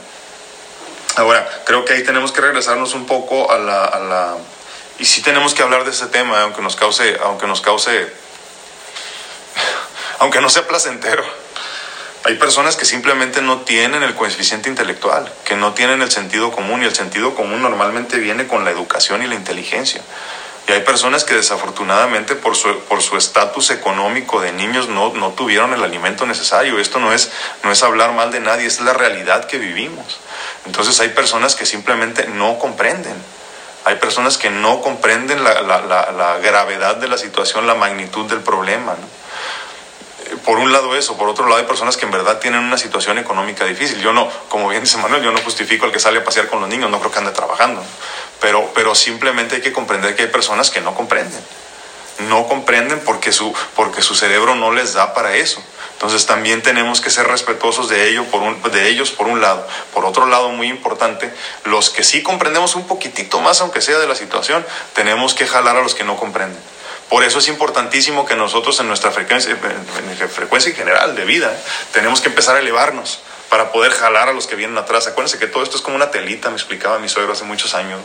Ahora, 1.18 1.48
creo 1.66 1.86
que 1.86 1.94
ahí 1.94 2.04
tenemos 2.04 2.32
que 2.32 2.42
regresarnos 2.42 2.94
un 2.94 3.06
poco 3.06 3.52
a 3.52 3.58
la, 3.58 3.86
a 3.86 4.00
la... 4.00 4.38
Y 4.98 5.06
sí 5.06 5.22
tenemos 5.22 5.54
que 5.54 5.62
hablar 5.62 5.86
de 5.86 5.92
ese 5.92 6.08
tema, 6.08 6.42
aunque 6.42 6.62
nos 6.62 6.76
cause, 6.76 7.18
aunque 7.24 7.48
nos 7.48 7.62
cause, 7.62 8.12
aunque 10.20 10.42
no 10.42 10.50
sea 10.50 10.68
placentero. 10.68 11.24
Hay 12.24 12.36
personas 12.36 12.76
que 12.76 12.86
simplemente 12.86 13.42
no 13.42 13.62
tienen 13.62 14.02
el 14.02 14.16
coeficiente 14.16 14.68
intelectual, 14.68 15.32
que 15.46 15.56
no 15.56 15.74
tienen 15.74 16.02
el 16.02 16.10
sentido 16.10 16.52
común, 16.52 16.82
y 16.82 16.86
el 16.86 16.96
sentido 16.96 17.36
común 17.36 17.62
normalmente 17.62 18.18
viene 18.18 18.48
con 18.48 18.66
la 18.66 18.72
educación 18.72 19.22
y 19.22 19.28
la 19.28 19.36
inteligencia. 19.36 20.02
Y 20.68 20.72
hay 20.72 20.82
personas 20.82 21.24
que 21.24 21.36
desafortunadamente 21.36 22.36
por 22.36 22.56
su 22.56 22.80
por 22.82 23.02
su 23.04 23.18
estatus 23.18 23.70
económico 23.70 24.42
de 24.42 24.52
niños 24.52 24.90
no, 24.90 25.14
no 25.14 25.32
tuvieron 25.32 25.74
el 25.74 25.84
alimento 25.84 26.26
necesario. 26.26 26.80
Esto 26.80 27.00
no 27.00 27.14
es, 27.14 27.32
no 27.64 27.72
es 27.72 27.84
hablar 27.84 28.14
mal 28.14 28.32
de 28.32 28.40
nadie, 28.40 28.66
es 28.66 28.82
la 28.82 28.94
realidad 28.94 29.46
que 29.46 29.60
vivimos. 29.60 30.20
Entonces 30.66 31.00
hay 31.00 31.10
personas 31.10 31.56
que 31.56 31.66
simplemente 31.66 32.28
no 32.28 32.58
comprenden. 32.58 33.16
Hay 33.86 33.98
personas 33.98 34.40
que 34.40 34.50
no 34.50 34.82
comprenden 34.82 35.44
la, 35.44 35.62
la, 35.62 36.38
gravedad 36.40 36.96
de 36.96 37.08
la 37.08 37.20
situación, 37.20 37.68
la 37.68 37.76
magnitud 37.76 38.26
del 38.26 38.40
problema. 38.40 38.96
por 40.44 40.58
un 40.58 40.72
lado 40.72 40.96
eso, 40.96 41.16
por 41.18 41.30
otro 41.30 41.46
lado 41.46 41.58
hay 41.58 41.68
personas 41.68 41.96
que 41.96 42.06
en 42.06 42.12
verdad 42.12 42.40
tienen 42.40 42.62
una 42.62 42.80
situación 42.80 43.20
económica 43.20 43.64
difícil. 43.64 44.02
Yo 44.02 44.12
no, 44.12 44.28
como 44.50 44.70
bien 44.70 44.82
dice 44.82 44.98
Manuel, 44.98 45.22
yo 45.22 45.32
no 45.32 45.38
justifico 45.42 45.86
al 45.86 45.92
que 45.92 46.00
sale 46.00 46.18
a 46.18 46.24
pasear 46.24 46.48
con 46.48 46.62
los 46.62 46.68
niños, 46.68 46.90
no 46.90 46.98
creo 46.98 47.12
que 47.12 47.20
ande 47.20 47.32
trabajando, 47.32 47.84
pero, 48.40 48.72
pero 48.74 48.96
simplemente 48.96 49.56
hay 49.56 49.62
que 49.62 49.74
comprender 49.74 50.16
que 50.16 50.24
hay 50.24 50.30
personas 50.30 50.70
que 50.72 50.82
no 50.82 50.96
comprenden. 50.96 51.42
No 52.30 52.48
comprenden 52.48 53.02
porque 53.02 53.32
su, 53.32 53.54
porque 53.76 54.02
su 54.02 54.16
cerebro 54.16 54.56
no 54.56 54.72
les 54.72 54.94
da 54.94 55.14
para 55.14 55.36
eso. 55.36 55.62
Entonces 55.94 56.26
también 56.26 56.62
tenemos 56.62 57.02
que 57.02 57.10
ser 57.10 57.28
respetuosos 57.28 57.90
de, 57.90 58.10
ello 58.10 58.26
por 58.26 58.42
un, 58.42 58.62
de 58.64 58.90
ellos 58.90 59.12
por 59.12 59.28
un 59.28 59.42
lado. 59.42 59.66
Por 59.94 60.06
otro 60.06 60.26
lado, 60.26 60.50
muy 60.50 60.68
importante, 60.68 61.34
los 61.64 61.90
que 61.90 62.04
sí 62.04 62.22
comprendemos 62.22 62.76
un 62.76 62.86
poquitito 62.86 63.40
más, 63.40 63.62
aunque 63.62 63.82
sea 63.82 63.98
de 63.98 64.08
la 64.08 64.16
situación, 64.16 64.66
tenemos 64.94 65.34
que 65.34 65.48
jalar 65.48 65.78
a 65.78 65.82
los 65.82 65.96
que 65.96 66.04
no 66.04 66.18
comprenden. 66.18 66.60
Por 67.10 67.24
eso 67.24 67.40
es 67.40 67.48
importantísimo 67.48 68.26
que 68.26 68.36
nosotros 68.36 68.80
en 68.80 68.88
nuestra 68.88 69.12
frecuencia, 69.12 69.52
en 69.52 70.30
frecuencia 70.30 70.70
en 70.72 70.76
general 70.76 71.16
de 71.16 71.24
vida, 71.24 71.56
tenemos 71.94 72.20
que 72.20 72.30
empezar 72.30 72.56
a 72.56 72.60
elevarnos 72.60 73.20
para 73.56 73.72
poder 73.72 73.94
jalar 73.94 74.28
a 74.28 74.34
los 74.34 74.48
que 74.48 74.58
vienen 74.58 74.78
atrás. 74.78 75.08
Acuérdense 75.08 75.40
que 75.40 75.48
todo 75.48 75.64
esto 75.64 75.78
es 75.78 75.82
como 75.82 75.96
una 75.96 76.12
telita, 76.12 76.50
me 76.50 76.58
explicaba 76.58 77.00
mi 77.00 77.08
suegro 77.08 77.32
hace 77.32 77.46
muchos 77.46 77.74
años. 77.74 78.02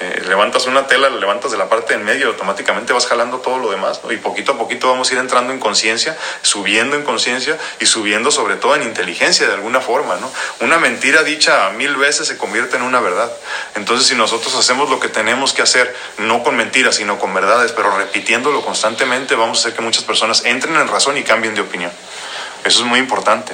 Eh, 0.00 0.22
levantas 0.26 0.64
una 0.64 0.86
tela, 0.86 1.10
la 1.10 1.18
levantas 1.18 1.50
de 1.50 1.58
la 1.58 1.68
parte 1.68 1.92
en 1.92 2.06
medio 2.06 2.28
automáticamente 2.28 2.94
vas 2.94 3.06
jalando 3.06 3.36
todo 3.36 3.58
lo 3.58 3.70
demás. 3.70 4.00
Y 4.08 4.16
poquito 4.16 4.52
a 4.52 4.56
poquito 4.56 4.88
vamos 4.88 5.10
a 5.10 5.12
ir 5.12 5.20
entrando 5.20 5.52
en 5.52 5.58
conciencia, 5.58 6.16
subiendo 6.40 6.96
en 6.96 7.02
conciencia 7.02 7.58
y 7.80 7.84
subiendo 7.84 8.30
sobre 8.30 8.56
todo 8.56 8.76
en 8.76 8.82
inteligencia 8.82 9.46
de 9.46 9.52
alguna 9.52 9.82
forma. 9.82 10.16
¿no? 10.16 10.32
Una 10.60 10.78
mentira 10.78 11.22
dicha 11.22 11.68
mil 11.76 11.94
veces 11.96 12.26
se 12.26 12.38
convierte 12.38 12.76
en 12.76 12.82
una 12.82 13.00
verdad. 13.00 13.30
Entonces 13.74 14.06
si 14.06 14.14
nosotros 14.14 14.54
hacemos 14.54 14.88
lo 14.88 15.00
que 15.00 15.08
tenemos 15.08 15.52
que 15.52 15.60
hacer, 15.60 15.94
no 16.16 16.42
con 16.42 16.56
mentiras, 16.56 16.94
sino 16.94 17.18
con 17.18 17.34
verdades, 17.34 17.72
pero 17.72 17.94
repitiéndolo 17.94 18.62
constantemente, 18.62 19.34
vamos 19.34 19.58
a 19.58 19.60
hacer 19.60 19.74
que 19.74 19.82
muchas 19.82 20.04
personas 20.04 20.46
entren 20.46 20.76
en 20.76 20.88
razón 20.88 21.18
y 21.18 21.24
cambien 21.24 21.54
de 21.54 21.60
opinión. 21.60 21.92
Eso 22.64 22.80
es 22.80 22.86
muy 22.86 23.00
importante. 23.00 23.52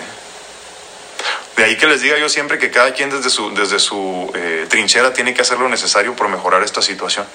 De 1.56 1.64
ahí 1.64 1.76
que 1.76 1.86
les 1.86 2.00
diga 2.00 2.18
yo 2.18 2.28
siempre 2.28 2.58
que 2.58 2.70
cada 2.70 2.92
quien 2.92 3.10
desde 3.10 3.30
su, 3.30 3.54
desde 3.54 3.78
su 3.78 4.30
eh, 4.34 4.66
trinchera 4.68 5.12
tiene 5.12 5.34
que 5.34 5.42
hacer 5.42 5.58
lo 5.58 5.68
necesario 5.68 6.16
por 6.16 6.28
mejorar 6.28 6.62
esta 6.64 6.82
situación. 6.82 7.26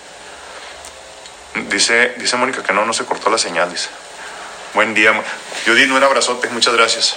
Dice, 1.69 2.15
dice 2.17 2.35
Mónica 2.35 2.61
que 2.61 2.73
no, 2.73 2.85
no 2.85 2.93
se 2.93 3.05
cortó 3.05 3.29
la 3.29 3.37
señal. 3.37 3.73
Buen 4.73 4.93
día. 4.93 5.13
Judith, 5.65 5.89
un 5.89 6.03
abrazote, 6.03 6.49
muchas 6.49 6.73
gracias. 6.73 7.15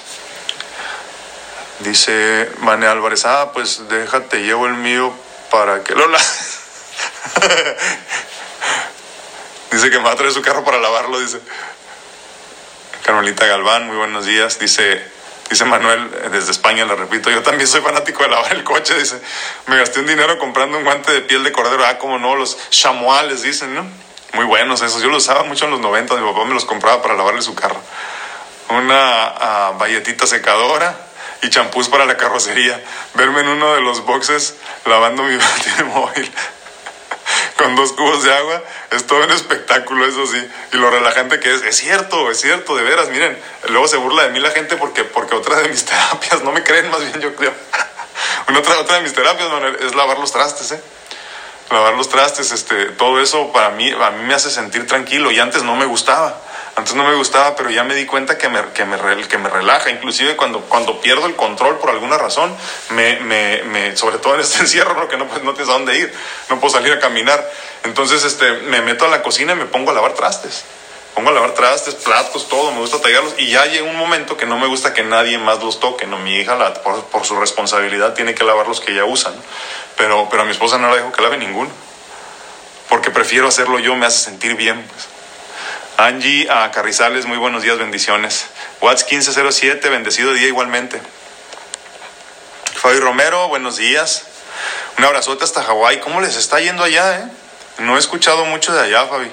Dice 1.80 2.48
Mane 2.60 2.86
Álvarez, 2.86 3.24
ah, 3.24 3.50
pues 3.52 3.88
déjate, 3.88 4.42
llevo 4.42 4.68
el 4.68 4.74
mío 4.74 5.12
para 5.50 5.82
que 5.82 5.94
lo 5.94 6.06
dice 9.72 9.90
que 9.90 9.98
me 9.98 10.04
va 10.04 10.12
a 10.12 10.16
traer 10.16 10.32
su 10.32 10.42
carro 10.42 10.64
para 10.64 10.78
lavarlo, 10.78 11.18
dice. 11.18 11.40
Carmelita 13.04 13.46
Galván, 13.46 13.86
muy 13.86 13.96
buenos 13.96 14.24
días. 14.24 14.58
Dice 14.60 15.02
Dice 15.50 15.64
Manuel 15.64 16.10
eh, 16.14 16.28
desde 16.30 16.50
España, 16.50 16.84
le 16.84 16.94
repito, 16.94 17.30
yo 17.30 17.42
también 17.42 17.68
soy 17.68 17.80
fanático 17.82 18.22
de 18.22 18.30
lavar 18.30 18.52
el 18.52 18.64
coche, 18.64 18.98
dice, 18.98 19.20
me 19.66 19.76
gasté 19.76 20.00
un 20.00 20.06
dinero 20.06 20.38
comprando 20.38 20.78
un 20.78 20.84
guante 20.84 21.12
de 21.12 21.20
piel 21.20 21.44
de 21.44 21.52
cordero, 21.52 21.84
ah, 21.86 21.98
como 21.98 22.18
no, 22.18 22.36
los 22.36 22.56
chamoales, 22.70 23.42
dicen, 23.42 23.74
¿no? 23.74 23.86
Muy 24.34 24.46
buenos 24.46 24.80
esos, 24.80 25.02
yo 25.02 25.08
los 25.08 25.24
usaba 25.24 25.42
mucho 25.42 25.66
en 25.66 25.72
los 25.72 25.80
90, 25.80 26.14
mi 26.14 26.32
papá 26.32 26.44
me 26.46 26.54
los 26.54 26.64
compraba 26.64 27.02
para 27.02 27.14
lavarle 27.14 27.42
su 27.42 27.54
carro. 27.54 27.80
Una 28.70 29.74
uh, 29.78 30.26
secadora 30.26 30.96
y 31.42 31.50
champús 31.50 31.88
para 31.88 32.06
la 32.06 32.16
carrocería. 32.16 32.82
Verme 33.14 33.40
en 33.40 33.48
uno 33.48 33.74
de 33.74 33.82
los 33.82 34.06
boxes 34.06 34.54
lavando 34.86 35.24
mi 35.24 35.36
móvil 35.92 36.32
con 37.62 37.76
dos 37.76 37.92
cubos 37.92 38.24
de 38.24 38.34
agua, 38.34 38.62
es 38.90 39.06
todo 39.06 39.22
un 39.22 39.30
espectáculo, 39.30 40.04
eso 40.04 40.26
sí. 40.26 40.50
Y 40.72 40.76
lo 40.76 40.90
relajante 40.90 41.38
que 41.38 41.54
es, 41.54 41.62
es 41.62 41.76
cierto, 41.76 42.30
es 42.30 42.40
cierto, 42.40 42.74
de 42.74 42.82
veras, 42.82 43.08
miren, 43.10 43.38
luego 43.68 43.86
se 43.86 43.96
burla 43.98 44.24
de 44.24 44.30
mí 44.30 44.40
la 44.40 44.50
gente 44.50 44.76
porque, 44.76 45.04
porque 45.04 45.36
otra 45.36 45.60
de 45.60 45.68
mis 45.68 45.84
terapias, 45.86 46.42
no 46.42 46.50
me 46.52 46.64
creen 46.64 46.90
más 46.90 47.00
bien, 47.00 47.20
yo 47.20 47.34
creo. 47.36 47.52
Una 48.48 48.58
otra, 48.58 48.78
otra 48.80 48.96
de 48.96 49.02
mis 49.02 49.12
terapias, 49.12 49.48
es 49.80 49.94
lavar 49.94 50.18
los 50.18 50.32
trastes, 50.32 50.72
¿eh? 50.72 50.82
Lavar 51.70 51.94
los 51.94 52.08
trastes, 52.08 52.50
este, 52.50 52.86
todo 52.86 53.20
eso 53.20 53.52
para 53.52 53.70
mí, 53.70 53.90
a 53.90 54.10
mí 54.10 54.24
me 54.24 54.34
hace 54.34 54.50
sentir 54.50 54.86
tranquilo 54.86 55.30
y 55.30 55.38
antes 55.38 55.62
no 55.62 55.76
me 55.76 55.86
gustaba 55.86 56.38
antes 56.74 56.94
no 56.94 57.04
me 57.04 57.14
gustaba, 57.14 57.54
pero 57.54 57.70
ya 57.70 57.84
me 57.84 57.94
di 57.94 58.06
cuenta 58.06 58.38
que 58.38 58.48
me, 58.48 58.60
que 58.72 58.84
me, 58.86 58.96
que 59.28 59.38
me 59.38 59.50
relaja. 59.50 59.90
Inclusive 59.90 60.36
cuando, 60.36 60.60
cuando 60.62 61.00
pierdo 61.00 61.26
el 61.26 61.36
control 61.36 61.78
por 61.78 61.90
alguna 61.90 62.16
razón, 62.16 62.56
me, 62.90 63.20
me, 63.20 63.62
me 63.64 63.96
sobre 63.96 64.18
todo 64.18 64.34
en 64.34 64.40
este 64.40 64.58
encierro, 64.60 64.94
porque 64.94 65.16
no, 65.16 65.28
pues, 65.28 65.42
no 65.42 65.52
tienes 65.52 65.68
a 65.68 65.74
dónde 65.74 65.98
ir, 65.98 66.12
no 66.48 66.60
puedo 66.60 66.72
salir 66.72 66.92
a 66.92 66.98
caminar. 66.98 67.46
Entonces 67.84 68.24
este, 68.24 68.52
me 68.62 68.80
meto 68.80 69.04
a 69.04 69.08
la 69.08 69.22
cocina 69.22 69.52
y 69.52 69.56
me 69.56 69.66
pongo 69.66 69.90
a 69.90 69.94
lavar 69.94 70.14
trastes. 70.14 70.64
Pongo 71.14 71.28
a 71.28 71.32
lavar 71.32 71.52
trastes, 71.52 71.94
platos, 71.96 72.48
todo, 72.48 72.72
me 72.72 72.78
gusta 72.78 72.98
tallarlos. 73.02 73.34
Y 73.36 73.50
ya 73.50 73.66
llega 73.66 73.84
un 73.84 73.96
momento 73.96 74.38
que 74.38 74.46
no 74.46 74.58
me 74.58 74.66
gusta 74.66 74.94
que 74.94 75.02
nadie 75.02 75.36
más 75.36 75.62
los 75.62 75.78
toque, 75.78 76.06
¿no? 76.06 76.18
Mi 76.18 76.36
hija, 76.36 76.56
la, 76.56 76.72
por, 76.72 77.04
por, 77.04 77.26
su 77.26 77.38
responsabilidad, 77.38 78.14
tiene 78.14 78.34
que 78.34 78.44
lavar 78.44 78.66
los 78.66 78.80
que 78.80 78.92
ella 78.92 79.04
usa, 79.04 79.30
Pero, 79.98 80.28
pero 80.30 80.42
a 80.42 80.44
mi 80.46 80.52
esposa 80.52 80.78
no 80.78 80.88
la 80.88 80.96
dejo 80.96 81.12
que 81.12 81.20
lave 81.20 81.36
ninguno. 81.36 81.70
Porque 82.88 83.10
prefiero 83.10 83.46
hacerlo 83.46 83.78
yo, 83.78 83.94
me 83.94 84.06
hace 84.06 84.24
sentir 84.24 84.54
bien, 84.54 84.82
pues. 84.90 85.11
Angie 85.96 86.48
a 86.50 86.70
Carrizales, 86.70 87.26
muy 87.26 87.38
buenos 87.38 87.62
días, 87.62 87.78
bendiciones. 87.78 88.46
Watts 88.80 89.04
1507, 89.04 89.88
bendecido 89.90 90.32
día 90.32 90.46
igualmente. 90.46 91.00
Fabi 92.74 92.98
Romero, 92.98 93.48
buenos 93.48 93.76
días. 93.76 94.24
Un 94.98 95.04
abrazote 95.04 95.44
hasta 95.44 95.62
Hawái. 95.62 96.00
¿Cómo 96.00 96.20
les 96.20 96.36
está 96.36 96.60
yendo 96.60 96.82
allá? 96.82 97.18
Eh? 97.18 97.24
No 97.78 97.96
he 97.96 97.98
escuchado 97.98 98.44
mucho 98.46 98.72
de 98.72 98.80
allá, 98.80 99.06
Fabi. 99.06 99.30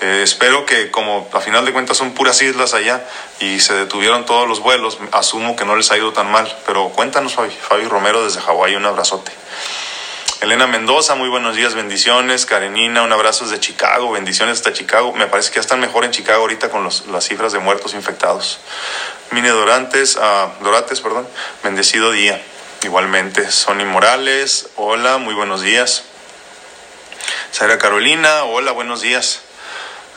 Eh, 0.00 0.22
espero 0.24 0.64
que 0.64 0.90
como 0.90 1.28
a 1.32 1.40
final 1.40 1.64
de 1.66 1.72
cuentas 1.72 1.98
son 1.98 2.12
puras 2.14 2.40
islas 2.40 2.72
allá 2.72 3.04
y 3.38 3.60
se 3.60 3.74
detuvieron 3.74 4.24
todos 4.24 4.48
los 4.48 4.60
vuelos, 4.60 4.98
asumo 5.12 5.54
que 5.54 5.66
no 5.66 5.76
les 5.76 5.90
ha 5.92 5.98
ido 5.98 6.12
tan 6.12 6.30
mal. 6.30 6.52
Pero 6.66 6.88
cuéntanos, 6.88 7.34
Fabi. 7.34 7.50
Fabi 7.50 7.84
Romero 7.84 8.24
desde 8.24 8.40
Hawái, 8.40 8.74
un 8.74 8.86
abrazote. 8.86 9.30
Elena 10.40 10.66
Mendoza, 10.66 11.16
muy 11.16 11.28
buenos 11.28 11.54
días, 11.54 11.74
bendiciones. 11.74 12.46
Karenina, 12.46 13.02
un 13.02 13.12
abrazo 13.12 13.44
desde 13.44 13.60
Chicago, 13.60 14.10
bendiciones 14.10 14.56
hasta 14.56 14.72
Chicago. 14.72 15.12
Me 15.12 15.26
parece 15.26 15.50
que 15.50 15.56
ya 15.56 15.60
están 15.60 15.80
mejor 15.80 16.06
en 16.06 16.12
Chicago 16.12 16.40
ahorita 16.40 16.70
con 16.70 16.82
los, 16.82 17.06
las 17.08 17.24
cifras 17.24 17.52
de 17.52 17.58
muertos 17.58 17.92
infectados. 17.92 18.58
Mine 19.32 19.50
Dorantes, 19.50 20.16
uh, 20.16 20.64
Dorates, 20.64 21.02
perdón, 21.02 21.28
bendecido 21.62 22.10
día. 22.10 22.42
Igualmente, 22.82 23.50
Sonny 23.50 23.84
Morales, 23.84 24.70
hola, 24.76 25.18
muy 25.18 25.34
buenos 25.34 25.60
días. 25.60 26.04
Sara 27.50 27.76
Carolina, 27.76 28.44
hola, 28.44 28.72
buenos 28.72 29.02
días. 29.02 29.42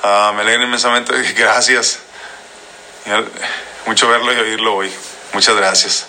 Uh, 0.04 0.32
me 0.36 0.44
alegra 0.44 0.64
inmensamente, 0.64 1.12
gracias. 1.34 2.00
Mucho 3.86 4.08
verlo 4.08 4.32
y 4.32 4.38
oírlo 4.38 4.74
hoy. 4.76 4.94
Muchas 5.34 5.58
gracias. 5.58 6.06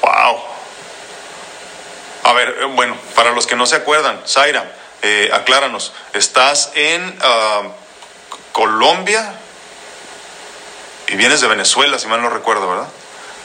Wow. 0.00 0.50
Eh, 2.58 2.64
bueno, 2.74 2.96
para 3.14 3.32
los 3.32 3.46
que 3.46 3.56
no 3.56 3.66
se 3.66 3.76
acuerdan, 3.76 4.20
Zaira, 4.26 4.72
eh, 5.02 5.30
acláranos, 5.32 5.92
¿estás 6.12 6.72
en 6.74 7.02
uh, 7.02 7.70
Colombia 8.52 9.34
y 11.08 11.16
vienes 11.16 11.40
de 11.40 11.48
Venezuela, 11.48 11.98
si 11.98 12.06
mal 12.06 12.22
no 12.22 12.30
recuerdo, 12.30 12.68
¿verdad? 12.68 12.88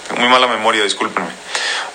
Tengo 0.07 0.21
muy 0.21 0.29
mala 0.29 0.47
memoria, 0.47 0.83
discúlpenme. 0.83 1.29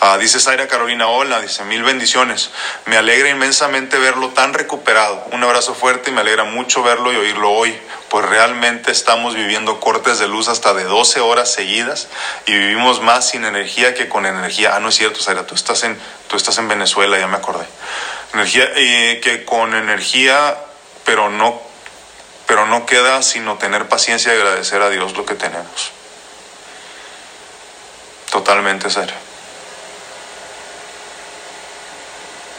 Uh, 0.03 0.17
dice 0.17 0.41
Zaira 0.41 0.67
Carolina, 0.67 1.09
hola, 1.09 1.43
dice, 1.43 1.63
mil 1.65 1.83
bendiciones. 1.83 2.51
Me 2.87 2.97
alegra 2.97 3.29
inmensamente 3.29 3.99
verlo 3.99 4.31
tan 4.31 4.55
recuperado. 4.55 5.27
Un 5.33 5.45
abrazo 5.45 5.75
fuerte 5.75 6.09
y 6.09 6.13
me 6.15 6.23
alegra 6.23 6.45
mucho 6.45 6.83
verlo 6.83 7.13
y 7.13 7.17
oírlo 7.17 7.51
hoy, 7.51 7.79
pues 8.09 8.25
realmente 8.25 8.93
estamos 8.93 9.35
viviendo 9.35 9.79
cortes 9.79 10.19
de 10.19 10.27
luz 10.27 10.49
hasta 10.49 10.73
de 10.73 10.85
12 10.85 11.21
horas 11.21 11.53
seguidas 11.53 12.09
y 12.47 12.53
vivimos 12.53 13.03
más 13.03 13.29
sin 13.29 13.45
energía 13.45 13.93
que 13.93 14.09
con 14.09 14.25
energía. 14.25 14.75
Ah, 14.75 14.81
no 14.81 14.89
es 14.89 14.95
cierto, 14.95 15.21
Zaira, 15.21 15.47
tú 15.47 15.55
estás 15.55 15.85
en, 15.85 16.01
tú 16.29 16.37
estás 16.37 16.57
en 16.57 16.69
Venezuela, 16.69 17.19
ya 17.19 17.27
me 17.27 17.37
acordé. 17.37 17.67
Energía, 18.33 18.71
eh, 18.77 19.21
que 19.23 19.45
con 19.45 19.75
energía, 19.75 20.57
pero 21.05 21.29
no, 21.29 21.61
pero 22.47 22.67
no 22.67 22.87
queda 22.87 23.21
sino 23.21 23.59
tener 23.59 23.87
paciencia 23.87 24.33
y 24.33 24.37
agradecer 24.39 24.81
a 24.81 24.89
Dios 24.89 25.15
lo 25.15 25.27
que 25.27 25.35
tenemos. 25.35 25.93
Totalmente, 28.31 28.89
Zaira. 28.89 29.30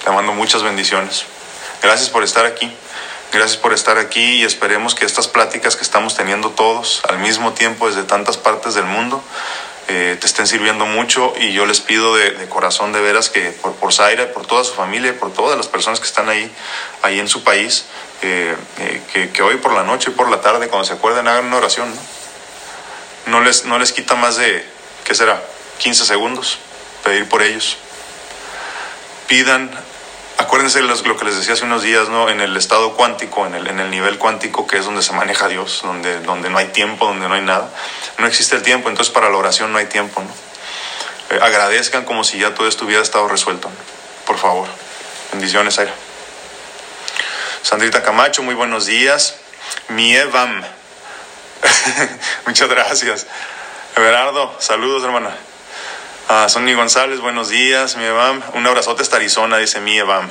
Te 0.04 0.12
mando 0.12 0.34
muchas 0.34 0.64
bendiciones. 0.64 1.26
Gracias 1.82 2.10
por 2.10 2.24
estar 2.24 2.46
aquí. 2.46 2.72
Gracias 3.32 3.58
por 3.58 3.74
estar 3.74 3.98
aquí 3.98 4.42
y 4.42 4.44
esperemos 4.44 4.94
que 4.94 5.06
estas 5.06 5.28
pláticas 5.28 5.76
que 5.76 5.84
estamos 5.84 6.16
teniendo 6.16 6.50
todos 6.50 7.02
al 7.08 7.20
mismo 7.20 7.54
tiempo 7.54 7.88
desde 7.88 8.04
tantas 8.04 8.36
partes 8.36 8.74
del 8.74 8.84
mundo 8.84 9.24
eh, 9.88 10.18
te 10.20 10.26
estén 10.26 10.48
sirviendo 10.48 10.86
mucho 10.86 11.34
y 11.38 11.54
yo 11.54 11.66
les 11.66 11.82
pido 11.82 12.16
de, 12.16 12.32
de 12.32 12.48
corazón 12.48 12.94
de 12.94 13.02
veras 13.02 13.30
que 13.30 13.52
por, 13.52 13.74
por 13.76 13.94
Zaira, 13.94 14.32
por 14.32 14.46
toda 14.46 14.64
su 14.64 14.74
familia, 14.74 15.18
por 15.20 15.34
todas 15.34 15.58
las 15.58 15.68
personas 15.68 16.00
que 16.00 16.06
están 16.06 16.30
ahí, 16.30 16.50
ahí 17.02 17.20
en 17.20 17.28
su 17.28 17.44
país, 17.44 17.86
eh, 18.22 18.56
eh, 18.80 19.02
que, 19.12 19.32
que, 19.32 19.42
hoy 19.42 19.58
por 19.58 19.74
la 19.74 19.84
noche 19.84 20.12
y 20.12 20.14
por 20.14 20.30
la 20.30 20.40
tarde 20.40 20.68
cuando 20.68 20.86
se 20.86 20.94
acuerden 20.94 21.28
hagan 21.28 21.46
una 21.46 21.58
oración. 21.58 21.90
¿no? 23.26 23.40
No, 23.40 23.42
les, 23.42 23.66
no 23.66 23.80
les 23.80 23.92
quita 23.92 24.16
más 24.16 24.38
de, 24.38 24.66
¿qué 25.04 25.16
será? 25.16 25.42
15 25.80 26.06
segundos, 26.06 26.58
pedir 27.04 27.28
por 27.28 27.42
ellos. 27.42 27.78
Pidan 29.28 29.72
acuérdense 30.42 30.82
lo 30.82 31.18
que 31.18 31.26
les 31.26 31.38
decía 31.38 31.54
hace 31.54 31.66
unos 31.66 31.84
días, 31.84 32.10
¿no? 32.10 32.30
En 32.30 32.42
el 32.42 32.56
estado 32.58 32.94
cuántico, 32.94 33.46
en 33.46 33.56
el, 33.56 33.68
en 33.68 33.80
el 33.80 33.90
nivel 33.90 34.18
cuántico 34.18 34.68
que 34.68 34.78
es 34.78 34.86
donde 34.86 35.02
se 35.02 35.14
maneja 35.14 35.48
Dios, 35.48 35.82
donde, 35.84 36.22
donde 36.22 36.50
no 36.50 36.58
hay 36.58 36.68
tiempo, 36.68 37.06
donde 37.06 37.28
no 37.28 37.36
hay 37.36 37.42
nada. 37.42 37.70
No 38.18 38.28
existe 38.28 38.56
el 38.56 38.62
tiempo, 38.62 38.90
entonces 38.90 39.14
para 39.14 39.30
la 39.30 39.38
oración 39.38 39.72
no 39.72 39.78
hay 39.78 39.86
tiempo, 39.86 40.22
¿no? 40.22 41.36
Eh, 41.36 41.40
agradezcan 41.42 42.06
como 42.06 42.24
si 42.24 42.40
ya 42.40 42.54
todo 42.54 42.68
esto 42.68 42.86
hubiera 42.86 43.02
estado 43.02 43.28
resuelto, 43.28 43.70
¿no? 43.70 43.76
Por 44.26 44.38
favor. 44.38 44.68
Bendiciones, 45.32 45.80
Aira. 45.80 45.94
Sandrita 47.62 48.04
Camacho, 48.04 48.44
muy 48.44 48.56
buenos 48.56 48.86
días. 48.86 49.38
Mievam. 49.90 50.64
Muchas 52.46 52.70
gracias. 52.70 53.28
Everardo, 53.96 54.56
saludos, 54.60 55.04
hermana. 55.04 55.36
Uh, 56.32 56.48
Sonny 56.48 56.74
González, 56.74 57.20
buenos 57.20 57.50
días, 57.50 57.98
mi 57.98 58.06
Evam. 58.06 58.42
Un 58.54 58.66
abrazote 58.66 59.02
hasta 59.02 59.18
Arizona, 59.18 59.58
dice 59.58 59.82
mi 59.82 59.98
Evam. 59.98 60.30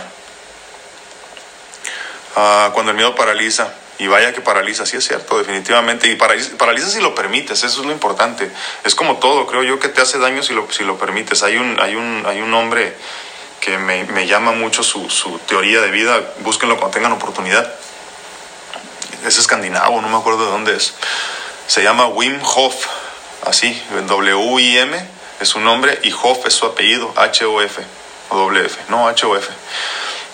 Uh, 2.37 2.73
cuando 2.73 2.93
el 2.93 2.97
miedo 2.97 3.15
paraliza, 3.15 3.75
y 3.99 4.07
vaya 4.07 4.33
que 4.33 4.41
paraliza, 4.41 4.87
sí 4.87 4.97
es 4.97 5.07
cierto, 5.07 5.37
definitivamente. 5.37 6.09
Y 6.09 6.15
paraliza, 6.15 6.57
paraliza, 6.57 6.89
si 6.89 7.03
lo 7.03 7.15
permites, 7.15 7.65
eso 7.65 7.81
es 7.83 7.87
lo 7.87 7.93
importante. 7.93 8.51
Es 8.83 8.95
como 8.95 9.19
todo, 9.19 9.47
creo 9.47 9.63
yo 9.63 9.79
que 9.79 9.91
te 9.91 10.01
hace 10.01 10.19
daño 10.19 10.43
si 10.43 10.55
lo, 10.55 10.73
si 10.73 10.85
lo 10.85 10.97
permites. 10.97 11.43
Hay 11.43 11.59
un, 11.59 11.79
hay, 11.79 11.97
un, 11.97 12.25
hay 12.27 12.41
un 12.41 12.55
hombre 12.55 12.97
que 13.61 13.77
me, 13.77 14.05
me 14.05 14.27
llama 14.27 14.53
mucho 14.53 14.83
su, 14.83 15.11
su, 15.11 15.39
teoría 15.41 15.83
de 15.83 15.91
vida, 15.91 16.19
búsquenlo 16.39 16.79
cuando 16.79 16.95
tengan 16.95 17.13
oportunidad. 17.13 17.71
Es 19.27 19.37
escandinavo, 19.37 20.01
no 20.01 20.09
me 20.09 20.17
acuerdo 20.17 20.47
de 20.47 20.51
dónde 20.51 20.77
es. 20.77 20.95
Se 21.67 21.83
llama 21.83 22.07
Wim 22.07 22.41
Hof, 22.43 22.87
así, 23.45 23.79
W-I-M 24.09 25.20
es 25.41 25.49
su 25.49 25.61
nombre 25.61 25.99
y 26.03 26.13
Hoff 26.13 26.47
es 26.47 26.55
su 26.55 26.67
apellido, 26.67 27.13
H-O-F, 27.17 27.83
o 28.29 28.37
doble 28.37 28.67
F, 28.67 28.79
no 28.89 29.09
H-O-F. 29.09 29.49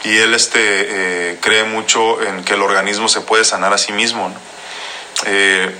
Y 0.05 0.19
él 0.19 0.35
este, 0.35 0.61
eh, 0.61 1.39
cree 1.41 1.65
mucho 1.65 2.23
en 2.23 2.45
que 2.45 2.55
el 2.55 2.63
organismo 2.63 3.09
se 3.09 3.21
puede 3.21 3.45
sanar 3.45 3.73
a 3.73 3.79
sí 3.79 3.93
mismo. 3.93 4.33
Eh, 5.25 5.75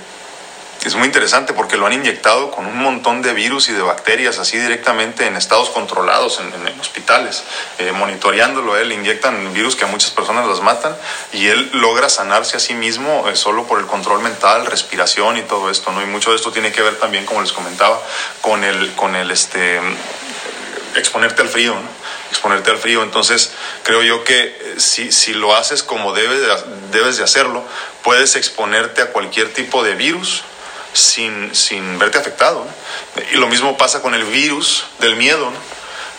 es 0.85 0.95
muy 0.95 1.05
interesante 1.05 1.53
porque 1.53 1.75
lo 1.75 1.85
han 1.85 1.93
inyectado 1.93 2.51
con 2.51 2.65
un 2.65 2.77
montón 2.77 3.21
de 3.21 3.33
virus 3.33 3.69
y 3.69 3.73
de 3.73 3.81
bacterias 3.81 4.37
así 4.39 4.57
directamente 4.57 5.25
en 5.25 5.35
estados 5.35 5.69
controlados 5.69 6.39
en, 6.39 6.79
hospitales, 6.79 7.43
eh, 7.79 7.91
monitoreándolo. 7.91 8.77
Él 8.77 8.91
inyectan 8.91 9.53
virus 9.53 9.75
que 9.75 9.85
a 9.85 9.87
muchas 9.87 10.11
personas 10.11 10.47
las 10.47 10.61
matan 10.61 10.95
y 11.33 11.47
él 11.47 11.69
logra 11.73 12.09
sanarse 12.09 12.57
a 12.57 12.59
sí 12.59 12.73
mismo 12.73 13.27
eh, 13.27 13.35
solo 13.35 13.65
por 13.65 13.79
el 13.79 13.85
control 13.85 14.21
mental, 14.21 14.65
respiración 14.65 15.37
y 15.37 15.41
todo 15.41 15.69
esto. 15.69 15.91
¿no? 15.91 16.01
Y 16.01 16.05
mucho 16.05 16.29
de 16.29 16.37
esto 16.37 16.51
tiene 16.51 16.71
que 16.71 16.81
ver 16.81 16.97
también, 16.99 17.25
como 17.25 17.41
les 17.41 17.51
comentaba, 17.51 18.01
con 18.41 18.63
el, 18.63 18.93
con 18.93 19.15
el 19.15 19.31
este, 19.31 19.79
exponerte 20.95 21.41
al 21.41 21.49
frío. 21.49 21.73
¿no? 21.73 21.97
exponerte 22.29 22.71
al 22.71 22.77
frío. 22.77 23.03
Entonces, 23.03 23.51
creo 23.83 24.03
yo 24.03 24.23
que 24.23 24.75
si, 24.77 25.11
si 25.11 25.33
lo 25.33 25.55
haces 25.55 25.81
como 25.81 26.13
debes 26.13 26.41
de, 26.41 26.47
debes 26.91 27.17
de 27.17 27.23
hacerlo, 27.23 27.65
puedes 28.03 28.35
exponerte 28.35 29.01
a 29.01 29.11
cualquier 29.11 29.53
tipo 29.53 29.83
de 29.83 29.95
virus 29.95 30.43
sin, 30.97 31.53
sin 31.55 31.99
verte 31.99 32.17
afectado. 32.17 32.65
Y 33.31 33.37
lo 33.37 33.47
mismo 33.47 33.77
pasa 33.77 34.01
con 34.01 34.13
el 34.13 34.23
virus 34.23 34.85
del 34.99 35.15
miedo. 35.15 35.51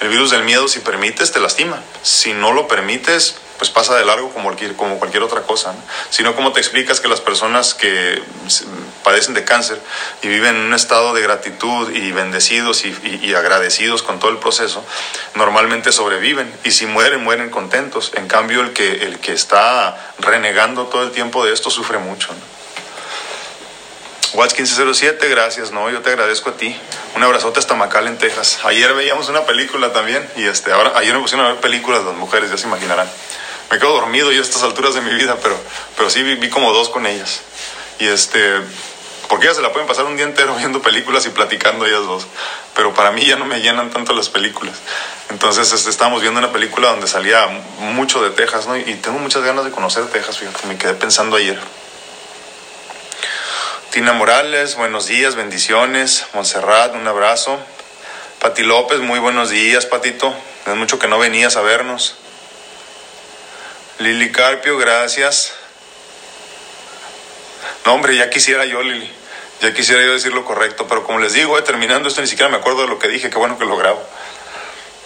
El 0.00 0.08
virus 0.08 0.30
del 0.30 0.44
miedo, 0.44 0.68
si 0.68 0.78
permites, 0.78 1.32
te 1.32 1.40
lastima. 1.40 1.82
Si 2.02 2.32
no 2.32 2.52
lo 2.52 2.68
permites, 2.68 3.34
pues 3.58 3.70
pasa 3.70 3.96
de 3.96 4.04
largo 4.04 4.30
como 4.30 4.44
cualquier, 4.44 4.76
como 4.76 4.98
cualquier 5.00 5.24
otra 5.24 5.42
cosa. 5.42 5.72
¿no? 5.72 5.82
Si 6.10 6.22
no, 6.22 6.36
¿cómo 6.36 6.52
te 6.52 6.60
explicas 6.60 7.00
que 7.00 7.08
las 7.08 7.20
personas 7.20 7.74
que 7.74 8.22
padecen 9.02 9.34
de 9.34 9.44
cáncer 9.44 9.80
y 10.22 10.28
viven 10.28 10.54
en 10.54 10.62
un 10.62 10.74
estado 10.74 11.12
de 11.14 11.22
gratitud 11.22 11.90
y 11.92 12.12
bendecidos 12.12 12.84
y, 12.84 13.34
agradecidos 13.34 14.02
con 14.02 14.20
todo 14.20 14.30
el 14.30 14.38
proceso, 14.38 14.84
normalmente 15.34 15.90
sobreviven 15.90 16.52
y 16.64 16.70
si 16.70 16.86
mueren, 16.86 17.24
mueren 17.24 17.50
contentos. 17.50 18.12
En 18.14 18.28
cambio, 18.28 18.60
el 18.60 18.72
que, 18.72 19.04
el 19.04 19.18
que 19.18 19.32
está 19.32 20.12
renegando 20.20 20.86
todo 20.86 21.02
el 21.02 21.10
tiempo 21.10 21.44
de 21.44 21.52
esto 21.52 21.70
sufre 21.70 21.98
mucho. 21.98 22.28
Watts 24.34 24.52
1507, 24.52 25.28
gracias, 25.28 25.72
no, 25.72 25.88
yo 25.90 26.02
te 26.02 26.10
agradezco 26.10 26.50
a 26.50 26.52
ti. 26.52 26.78
Un 27.16 27.22
abrazote 27.22 27.60
hasta 27.60 27.74
McAllen, 27.74 28.18
Texas. 28.18 28.58
Ayer 28.64 28.92
veíamos 28.92 29.28
una 29.30 29.46
película 29.46 29.92
también 29.92 30.28
y 30.36 30.44
este, 30.44 30.70
ahora, 30.70 30.92
ayer 30.96 31.14
me 31.14 31.20
pusieron 31.20 31.46
a 31.46 31.50
ver 31.50 31.60
películas 31.60 32.04
las 32.04 32.14
mujeres, 32.14 32.50
ya 32.50 32.58
se 32.58 32.66
imaginarán. 32.66 33.10
Me 33.70 33.78
quedo 33.78 33.92
dormido 33.92 34.30
yo 34.30 34.40
a 34.40 34.42
estas 34.42 34.62
alturas 34.62 34.94
de 34.94 35.00
mi 35.00 35.14
vida, 35.14 35.38
pero, 35.42 35.56
pero 35.96 36.10
sí 36.10 36.22
vi, 36.22 36.34
vi 36.34 36.50
como 36.50 36.72
dos 36.72 36.90
con 36.90 37.06
ellas. 37.06 37.40
Y 37.98 38.06
este, 38.06 38.60
porque 39.28 39.46
ellas 39.46 39.56
se 39.56 39.62
la 39.62 39.72
pueden 39.72 39.88
pasar 39.88 40.04
un 40.04 40.16
día 40.16 40.26
entero 40.26 40.54
viendo 40.56 40.82
películas 40.82 41.24
y 41.26 41.30
platicando 41.30 41.86
ellas 41.86 42.02
dos. 42.02 42.26
Pero 42.74 42.92
para 42.92 43.10
mí 43.12 43.24
ya 43.24 43.36
no 43.36 43.46
me 43.46 43.60
llenan 43.60 43.90
tanto 43.90 44.12
las 44.12 44.28
películas. 44.28 44.76
Entonces 45.30 45.72
este, 45.72 45.88
estábamos 45.88 46.20
viendo 46.20 46.38
una 46.38 46.52
película 46.52 46.88
donde 46.90 47.06
salía 47.06 47.46
mucho 47.78 48.22
de 48.22 48.30
Texas, 48.30 48.66
¿no? 48.66 48.76
Y 48.76 48.94
tengo 48.96 49.18
muchas 49.18 49.42
ganas 49.42 49.64
de 49.64 49.70
conocer 49.70 50.06
Texas, 50.06 50.38
fíjate, 50.38 50.66
me 50.66 50.76
quedé 50.76 50.94
pensando 50.94 51.36
ayer. 51.36 51.58
Tina 53.98 54.12
Morales, 54.12 54.76
buenos 54.76 55.08
días, 55.08 55.34
bendiciones. 55.34 56.26
Montserrat, 56.32 56.94
un 56.94 57.08
abrazo. 57.08 57.58
Pati 58.38 58.62
López, 58.62 59.00
muy 59.00 59.18
buenos 59.18 59.50
días, 59.50 59.86
Patito. 59.86 60.32
Es 60.66 60.76
mucho 60.76 61.00
que 61.00 61.08
no 61.08 61.18
venías 61.18 61.56
a 61.56 61.62
vernos. 61.62 62.14
Lili 63.98 64.30
Carpio, 64.30 64.78
gracias. 64.78 65.52
No, 67.84 67.94
hombre, 67.94 68.14
ya 68.14 68.30
quisiera 68.30 68.64
yo, 68.66 68.84
Lili. 68.84 69.10
Ya 69.62 69.74
quisiera 69.74 70.00
yo 70.04 70.12
decir 70.12 70.32
lo 70.32 70.44
correcto, 70.44 70.86
pero 70.88 71.02
como 71.02 71.18
les 71.18 71.32
digo, 71.32 71.60
terminando 71.64 72.08
esto 72.08 72.20
ni 72.20 72.28
siquiera 72.28 72.48
me 72.48 72.58
acuerdo 72.58 72.82
de 72.82 72.86
lo 72.86 73.00
que 73.00 73.08
dije, 73.08 73.30
qué 73.30 73.38
bueno 73.38 73.58
que 73.58 73.64
lo 73.64 73.76
grabo. 73.76 74.00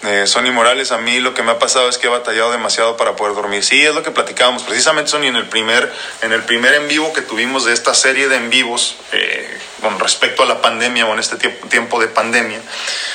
Eh, 0.04 0.26
Sonny 0.26 0.50
Morales, 0.50 0.90
a 0.90 0.98
mí 0.98 1.20
lo 1.20 1.32
que 1.32 1.44
me 1.44 1.52
ha 1.52 1.60
pasado 1.60 1.88
es 1.88 1.96
que 1.96 2.08
he 2.08 2.10
batallado 2.10 2.50
demasiado 2.50 2.96
para 2.96 3.14
poder 3.14 3.36
dormir. 3.36 3.62
Sí, 3.62 3.84
es 3.84 3.94
lo 3.94 4.02
que 4.02 4.10
platicábamos. 4.10 4.64
Precisamente, 4.64 5.10
Sonny, 5.10 5.28
en 5.28 5.36
el 5.36 5.48
primer 5.48 5.92
en, 6.22 6.32
el 6.32 6.42
primer 6.42 6.74
en 6.74 6.88
vivo 6.88 7.12
que 7.12 7.22
tuvimos 7.22 7.64
de 7.64 7.72
esta 7.72 7.94
serie 7.94 8.28
de 8.28 8.36
en 8.36 8.50
vivos, 8.50 8.96
eh, 9.12 9.58
con 9.80 10.00
respecto 10.00 10.42
a 10.42 10.46
la 10.46 10.60
pandemia 10.60 11.06
o 11.06 11.12
en 11.12 11.20
este 11.20 11.36
tiempo, 11.36 12.00
de 12.00 12.08
pandemia, 12.08 12.60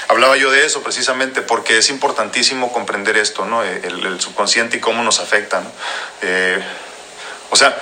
hablaba 0.07 0.38
yo 0.38 0.49
de 0.49 0.65
eso 0.65 0.81
precisamente 0.81 1.41
porque 1.41 1.77
es 1.77 1.89
importantísimo 1.89 2.71
comprender 2.71 3.17
esto, 3.17 3.45
¿no? 3.45 3.65
Eh, 3.65 3.81
el, 3.83 4.21
subconsciente 4.21 4.77
y 4.77 4.79
cómo 4.79 5.03
nos 5.03 5.19
afecta, 5.19 5.59
¿no? 5.59 5.71
Eh, 6.21 6.63
o 7.49 7.55
sea, 7.57 7.77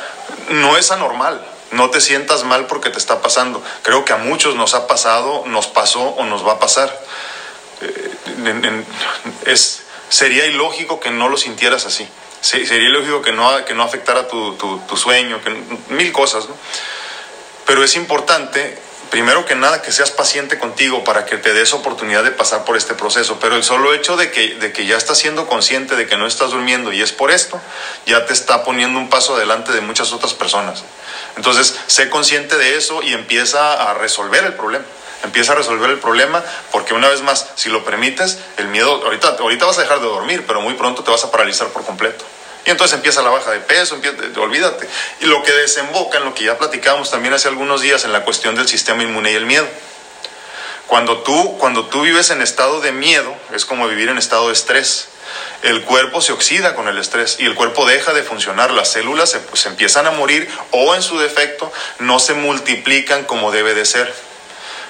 no 0.49 0.77
es 0.77 0.91
anormal. 0.91 1.45
No 1.71 1.89
te 1.89 1.99
sientas 1.99 2.43
mal 2.43 2.67
porque 2.67 2.89
te 2.89 2.99
está 2.99 3.21
pasando. 3.21 3.61
Creo 3.81 4.05
que 4.05 4.13
a 4.13 4.17
muchos 4.17 4.55
nos 4.55 4.75
ha 4.75 4.87
pasado, 4.87 5.43
nos 5.47 5.67
pasó 5.67 6.01
o 6.01 6.23
nos 6.25 6.45
va 6.45 6.53
a 6.53 6.59
pasar 6.59 6.95
es, 9.45 9.81
sería 10.09 10.45
ilógico 10.45 10.99
que 10.99 11.11
no 11.11 11.29
lo 11.29 11.37
sintieras 11.37 11.85
así. 11.85 12.07
Sería 12.41 12.89
ilógico 12.89 13.21
que 13.21 13.31
no, 13.31 13.65
que 13.65 13.73
no 13.73 13.83
afectara 13.83 14.27
tu, 14.27 14.53
tu, 14.55 14.97
sueño, 14.97 15.41
que, 15.41 15.49
mil 15.93 16.11
cosas. 16.11 16.45
Pero 17.65 17.83
es 17.83 17.95
importante, 17.95 18.77
primero 19.09 19.45
que 19.45 19.55
nada, 19.55 19.81
que 19.81 19.91
seas 19.91 20.11
paciente 20.11 20.59
contigo 20.59 21.03
para 21.03 21.25
que 21.25 21.37
te 21.37 21.53
des 21.53 21.73
oportunidad 21.73 22.23
de 22.23 22.29
pasar 22.29 22.63
por 22.63 22.77
este 22.77 22.93
proceso. 22.93 23.39
Pero 23.39 23.55
el 23.55 23.63
solo 23.63 23.95
hecho 23.95 24.15
de 24.15 24.29
que, 24.29 24.55
de 24.55 24.71
que 24.71 24.85
ya 24.85 24.95
estás 24.95 25.17
siendo 25.17 25.47
consciente 25.47 25.95
de 25.95 26.05
que 26.05 26.17
no 26.17 26.27
estás 26.27 26.51
durmiendo 26.51 26.93
y 26.93 27.01
es 27.01 27.11
por 27.11 27.31
esto, 27.31 27.59
ya 28.05 28.27
te 28.27 28.33
está 28.33 28.63
poniendo 28.63 28.99
un 28.99 29.09
paso 29.09 29.35
adelante 29.35 29.71
de 29.71 29.81
muchas 29.81 30.13
otras 30.13 30.35
personas. 30.35 30.83
Entonces, 31.37 31.75
sé 31.87 32.11
consciente 32.11 32.57
de 32.57 32.77
eso 32.77 33.01
y 33.01 33.13
empieza 33.13 33.89
a 33.89 33.95
resolver 33.95 34.43
el 34.43 34.53
problema 34.53 34.85
empieza 35.25 35.51
a 35.51 35.55
resolver 35.55 35.89
el 35.89 35.99
problema, 35.99 36.43
porque 36.71 36.93
una 36.93 37.09
vez 37.09 37.21
más, 37.21 37.47
si 37.55 37.69
lo 37.69 37.83
permites, 37.83 38.39
el 38.57 38.67
miedo, 38.67 39.03
ahorita, 39.03 39.35
ahorita 39.39 39.65
vas 39.65 39.77
a 39.77 39.81
dejar 39.81 39.99
de 39.99 40.07
dormir, 40.07 40.45
pero 40.47 40.61
muy 40.61 40.75
pronto 40.75 41.03
te 41.03 41.11
vas 41.11 41.23
a 41.23 41.31
paralizar 41.31 41.67
por 41.69 41.83
completo. 41.83 42.23
Y 42.65 42.71
entonces 42.71 42.95
empieza 42.95 43.21
la 43.21 43.29
baja 43.29 43.51
de 43.51 43.59
peso, 43.59 43.95
empieza, 43.95 44.17
olvídate. 44.39 44.87
Y 45.21 45.25
lo 45.25 45.43
que 45.43 45.51
desemboca 45.51 46.17
en 46.17 46.25
lo 46.25 46.33
que 46.33 46.45
ya 46.45 46.57
platicamos 46.57 47.11
también 47.11 47.33
hace 47.33 47.47
algunos 47.47 47.81
días 47.81 48.05
en 48.05 48.11
la 48.11 48.23
cuestión 48.23 48.55
del 48.55 48.67
sistema 48.67 49.03
inmune 49.03 49.31
y 49.31 49.35
el 49.35 49.45
miedo. 49.45 49.67
Cuando 50.87 51.19
tú, 51.19 51.57
cuando 51.59 51.85
tú 51.85 52.01
vives 52.01 52.31
en 52.31 52.41
estado 52.41 52.81
de 52.81 52.91
miedo, 52.91 53.35
es 53.53 53.65
como 53.65 53.87
vivir 53.87 54.09
en 54.09 54.17
estado 54.17 54.47
de 54.47 54.53
estrés. 54.53 55.09
El 55.61 55.83
cuerpo 55.83 56.21
se 56.21 56.31
oxida 56.31 56.75
con 56.75 56.87
el 56.87 56.97
estrés 56.97 57.37
y 57.39 57.45
el 57.45 57.55
cuerpo 57.55 57.85
deja 57.85 58.13
de 58.13 58.23
funcionar. 58.23 58.71
Las 58.71 58.91
células 58.91 59.29
se, 59.29 59.41
se 59.53 59.69
empiezan 59.69 60.07
a 60.07 60.11
morir 60.11 60.49
o 60.71 60.95
en 60.95 61.01
su 61.01 61.19
defecto 61.19 61.71
no 61.99 62.19
se 62.19 62.33
multiplican 62.33 63.25
como 63.25 63.51
debe 63.51 63.73
de 63.73 63.85
ser. 63.85 64.13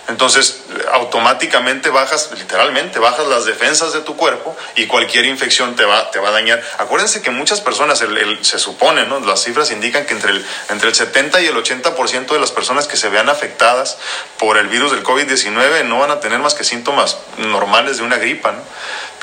Entonces, 0.08 0.62
automáticamente 0.94 1.90
bajas, 1.90 2.30
literalmente, 2.38 3.00
bajas 3.00 3.28
las 3.28 3.46
defensas 3.46 3.94
de 3.94 4.02
tu 4.02 4.16
cuerpo 4.16 4.56
y 4.76 4.86
cualquier 4.86 5.26
infección 5.26 5.76
te 5.76 5.84
va, 5.84 6.12
te 6.12 6.20
va 6.20 6.30
a 6.30 6.32
dañar. 6.32 6.62
Acuérdense 6.78 7.22
que 7.22 7.32
muchas 7.32 7.62
personas, 7.62 8.04
se 8.42 8.60
supone, 8.60 9.06
¿no? 9.08 9.20
las 9.22 9.44
cifras 9.44 9.72
indican 9.72 10.06
que 10.06 10.14
entre 10.14 10.32
el, 10.32 10.46
entre 10.70 10.90
el 10.90 10.96
70 10.96 11.42
y 11.42 11.48
el 11.48 11.56
80% 11.56 12.28
de 12.28 12.40
las 12.40 12.52
personas 12.52 12.88
que 12.88 12.98
se 12.98 13.10
vean 13.10 13.30
afectadas 13.30 13.98
por 14.38 14.58
el 14.58 14.68
virus 14.68 14.92
del 14.92 15.04
COVID-19 15.04 15.86
no 15.86 16.00
van 16.00 16.12
a 16.12 16.20
tener 16.20 16.40
más 16.40 16.54
que 16.54 16.64
síntomas 16.64 17.18
normales 17.38 17.98
de 17.98 18.04
una 18.04 18.18
gripa. 18.18 18.52
¿no? 18.52 18.62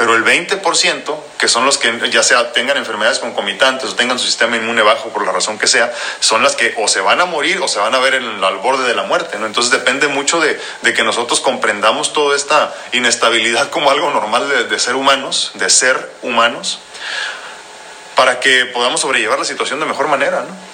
pero 0.03 0.17
el 0.17 0.25
20%, 0.25 1.17
que 1.39 1.49
son 1.49 1.65
los 1.65 1.79
que 1.79 2.11
ya 2.11 2.23
sea 2.23 2.53
tengan 2.53 2.77
enfermedades 2.77 3.19
concomitantes 3.19 3.91
o 3.91 3.95
tengan 3.95 4.19
su 4.19 4.27
sistema 4.27 4.57
inmune 4.57 4.83
bajo 4.83 5.11
por 5.11 5.25
la 5.25 5.33
razón 5.33 5.59
que 5.59 5.67
sea, 5.67 5.93
son 6.19 6.43
las 6.43 6.57
que 6.57 6.75
o 6.79 6.89
se 6.89 7.01
van 7.01 7.21
a 7.21 7.25
morir 7.25 7.61
o 7.61 7.69
se 7.69 7.79
van 7.79 7.95
a 7.95 7.99
ver 7.99 8.15
en 8.15 8.43
al 8.43 8.57
borde 8.59 8.87
de 8.89 8.95
la 8.95 9.05
muerte, 9.05 9.39
¿no? 9.39 9.47
Entonces 9.47 9.71
depende 9.71 10.09
mucho 10.09 10.41
de, 10.41 10.59
que 10.95 11.05
nosotros 11.05 11.41
comprendamos 11.41 12.13
toda 12.13 12.37
esta 12.37 12.75
inestabilidad 12.93 13.71
como 13.71 13.91
algo 13.91 14.11
normal 14.11 14.69
de, 14.69 14.79
ser 14.79 14.97
humanos, 14.97 15.53
de 15.55 15.71
ser 15.71 16.11
humanos, 16.23 16.81
para 18.17 18.41
que 18.41 18.67
podamos 18.67 19.01
sobrellevar 19.01 19.39
la 19.39 19.45
situación 19.45 19.81
de 19.81 19.87
mejor 19.87 20.09
manera, 20.09 20.43
¿no? 20.43 20.73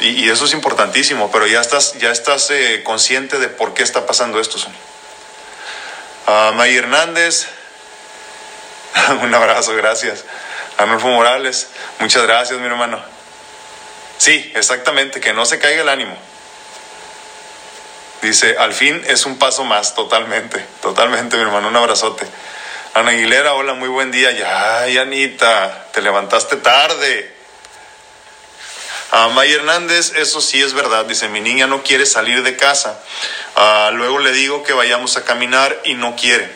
Y, 0.00 0.28
eso 0.28 0.44
es 0.44 0.52
importantísimo, 0.52 1.30
pero 1.32 1.46
ya 1.46 1.60
estás, 1.60 1.94
ya 1.94 2.10
estás 2.10 2.50
eh, 2.50 2.82
consciente 2.84 3.38
de 3.38 3.48
por 3.48 3.72
qué 3.72 3.82
está 3.82 4.06
pasando 4.06 4.38
esto. 4.40 4.58
Uh, 6.26 6.52
May 6.52 6.76
Hernández, 6.76 7.46
Un 9.22 9.34
abrazo, 9.34 9.74
gracias. 9.74 10.24
Arnulfo 10.78 11.08
Morales, 11.08 11.68
muchas 11.98 12.22
gracias, 12.22 12.58
mi 12.58 12.66
hermano. 12.66 13.02
Sí, 14.18 14.52
exactamente, 14.54 15.20
que 15.20 15.32
no 15.32 15.44
se 15.44 15.58
caiga 15.58 15.82
el 15.82 15.88
ánimo. 15.88 16.16
Dice, 18.26 18.56
al 18.58 18.72
fin 18.74 19.00
es 19.06 19.24
un 19.24 19.38
paso 19.38 19.62
más, 19.62 19.94
totalmente, 19.94 20.58
totalmente, 20.82 21.36
mi 21.36 21.42
hermano, 21.42 21.68
un 21.68 21.76
abrazote. 21.76 22.26
Ana 22.92 23.12
Aguilera, 23.12 23.54
hola, 23.54 23.74
muy 23.74 23.88
buen 23.88 24.10
día. 24.10 24.32
Ya, 24.32 24.82
Anita, 25.00 25.86
te 25.92 26.02
levantaste 26.02 26.56
tarde. 26.56 27.32
A 29.12 29.28
May 29.28 29.52
Hernández, 29.52 30.12
eso 30.16 30.40
sí 30.40 30.60
es 30.60 30.72
verdad, 30.72 31.04
dice, 31.04 31.28
mi 31.28 31.40
niña 31.40 31.68
no 31.68 31.84
quiere 31.84 32.04
salir 32.04 32.42
de 32.42 32.56
casa. 32.56 33.00
Ah, 33.54 33.90
luego 33.92 34.18
le 34.18 34.32
digo 34.32 34.64
que 34.64 34.72
vayamos 34.72 35.16
a 35.16 35.24
caminar 35.24 35.80
y 35.84 35.94
no 35.94 36.16
quiere. 36.16 36.50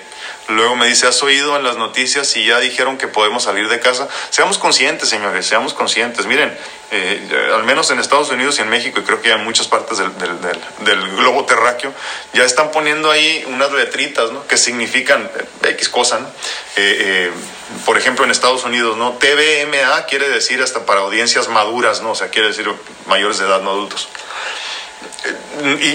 Luego 0.51 0.75
me 0.75 0.87
dice, 0.87 1.07
¿has 1.07 1.23
oído 1.23 1.57
en 1.57 1.63
las 1.63 1.77
noticias 1.77 2.37
y 2.37 2.45
ya 2.45 2.59
dijeron 2.59 2.99
que 2.99 3.07
podemos 3.07 3.45
salir 3.45 3.69
de 3.69 3.79
casa? 3.79 4.09
Seamos 4.31 4.59
conscientes, 4.59 5.09
señores, 5.09 5.47
seamos 5.47 5.75
conscientes. 5.75 6.27
Miren, 6.27 6.57
eh, 6.91 7.51
al 7.55 7.63
menos 7.63 7.91
en 7.93 8.01
Estados 8.01 8.31
Unidos 8.31 8.59
y 8.59 8.63
en 8.63 8.69
México, 8.69 8.99
y 8.99 9.05
creo 9.05 9.23
que 9.23 9.31
en 9.31 9.45
muchas 9.45 9.69
partes 9.69 9.99
del, 9.99 11.11
globo 11.17 11.45
terráqueo, 11.45 11.95
ya 12.33 12.45
están 12.45 12.73
poniendo 12.73 13.13
ahí 13.13 13.45
unas 13.47 13.71
letritas, 13.73 14.33
¿no? 14.33 14.45
Que 14.49 14.57
significan 14.57 15.31
eh, 15.63 15.69
X 15.71 15.89
cosa, 15.89 16.19
¿no? 16.19 16.29
Eh, 16.77 17.31
por 17.87 17.97
ejemplo, 17.97 18.25
en 18.25 18.33
Estados 18.33 18.65
Unidos, 18.65 18.97
¿no? 18.97 19.13
TVMA 19.13 20.05
quiere 20.07 20.29
decir 20.29 20.61
hasta 20.63 20.85
para 20.85 21.03
audiencias 21.03 21.47
maduras, 21.47 22.03
¿no? 22.03 22.11
O 22.11 22.15
sea, 22.17 22.29
quiere 22.29 22.49
decir 22.49 22.69
mayores 23.07 23.39
de 23.39 23.47
edad, 23.47 23.61
no 23.61 23.71
adultos. 23.71 24.09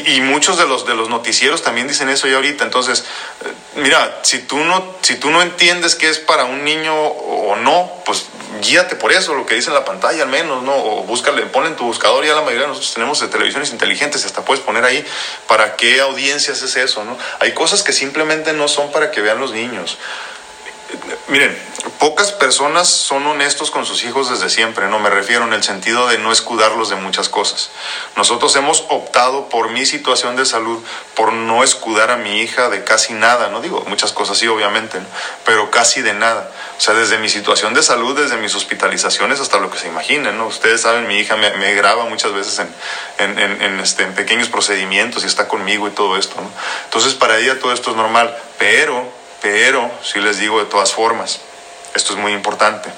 Y, 0.08 0.22
muchos 0.22 0.58
de 0.58 0.68
los, 0.68 0.86
de 0.86 0.94
los 0.94 1.10
noticieros 1.10 1.64
también 1.64 1.88
dicen 1.88 2.10
eso 2.10 2.28
ya 2.28 2.36
ahorita. 2.36 2.64
Entonces, 2.64 3.06
eh, 3.44 3.52
mira, 3.76 4.20
si 4.22 4.40
tú, 4.40 4.58
no, 4.58 4.96
si 5.02 5.16
tú 5.16 5.32
no 5.32 5.42
entiendes 5.42 5.96
que 5.96 6.10
es 6.10 6.20
para 6.20 6.46
un 6.46 6.64
niño 6.64 6.96
o 6.96 7.56
no, 7.56 7.92
pues 8.06 8.26
guíate 8.62 8.96
por 8.96 9.12
eso, 9.12 9.34
lo 9.34 9.46
que 9.46 9.56
dice 9.56 9.70
en 9.70 9.76
la 9.76 9.86
pantalla 9.86 10.24
al 10.24 10.30
menos, 10.30 10.64
¿no? 10.64 10.76
O 10.76 11.04
búscale, 11.04 11.42
pon 11.48 11.66
en 11.66 11.76
tu 11.76 11.86
buscador, 11.86 12.26
ya 12.26 12.34
la 12.34 12.42
mayoría 12.42 12.62
de 12.62 12.68
nosotros 12.68 12.94
tenemos 12.94 13.20
de 13.20 13.28
televisiones 13.28 13.72
inteligentes 13.72 14.26
hasta 14.26 14.44
puedes 14.44 14.64
poner 14.64 14.86
ahí 14.86 15.06
para 15.48 15.76
qué 15.76 16.02
audiencias 16.02 16.62
es 16.62 16.76
eso, 16.76 17.04
¿no? 17.04 17.18
Hay 17.40 17.54
cosas 17.54 17.84
que 17.84 17.94
simplemente 17.94 18.54
no 18.54 18.68
son 18.68 18.92
para 18.92 19.12
que 19.12 19.22
vean 19.22 19.40
los 19.40 19.52
niños. 19.52 19.98
Miren, 21.28 21.58
pocas 21.98 22.32
personas 22.32 22.88
son 22.88 23.26
honestos 23.26 23.72
con 23.72 23.86
sus 23.86 24.04
hijos 24.04 24.30
desde 24.30 24.50
siempre, 24.50 24.88
no 24.88 25.00
me 25.00 25.10
refiero 25.10 25.44
en 25.44 25.54
el 25.54 25.64
sentido 25.64 26.08
de 26.08 26.20
no 26.20 26.32
escudarlos 26.32 26.90
de 26.90 26.96
muchas 26.96 27.30
cosas. 27.30 27.72
Nosotros 28.16 28.56
hemos 28.56 28.86
optado 28.90 29.50
por 29.50 29.70
mi 29.70 29.86
situación 29.86 30.36
de 30.36 30.46
salud, 30.46 30.84
por 31.16 31.34
no 31.34 31.64
escudar 31.64 32.12
a 32.12 32.18
mi 32.18 32.42
hija 32.42 32.70
de 32.70 32.84
casi 32.84 33.14
nada, 33.14 33.50
no 33.50 33.62
digo 33.62 33.84
muchas 33.88 34.12
cosas 34.12 34.38
sí, 34.38 34.48
obviamente, 34.48 35.00
pero 35.46 35.72
casi 35.72 36.04
de 36.04 36.14
nada. 36.14 36.52
O 36.78 36.82
sea, 36.82 36.94
desde 36.94 37.18
mi 37.18 37.30
situación 37.30 37.74
de 37.74 37.82
salud, 37.82 38.16
desde 38.16 38.38
mis 38.38 38.54
hospitalizaciones 38.54 39.40
hasta 39.40 39.58
lo 39.58 39.72
que 39.72 39.80
se 39.80 39.88
imaginen, 39.88 40.38
¿no? 40.38 40.46
Ustedes 40.48 40.82
saben, 40.82 41.08
mi 41.08 41.18
hija 41.18 41.36
me, 41.36 41.74
graba 41.74 42.06
muchas 42.06 42.34
veces 42.34 42.62
en, 43.18 43.40
en, 43.40 43.80
este, 43.80 44.06
pequeños 44.08 44.50
procedimientos 44.50 45.24
y 45.24 45.28
está 45.28 45.48
conmigo 45.48 45.88
y 45.88 45.92
todo 45.92 46.18
esto, 46.18 46.36
¿no? 46.40 46.52
Entonces, 46.84 47.16
para 47.16 47.40
ella 47.40 47.60
todo 47.60 47.74
esto 47.74 47.92
es 47.92 47.98
normal, 47.98 48.36
pero 48.60 49.25
pero 49.42 49.92
si 50.04 50.20
les 50.20 50.40
digo 50.40 50.60
de 50.60 50.66
todas 50.66 50.94
formas, 50.94 51.40
esto 51.96 52.14
es 52.14 52.20
muy 52.20 52.34
importante. 52.34 52.90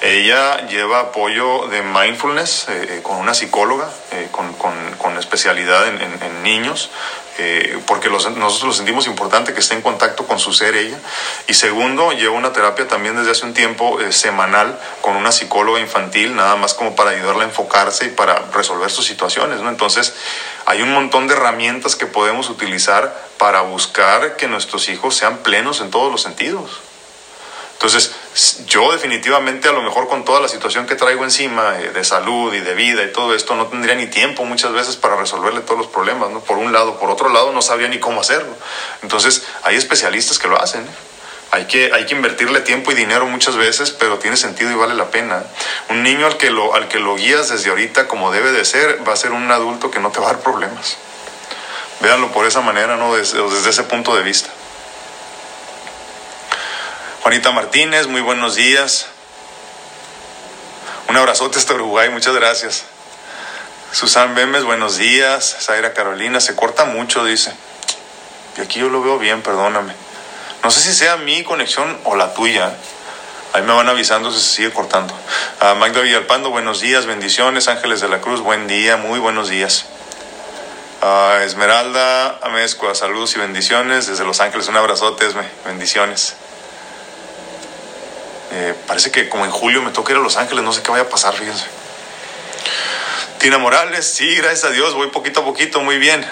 Ella 0.00 0.66
lleva 0.66 1.00
apoyo 1.00 1.68
de 1.68 1.82
mindfulness 1.82 2.66
eh, 2.68 2.86
eh, 2.90 3.00
con 3.02 3.16
una 3.16 3.32
psicóloga 3.32 3.88
eh, 4.10 4.28
con, 4.30 4.52
con, 4.54 5.16
especialidad 5.18 5.86
en, 5.86 6.42
niños, 6.42 6.90
porque 7.86 8.10
nosotros 8.10 8.62
lo 8.64 8.72
sentimos 8.72 9.06
importante 9.06 9.54
que 9.54 9.60
esté 9.60 9.74
en 9.74 9.80
contacto 9.80 10.26
con 10.26 10.38
su 10.38 10.52
ser 10.52 10.74
ella. 10.76 10.98
Y 11.46 11.54
segundo, 11.54 12.12
lleva 12.12 12.34
una 12.34 12.52
terapia 12.52 12.88
también 12.88 13.16
desde 13.16 13.30
hace 13.30 13.46
un 13.46 13.54
tiempo 13.54 13.98
semanal 14.10 14.78
con 15.00 15.16
una 15.16 15.30
psicóloga 15.30 15.80
infantil, 15.80 16.34
nada 16.34 16.56
más 16.56 16.74
como 16.74 16.96
para 16.96 17.10
ayudarla 17.10 17.44
a 17.44 17.46
enfocarse 17.46 18.06
y 18.06 18.08
para 18.10 18.42
resolver 18.52 18.90
sus 18.90 19.06
situaciones. 19.06 19.60
Entonces, 19.60 20.14
hay 20.66 20.82
un 20.82 20.92
montón 20.92 21.28
de 21.28 21.34
herramientas 21.34 21.96
que 21.96 22.06
podemos 22.06 22.50
utilizar 22.50 23.16
para 23.38 23.62
buscar 23.62 24.36
que 24.36 24.48
nuestros 24.48 24.88
hijos 24.88 25.16
sean 25.16 25.38
plenos 25.38 25.80
en 25.80 25.90
todos 25.90 26.10
los 26.10 26.22
sentidos. 26.22 26.83
Entonces, 27.74 28.12
yo 28.66 28.90
definitivamente 28.92 29.68
a 29.68 29.72
lo 29.72 29.82
mejor 29.82 30.08
con 30.08 30.24
toda 30.24 30.40
la 30.40 30.48
situación 30.48 30.86
que 30.86 30.94
traigo 30.94 31.22
encima 31.22 31.78
eh, 31.78 31.90
de 31.90 32.02
salud 32.02 32.52
y 32.54 32.60
de 32.60 32.74
vida 32.74 33.04
y 33.04 33.12
todo 33.12 33.34
esto, 33.34 33.54
no 33.54 33.66
tendría 33.66 33.94
ni 33.94 34.06
tiempo 34.06 34.44
muchas 34.44 34.72
veces 34.72 34.96
para 34.96 35.16
resolverle 35.16 35.60
todos 35.60 35.78
los 35.78 35.88
problemas, 35.88 36.30
¿no? 36.30 36.40
Por 36.40 36.56
un 36.56 36.72
lado, 36.72 36.98
por 36.98 37.10
otro 37.10 37.28
lado, 37.28 37.52
no 37.52 37.62
sabría 37.62 37.88
ni 37.88 37.98
cómo 37.98 38.20
hacerlo. 38.20 38.54
Entonces, 39.02 39.44
hay 39.62 39.76
especialistas 39.76 40.38
que 40.38 40.48
lo 40.48 40.60
hacen. 40.60 40.82
¿eh? 40.82 41.14
Hay 41.50 41.66
que, 41.66 41.92
hay 41.92 42.06
que 42.06 42.14
invertirle 42.14 42.60
tiempo 42.60 42.90
y 42.90 42.94
dinero 42.96 43.26
muchas 43.26 43.56
veces, 43.56 43.92
pero 43.92 44.18
tiene 44.18 44.36
sentido 44.36 44.72
y 44.72 44.74
vale 44.74 44.94
la 44.94 45.10
pena. 45.10 45.44
Un 45.88 46.02
niño 46.02 46.26
al 46.26 46.36
que, 46.36 46.50
lo, 46.50 46.74
al 46.74 46.88
que 46.88 46.98
lo 46.98 47.14
guías 47.14 47.50
desde 47.50 47.70
ahorita 47.70 48.08
como 48.08 48.32
debe 48.32 48.50
de 48.50 48.64
ser, 48.64 49.06
va 49.06 49.12
a 49.12 49.16
ser 49.16 49.30
un 49.30 49.48
adulto 49.52 49.90
que 49.90 50.00
no 50.00 50.10
te 50.10 50.18
va 50.18 50.30
a 50.30 50.32
dar 50.32 50.42
problemas. 50.42 50.96
Véanlo 52.00 52.32
por 52.32 52.46
esa 52.46 52.60
manera, 52.60 52.96
¿no? 52.96 53.14
Desde, 53.14 53.40
desde 53.40 53.70
ese 53.70 53.84
punto 53.84 54.16
de 54.16 54.22
vista. 54.22 54.50
Juanita 57.24 57.52
Martínez, 57.52 58.06
muy 58.06 58.20
buenos 58.20 58.54
días. 58.54 59.06
Un 61.08 61.16
abrazote 61.16 61.58
hasta 61.58 61.72
Uruguay, 61.72 62.10
muchas 62.10 62.34
gracias. 62.34 62.84
Susan 63.92 64.34
Bemes, 64.34 64.64
buenos 64.64 64.98
días. 64.98 65.56
Zaira 65.58 65.94
Carolina, 65.94 66.38
se 66.38 66.54
corta 66.54 66.84
mucho, 66.84 67.24
dice. 67.24 67.50
Y 68.58 68.60
aquí 68.60 68.78
yo 68.78 68.90
lo 68.90 69.02
veo 69.02 69.18
bien, 69.18 69.40
perdóname. 69.40 69.94
No 70.62 70.70
sé 70.70 70.82
si 70.82 70.92
sea 70.92 71.16
mi 71.16 71.42
conexión 71.44 71.98
o 72.04 72.14
la 72.14 72.34
tuya. 72.34 72.74
Ahí 73.54 73.62
me 73.62 73.72
van 73.72 73.88
avisando 73.88 74.30
si 74.30 74.38
se 74.38 74.56
sigue 74.56 74.72
cortando. 74.74 75.14
A 75.60 75.72
Magda 75.72 76.02
Villalpando, 76.02 76.50
buenos 76.50 76.82
días, 76.82 77.06
bendiciones. 77.06 77.68
Ángeles 77.68 78.02
de 78.02 78.10
la 78.10 78.20
Cruz, 78.20 78.42
buen 78.42 78.66
día, 78.66 78.98
muy 78.98 79.18
buenos 79.18 79.48
días. 79.48 79.86
A 81.00 81.40
Esmeralda 81.42 82.38
Amezcua, 82.42 82.94
saludos 82.94 83.34
y 83.34 83.38
bendiciones. 83.38 84.08
Desde 84.08 84.26
Los 84.26 84.40
Ángeles, 84.40 84.68
un 84.68 84.76
abrazote, 84.76 85.26
Esme, 85.26 85.48
bendiciones. 85.64 86.36
Eh, 88.52 88.74
parece 88.86 89.10
que 89.10 89.28
como 89.28 89.44
en 89.44 89.50
julio 89.50 89.82
me 89.82 89.90
toca 89.90 90.12
ir 90.12 90.18
a 90.18 90.20
Los 90.20 90.36
Ángeles, 90.36 90.64
no 90.64 90.72
sé 90.72 90.82
qué 90.82 90.90
vaya 90.90 91.04
a 91.04 91.08
pasar, 91.08 91.34
fíjense. 91.34 91.66
Tina 93.38 93.58
Morales, 93.58 94.06
sí, 94.06 94.36
gracias 94.36 94.64
a 94.64 94.70
Dios, 94.70 94.94
voy 94.94 95.08
poquito 95.08 95.40
a 95.40 95.44
poquito, 95.44 95.80
muy 95.80 95.98
bien. 95.98 96.24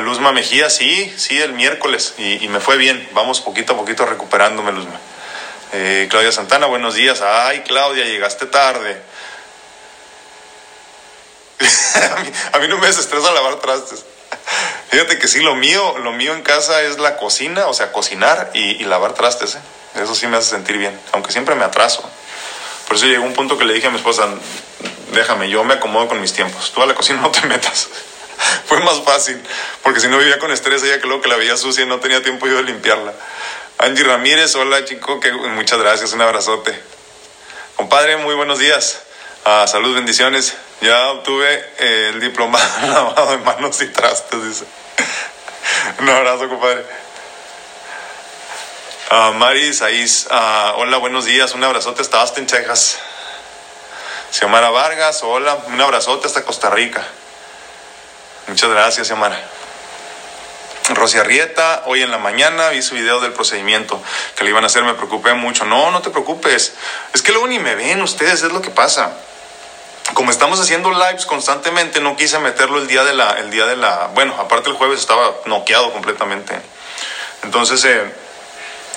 Luzma 0.00 0.32
Mejía, 0.32 0.68
sí, 0.68 1.12
sí, 1.16 1.40
el 1.40 1.52
miércoles, 1.52 2.14
y, 2.18 2.48
me 2.48 2.60
fue 2.60 2.76
bien. 2.76 3.08
Vamos 3.12 3.40
poquito 3.40 3.74
a 3.74 3.76
poquito 3.76 4.04
recuperándome, 4.04 4.72
Luzma. 4.72 4.98
Eh, 5.72 6.08
Claudia 6.10 6.32
Santana, 6.32 6.66
buenos 6.66 6.94
días. 6.94 7.22
Ay, 7.22 7.60
Claudia, 7.60 8.04
llegaste 8.04 8.46
tarde. 8.46 9.00
a, 11.60 12.20
mí, 12.20 12.32
a, 12.52 12.58
mí, 12.58 12.68
no 12.68 12.78
me 12.78 12.88
desestresa 12.88 13.30
lavar 13.30 13.56
trastes. 13.56 14.04
Fíjate 14.88 15.18
que 15.18 15.28
sí, 15.28 15.40
lo 15.40 15.54
mío, 15.54 15.98
lo 15.98 16.12
mío 16.12 16.34
en 16.34 16.42
casa 16.42 16.82
es 16.82 16.98
la 16.98 17.16
cocina, 17.16 17.68
o 17.68 17.74
sea, 17.74 17.92
cocinar 17.92 18.50
y, 18.54 18.82
y 18.82 18.84
lavar 18.84 19.14
trastes. 19.14 19.54
¿eh? 19.54 19.60
Eso 19.96 20.14
sí 20.14 20.26
me 20.26 20.36
hace 20.36 20.50
sentir 20.50 20.78
bien, 20.78 20.98
aunque 21.12 21.32
siempre 21.32 21.54
me 21.54 21.64
atraso. 21.64 22.08
Por 22.86 22.96
eso 22.96 23.06
llegó 23.06 23.24
un 23.24 23.34
punto 23.34 23.58
que 23.58 23.64
le 23.64 23.74
dije 23.74 23.86
a 23.86 23.90
mi 23.90 23.96
esposa, 23.96 24.28
déjame, 25.12 25.48
yo 25.48 25.64
me 25.64 25.74
acomodo 25.74 26.08
con 26.08 26.20
mis 26.20 26.32
tiempos. 26.32 26.72
Tú 26.72 26.82
a 26.82 26.86
la 26.86 26.94
cocina 26.94 27.20
no 27.22 27.30
te 27.30 27.46
metas. 27.46 27.88
Fue 28.66 28.80
más 28.80 29.00
fácil, 29.02 29.40
porque 29.82 30.00
si 30.00 30.08
no 30.08 30.18
vivía 30.18 30.38
con 30.38 30.50
estrés, 30.50 30.82
ella 30.82 31.00
que 31.00 31.06
luego 31.06 31.22
que 31.22 31.28
la 31.28 31.36
veía 31.36 31.56
sucia 31.56 31.84
y 31.84 31.86
no 31.86 32.00
tenía 32.00 32.22
tiempo 32.22 32.46
yo 32.46 32.56
de 32.56 32.64
limpiarla. 32.64 33.12
Angie 33.78 34.04
Ramírez, 34.04 34.54
hola 34.56 34.84
chico, 34.84 35.20
que 35.20 35.32
muchas 35.32 35.78
gracias, 35.78 36.12
un 36.12 36.20
abrazote. 36.20 36.78
Compadre, 37.76 38.16
muy 38.18 38.34
buenos 38.34 38.58
días. 38.58 39.02
Ah, 39.44 39.66
salud, 39.66 39.94
bendiciones. 39.94 40.54
Ya 40.82 41.10
obtuve 41.10 41.64
eh, 41.78 42.10
el 42.12 42.20
diplomado 42.20 42.66
lavado 42.86 43.30
de 43.30 43.38
manos 43.38 43.80
y 43.82 43.86
trastes, 43.88 44.44
dice. 44.44 44.64
un 45.98 46.08
abrazo, 46.08 46.48
compadre. 46.48 46.84
Uh, 49.12 49.32
Mari 49.34 49.74
Saiz, 49.74 50.28
uh, 50.30 50.76
hola, 50.76 50.96
buenos 50.98 51.24
días, 51.24 51.52
un 51.54 51.64
abrazote 51.64 52.00
hasta 52.00 52.20
Austin, 52.20 52.46
Texas. 52.46 52.96
Xiomara 54.30 54.70
Vargas, 54.70 55.24
hola, 55.24 55.58
un 55.66 55.80
abrazote 55.80 56.28
hasta 56.28 56.44
Costa 56.44 56.70
Rica. 56.70 57.04
Muchas 58.46 58.70
gracias, 58.70 59.08
Xiomara. 59.08 59.36
Rosy 60.90 61.18
Arrieta, 61.18 61.82
hoy 61.86 62.04
en 62.04 62.12
la 62.12 62.18
mañana 62.18 62.68
vi 62.68 62.82
su 62.82 62.94
video 62.94 63.18
del 63.18 63.32
procedimiento 63.32 64.00
que 64.36 64.44
le 64.44 64.50
iban 64.50 64.62
a 64.62 64.68
hacer, 64.68 64.84
me 64.84 64.94
preocupé 64.94 65.34
mucho. 65.34 65.64
No, 65.64 65.90
no 65.90 66.02
te 66.02 66.10
preocupes, 66.10 66.74
es 67.12 67.22
que 67.22 67.32
luego 67.32 67.48
ni 67.48 67.58
me 67.58 67.74
ven 67.74 68.00
ustedes, 68.02 68.44
es 68.44 68.52
lo 68.52 68.62
que 68.62 68.70
pasa. 68.70 69.10
Como 70.14 70.30
estamos 70.30 70.60
haciendo 70.60 70.92
lives 70.92 71.26
constantemente, 71.26 72.00
no 72.00 72.14
quise 72.14 72.38
meterlo 72.38 72.78
el 72.78 72.86
día 72.86 73.02
de 73.02 73.14
la, 73.14 73.40
el 73.40 73.50
día 73.50 73.66
de 73.66 73.74
la, 73.74 74.10
bueno, 74.14 74.36
aparte 74.38 74.70
el 74.70 74.76
jueves 74.76 75.00
estaba 75.00 75.34
noqueado 75.46 75.92
completamente. 75.92 76.54
Entonces, 77.42 77.84
eh, 77.84 78.29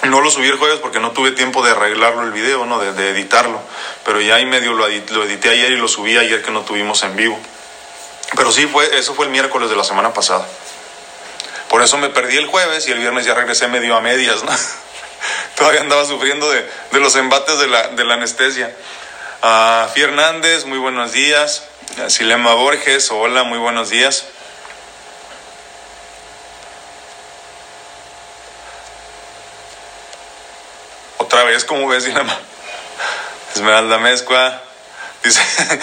no 0.10 0.22
lo 0.22 0.30
subí 0.30 0.48
el 0.48 0.58
jueves 0.58 0.80
porque 0.80 1.00
no 1.00 1.12
tuve 1.12 1.32
tiempo 1.32 1.64
de 1.64 1.72
arreglarlo 1.72 2.24
el 2.24 2.32
video, 2.32 2.66
¿no? 2.66 2.80
De, 2.80 3.10
editarlo. 3.10 3.60
Pero 4.06 4.20
ya 4.22 4.36
ahí 4.36 4.46
medio 4.46 4.74
lo, 4.74 4.88
edité 4.88 5.50
ayer 5.50 5.72
y 5.72 5.78
lo 5.78 5.88
subí 5.88 6.18
ayer 6.18 6.42
que 6.42 6.52
no 6.52 6.62
tuvimos 6.62 7.04
en 7.04 7.16
vivo. 7.16 7.40
Pero 8.36 8.52
sí, 8.52 8.68
fue, 8.68 8.98
eso 8.98 9.14
fue 9.14 9.26
el 9.26 9.32
miércoles 9.32 9.70
de 9.70 9.76
la 9.76 9.84
semana 9.84 10.14
pasada. 10.14 10.48
Por 11.70 11.82
eso 11.82 11.98
me 11.98 12.10
perdí 12.10 12.38
el 12.38 12.48
jueves 12.48 12.88
y 12.88 12.92
el 12.92 13.00
viernes 13.00 13.26
ya 13.26 13.34
regresé 13.34 13.68
medio 13.68 13.96
a 13.96 14.02
medias. 14.02 14.44
Todavía 15.56 15.82
andaba 15.82 16.06
sufriendo 16.06 16.50
de, 16.52 16.68
de 16.92 17.00
los 17.00 17.16
embates 17.16 17.58
de 17.60 17.68
la, 17.68 17.88
de 17.90 18.04
la 18.04 18.16
anestesia. 18.16 18.76
Uh, 19.42 19.88
Fi 19.94 20.02
Hernández, 20.02 20.66
muy 20.66 20.80
buenos 20.80 21.12
días. 21.12 21.64
Silema 22.08 22.54
Borges, 22.54 23.12
hola, 23.12 23.44
muy 23.44 23.60
buenos 23.60 23.90
días. 23.90 24.26
Vez, 31.54 31.66
como 31.66 31.88
ves, 31.88 32.06
Dinama? 32.06 32.38
Esmeralda 33.56 34.00
Mezcua 34.00 34.62
dice 35.24 35.42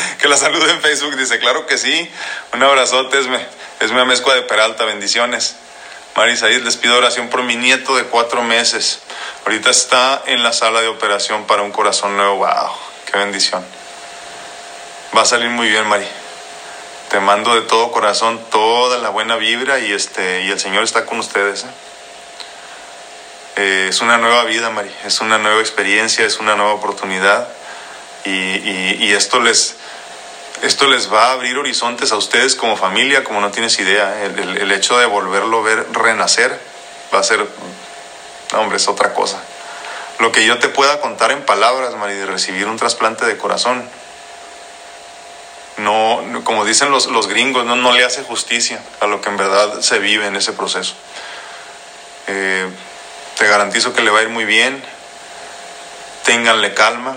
que 0.20 0.28
la 0.28 0.36
salude 0.36 0.70
en 0.70 0.80
Facebook. 0.80 1.16
Dice, 1.16 1.38
claro 1.38 1.66
que 1.66 1.78
sí. 1.78 2.10
Un 2.52 2.62
abrazote, 2.62 3.18
Esme. 3.18 3.44
Esme 3.80 4.04
Mezcua 4.04 4.34
de 4.34 4.42
Peralta, 4.42 4.84
bendiciones. 4.84 5.56
Marisa, 6.16 6.48
les 6.48 6.76
pido 6.76 6.98
oración 6.98 7.28
por 7.28 7.42
mi 7.44 7.56
nieto 7.56 7.96
de 7.96 8.04
cuatro 8.04 8.42
meses. 8.42 8.98
Ahorita 9.46 9.70
está 9.70 10.22
en 10.26 10.42
la 10.42 10.52
sala 10.52 10.82
de 10.82 10.88
operación 10.88 11.46
para 11.46 11.62
un 11.62 11.72
corazón 11.72 12.16
nuevo. 12.16 12.36
¡Wow! 12.36 12.72
¡Qué 13.10 13.16
bendición! 13.16 13.64
Va 15.16 15.22
a 15.22 15.24
salir 15.24 15.48
muy 15.48 15.68
bien, 15.68 15.86
Mari. 15.88 16.06
Te 17.08 17.20
mando 17.20 17.54
de 17.54 17.62
todo 17.62 17.90
corazón 17.90 18.38
toda 18.50 18.98
la 18.98 19.08
buena 19.08 19.36
vibra 19.36 19.78
y, 19.78 19.92
este, 19.92 20.42
y 20.42 20.50
el 20.50 20.60
Señor 20.60 20.84
está 20.84 21.06
con 21.06 21.18
ustedes. 21.20 21.64
¿eh? 21.64 21.68
Eh, 23.56 23.86
es 23.88 24.00
una 24.00 24.18
nueva 24.18 24.44
vida, 24.44 24.70
Mari, 24.70 24.90
es 25.04 25.20
una 25.20 25.38
nueva 25.38 25.60
experiencia, 25.60 26.24
es 26.24 26.38
una 26.38 26.56
nueva 26.56 26.72
oportunidad 26.72 27.48
y, 28.24 29.12
esto, 29.12 29.40
les, 29.40 29.76
esto 30.62 30.86
les 30.86 31.12
va 31.12 31.28
a 31.28 31.32
abrir 31.32 31.58
horizontes 31.58 32.12
a 32.12 32.16
ustedes 32.16 32.54
como 32.54 32.76
familia, 32.76 33.24
como 33.24 33.40
no 33.40 33.50
tienes 33.50 33.78
idea. 33.80 34.24
El, 34.24 34.56
el, 34.56 34.72
hecho 34.72 34.98
de 34.98 35.06
volverlo 35.06 35.58
a 35.58 35.62
ver 35.62 35.86
renacer 35.92 36.58
va 37.12 37.18
a 37.18 37.22
ser, 37.22 37.44
hombre, 38.54 38.76
es 38.76 38.88
otra 38.88 39.14
cosa. 39.14 39.42
Lo 40.20 40.32
que 40.32 40.44
yo 40.44 40.58
te 40.58 40.68
pueda 40.68 41.00
contar 41.00 41.32
en 41.32 41.44
palabras, 41.44 41.94
Mari, 41.96 42.14
de 42.14 42.26
recibir 42.26 42.66
un 42.66 42.76
trasplante 42.76 43.24
de 43.24 43.36
corazón, 43.36 43.82
no, 45.78 46.22
como 46.44 46.64
dicen 46.64 46.90
los, 46.90 47.06
los 47.06 47.26
gringos, 47.26 47.64
no, 47.64 47.74
no 47.74 47.92
le 47.92 48.04
hace 48.04 48.22
justicia 48.22 48.82
a 49.00 49.06
lo 49.06 49.20
que 49.20 49.30
en 49.30 49.36
verdad 49.36 49.80
se 49.80 49.98
vive 49.98 50.26
en 50.26 50.36
ese 50.36 50.52
proceso. 50.52 50.94
Eh, 52.26 52.68
te 53.40 53.46
garantizo 53.46 53.94
que 53.94 54.02
le 54.02 54.10
va 54.10 54.18
a 54.18 54.22
ir 54.22 54.28
muy 54.28 54.44
bien. 54.44 54.82
Ténganle 56.26 56.74
calma, 56.74 57.16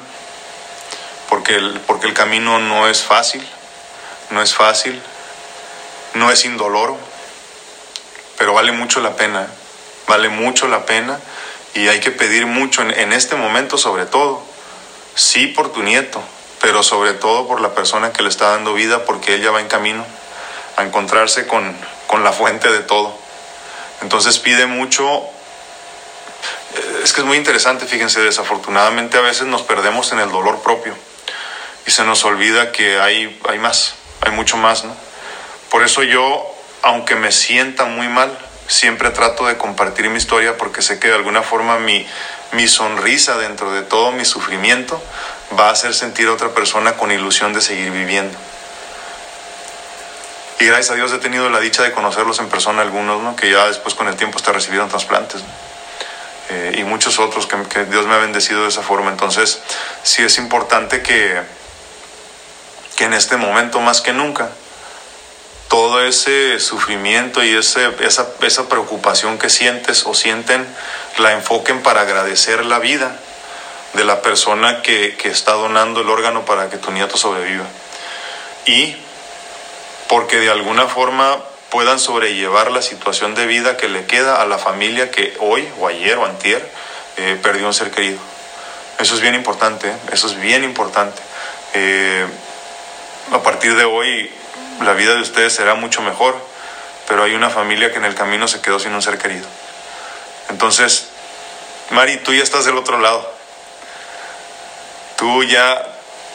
porque 1.28 1.56
el, 1.56 1.82
porque 1.82 2.08
el 2.08 2.14
camino 2.14 2.60
no 2.60 2.88
es 2.88 3.04
fácil, 3.04 3.46
no 4.30 4.42
es 4.42 4.56
fácil, 4.56 5.02
no 6.14 6.32
es 6.32 6.46
indoloro, 6.46 6.98
pero 8.38 8.54
vale 8.54 8.72
mucho 8.72 9.02
la 9.02 9.18
pena, 9.18 9.48
vale 10.08 10.30
mucho 10.30 10.70
la 10.70 10.86
pena 10.86 11.20
y 11.74 11.90
hay 11.90 12.00
que 12.00 12.12
pedir 12.12 12.46
mucho 12.46 12.84
en, 12.84 12.92
en 12.92 13.12
este 13.12 13.36
momento 13.36 13.78
sobre 13.78 14.06
todo, 14.06 14.42
sí 15.16 15.48
por 15.48 15.74
tu 15.74 15.84
nieto, 15.84 16.24
pero 16.62 16.84
sobre 16.84 17.12
todo 17.12 17.50
por 17.50 17.60
la 17.60 17.76
persona 17.76 18.14
que 18.14 18.24
le 18.24 18.30
está 18.30 18.52
dando 18.52 18.74
vida, 18.74 19.04
porque 19.04 19.36
ella 19.36 19.52
va 19.52 19.60
en 19.60 19.68
camino 19.68 20.06
a 20.78 20.84
encontrarse 20.84 21.48
con, 21.48 21.76
con 22.08 22.24
la 22.24 22.32
fuente 22.32 22.72
de 22.72 22.80
todo. 22.80 23.14
Entonces 24.02 24.40
pide 24.40 24.68
mucho 24.68 25.30
es 27.04 27.12
que 27.12 27.20
es 27.20 27.28
muy 27.28 27.38
interesante, 27.38 27.86
fíjense, 27.86 28.22
desafortunadamente 28.22 29.18
a 29.18 29.22
veces 29.22 29.46
nos 29.46 29.62
perdemos 29.64 30.14
en 30.14 30.20
el 30.20 30.32
dolor 30.32 30.62
propio 30.62 30.96
y 31.86 31.92
se 31.92 32.06
nos 32.06 32.24
olvida 32.24 32.72
que 32.72 32.98
hay, 33.00 33.40
hay 33.50 33.60
más, 33.60 33.96
hay 34.22 34.32
mucho 34.32 34.56
más, 34.56 34.86
¿no? 34.86 34.96
Por 35.70 35.84
eso 35.84 36.04
yo, 36.04 36.50
aunque 36.82 37.16
me 37.16 37.34
sienta 37.34 37.86
muy 37.86 38.08
mal, 38.08 38.38
siempre 38.68 39.10
trato 39.10 39.48
de 39.48 39.58
compartir 39.58 40.10
mi 40.10 40.18
historia 40.18 40.58
porque 40.58 40.82
sé 40.82 40.98
que 40.98 41.10
de 41.10 41.16
alguna 41.16 41.44
forma 41.44 41.78
mi, 41.78 42.08
mi 42.54 42.70
sonrisa 42.70 43.38
dentro 43.38 43.74
de 43.74 43.82
todo 43.82 44.14
mi 44.14 44.24
sufrimiento 44.24 45.02
va 45.60 45.68
a 45.68 45.72
hacer 45.72 45.94
sentir 45.94 46.30
a 46.30 46.34
otra 46.34 46.50
persona 46.54 46.94
con 46.94 47.12
ilusión 47.12 47.52
de 47.52 47.60
seguir 47.60 47.92
viviendo. 47.92 48.38
Y 50.60 50.66
gracias 50.68 50.92
a 50.92 50.96
Dios 50.96 51.12
he 51.12 51.18
tenido 51.18 51.50
la 51.50 51.60
dicha 51.60 51.84
de 51.84 51.92
conocerlos 51.92 52.40
en 52.40 52.48
persona 52.48 52.82
algunos, 52.82 53.22
¿no? 53.22 53.36
que 53.36 53.52
ya 53.52 53.68
después 53.68 53.94
con 53.94 54.08
el 54.08 54.16
tiempo 54.16 54.38
hasta 54.38 54.54
recibieron 54.54 54.88
trasplantes. 54.88 55.42
¿no? 55.42 55.73
Eh, 56.50 56.76
y 56.78 56.84
muchos 56.84 57.20
otros 57.20 57.48
que, 57.48 57.62
que, 57.64 57.86
Dios 57.86 58.06
me 58.06 58.16
ha 58.16 58.20
bendecido 58.20 58.64
de 58.64 58.70
esa 58.70 58.82
forma. 58.82 59.12
Entonces, 59.12 59.62
sí 60.04 60.24
es 60.24 60.38
importante 60.38 61.02
que, 61.02 61.42
que 62.96 63.06
en 63.06 63.14
este 63.14 63.38
momento 63.38 63.80
más 63.80 64.02
que 64.02 64.14
nunca, 64.14 64.50
todo 65.70 66.04
ese 66.04 66.60
sufrimiento 66.60 67.44
y 67.44 67.56
ese, 67.56 67.90
esa, 68.02 68.28
esa 68.42 68.70
preocupación 68.70 69.40
que 69.40 69.50
sientes 69.50 70.06
o 70.06 70.14
sienten, 70.14 70.68
la 71.18 71.34
enfoquen 71.34 71.82
para 71.82 72.02
agradecer 72.02 72.66
la 72.66 72.80
vida 72.80 73.20
de 73.94 74.04
la 74.04 74.22
persona 74.22 74.82
que, 74.82 75.16
que 75.16 75.30
está 75.30 75.54
donando 75.54 76.02
el 76.02 76.10
órgano 76.10 76.46
para 76.46 76.70
que 76.70 76.78
tu 76.78 76.92
nieto 76.92 77.18
sobreviva. 77.18 77.66
Y 78.66 78.96
porque 80.08 80.40
de 80.40 80.52
alguna 80.52 80.88
forma 80.88 81.42
puedan 81.74 81.98
sobrellevar 81.98 82.70
la 82.70 82.84
situación 82.84 83.34
de 83.34 83.48
vida 83.48 83.78
que 83.78 83.88
le 83.90 84.06
queda 84.06 84.44
a 84.44 84.46
la 84.46 84.60
familia 84.60 85.10
que 85.10 85.36
hoy 85.40 85.68
o 85.80 85.88
ayer 85.88 86.20
o 86.20 86.26
antier 86.26 86.64
eh, 87.18 87.40
perdió 87.42 87.66
un 87.66 87.74
ser 87.74 87.90
querido. 87.90 88.20
Eso 89.00 89.16
es 89.16 89.22
bien 89.22 89.34
importante, 89.34 89.90
¿eh? 89.90 89.96
eso 90.12 90.28
es 90.28 90.40
bien 90.40 90.64
importante. 90.64 91.20
Eh, 91.74 92.28
a 93.32 93.42
partir 93.42 93.76
de 93.76 93.86
hoy 93.86 94.32
la 94.82 94.94
vida 94.94 95.16
de 95.16 95.22
ustedes 95.22 95.56
será 95.56 95.74
mucho 95.74 96.04
mejor, 96.04 96.36
pero 97.08 97.24
hay 97.24 97.34
una 97.34 97.50
familia 97.50 97.92
que 97.92 97.98
en 97.98 98.06
el 98.06 98.14
camino 98.14 98.48
se 98.48 98.62
quedó 98.62 98.78
sin 98.78 98.94
un 98.94 99.02
ser 99.02 99.18
querido. 99.18 99.48
Entonces, 100.50 101.08
Mari, 101.90 102.18
tú 102.18 102.36
ya 102.36 102.44
estás 102.44 102.66
del 102.66 102.78
otro 102.78 103.00
lado. 103.00 103.34
Tú 105.18 105.44
ya, 105.44 105.84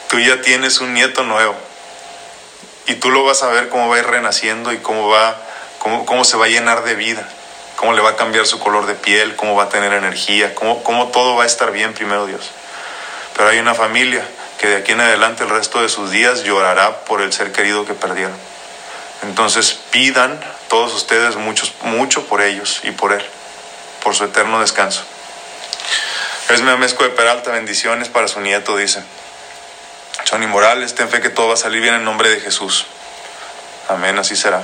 tú 0.09 0.19
ya 0.19 0.41
tienes 0.41 0.81
un 0.81 0.93
nieto 0.93 1.23
nuevo. 1.23 1.68
Y 2.89 2.95
tú 2.95 3.11
lo 3.11 3.23
vas 3.23 3.43
a 3.43 3.49
ver 3.49 3.69
cómo 3.69 3.87
va 3.87 3.97
a 3.97 3.99
ir 3.99 4.07
renaciendo 4.07 4.73
y 4.73 4.79
cómo, 4.79 5.09
va, 5.09 5.37
cómo, 5.77 6.07
cómo 6.07 6.23
se 6.23 6.37
va 6.37 6.45
a 6.45 6.49
llenar 6.49 6.83
de 6.83 6.95
vida, 6.95 7.23
cómo 7.75 7.93
le 7.93 8.01
va 8.01 8.09
a 8.09 8.15
cambiar 8.15 8.47
su 8.47 8.57
color 8.57 8.87
de 8.87 8.95
piel, 8.95 9.35
cómo 9.35 9.55
va 9.55 9.65
a 9.65 9.69
tener 9.69 9.93
energía, 9.93 10.55
cómo, 10.55 10.83
cómo 10.83 11.09
todo 11.09 11.35
va 11.35 11.43
a 11.43 11.45
estar 11.45 11.71
bien, 11.71 11.93
primero 11.93 12.25
Dios. 12.25 12.49
Pero 13.35 13.47
hay 13.47 13.59
una 13.59 13.75
familia 13.75 14.25
que 14.57 14.65
de 14.69 14.77
aquí 14.77 14.93
en 14.93 15.01
adelante 15.01 15.43
el 15.43 15.51
resto 15.51 15.83
de 15.83 15.87
sus 15.87 16.09
días 16.09 16.41
llorará 16.41 17.01
por 17.01 17.21
el 17.21 17.31
ser 17.31 17.51
querido 17.51 17.85
que 17.85 17.93
perdieron. 17.93 18.35
Entonces 19.21 19.77
pidan 19.91 20.39
todos 20.67 20.91
ustedes 20.95 21.35
muchos, 21.35 21.75
mucho 21.83 22.25
por 22.25 22.41
ellos 22.41 22.81
y 22.81 22.89
por 22.89 23.13
él, 23.13 23.23
por 24.01 24.15
su 24.15 24.23
eterno 24.23 24.61
descanso. 24.61 25.03
Esme 26.49 26.71
Amesco 26.71 27.03
de 27.03 27.11
Peralta, 27.11 27.51
bendiciones 27.51 28.09
para 28.09 28.27
su 28.27 28.41
nieto, 28.41 28.75
dice. 28.75 29.03
Johnny 30.29 30.45
Morales, 30.45 30.93
ten 30.93 31.09
fe 31.09 31.21
que 31.21 31.29
todo 31.29 31.47
va 31.47 31.53
a 31.55 31.57
salir 31.57 31.81
bien 31.81 31.95
en 31.95 32.03
nombre 32.03 32.29
de 32.29 32.39
Jesús. 32.39 32.85
Amén, 33.87 34.19
así 34.19 34.35
será. 34.35 34.63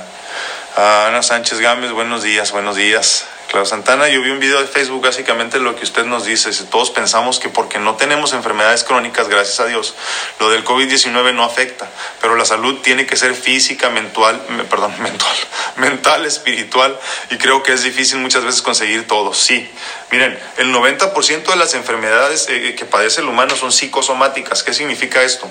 Ana 0.76 1.22
Sánchez 1.24 1.58
Gámez, 1.58 1.90
buenos 1.90 2.22
días, 2.22 2.52
buenos 2.52 2.76
días. 2.76 3.26
Claro, 3.48 3.64
Santana, 3.64 4.08
yo 4.08 4.22
vi 4.22 4.30
un 4.30 4.40
video 4.40 4.60
de 4.60 4.66
Facebook 4.66 5.02
básicamente 5.02 5.60
lo 5.60 5.76
que 5.76 5.84
usted 5.84 6.04
nos 6.04 6.24
dice. 6.24 6.52
Si 6.52 6.64
todos 6.64 6.90
pensamos 6.90 7.38
que 7.38 7.48
porque 7.48 7.78
no 7.78 7.94
tenemos 7.94 8.32
enfermedades 8.32 8.82
crónicas, 8.82 9.28
gracias 9.28 9.60
a 9.60 9.66
Dios, 9.66 9.94
lo 10.40 10.50
del 10.50 10.64
COVID-19 10.64 11.32
no 11.32 11.44
afecta, 11.44 11.88
pero 12.20 12.34
la 12.34 12.44
salud 12.44 12.80
tiene 12.82 13.06
que 13.06 13.16
ser 13.16 13.34
física, 13.34 13.88
mental, 13.88 14.40
perdón, 14.68 14.94
mental, 15.00 15.36
mental, 15.76 16.26
espiritual, 16.26 16.98
y 17.30 17.36
creo 17.36 17.62
que 17.62 17.72
es 17.72 17.84
difícil 17.84 18.18
muchas 18.18 18.44
veces 18.44 18.62
conseguir 18.62 19.06
todo. 19.06 19.32
Sí, 19.32 19.70
miren, 20.10 20.36
el 20.56 20.74
90% 20.74 21.44
de 21.44 21.56
las 21.56 21.74
enfermedades 21.74 22.48
eh, 22.48 22.74
que 22.76 22.84
padece 22.84 23.20
el 23.20 23.28
humano 23.28 23.54
son 23.54 23.70
psicosomáticas. 23.70 24.64
¿Qué 24.64 24.74
significa 24.74 25.22
esto? 25.22 25.48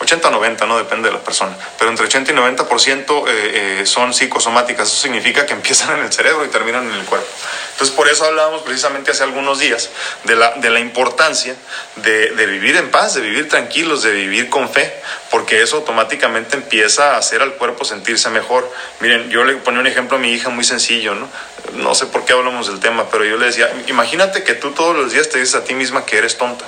80-90, 0.00 0.66
no 0.66 0.76
depende 0.78 1.08
de 1.08 1.14
la 1.14 1.20
persona, 1.20 1.56
pero 1.78 1.90
entre 1.90 2.06
80 2.06 2.32
y 2.32 2.34
90% 2.34 3.28
eh, 3.28 3.80
eh, 3.82 3.86
son 3.86 4.12
psicosomáticas. 4.12 4.88
Eso 4.88 5.02
significa 5.02 5.46
que 5.46 5.52
empiezan 5.60 5.98
en 5.98 6.04
el 6.04 6.12
cerebro 6.12 6.44
y 6.44 6.48
terminan 6.48 6.88
en 6.88 6.94
el 6.94 7.04
cuerpo. 7.04 7.26
Entonces, 7.72 7.94
por 7.94 8.08
eso 8.08 8.24
hablábamos 8.24 8.62
precisamente 8.62 9.10
hace 9.10 9.24
algunos 9.24 9.58
días 9.58 9.90
de 10.24 10.36
la, 10.36 10.52
de 10.52 10.70
la 10.70 10.80
importancia 10.80 11.56
de, 11.96 12.30
de, 12.30 12.46
vivir 12.46 12.76
en 12.76 12.90
paz, 12.90 13.14
de 13.14 13.20
vivir 13.20 13.48
tranquilos, 13.48 14.02
de 14.02 14.12
vivir 14.12 14.48
con 14.48 14.68
fe, 14.68 14.94
porque 15.30 15.60
eso 15.62 15.76
automáticamente 15.78 16.56
empieza 16.56 17.14
a 17.14 17.18
hacer 17.18 17.42
al 17.42 17.54
cuerpo 17.54 17.84
sentirse 17.84 18.30
mejor. 18.30 18.70
Miren, 19.00 19.28
yo 19.30 19.44
le 19.44 19.54
ponía 19.56 19.80
un 19.80 19.86
ejemplo 19.86 20.18
a 20.18 20.20
mi 20.20 20.32
hija 20.32 20.50
muy 20.50 20.64
sencillo, 20.64 21.14
¿no? 21.14 21.28
No 21.72 21.94
sé 21.94 22.06
por 22.06 22.24
qué 22.24 22.32
hablamos 22.32 22.68
del 22.68 22.78
tema, 22.78 23.08
pero 23.10 23.24
yo 23.24 23.36
le 23.36 23.46
decía, 23.46 23.72
imagínate 23.88 24.44
que 24.44 24.54
tú 24.54 24.70
todos 24.72 24.94
los 24.94 25.12
días 25.12 25.28
te 25.28 25.38
dices 25.38 25.56
a 25.56 25.64
ti 25.64 25.74
misma 25.74 26.04
que 26.04 26.18
eres 26.18 26.36
tonta 26.36 26.64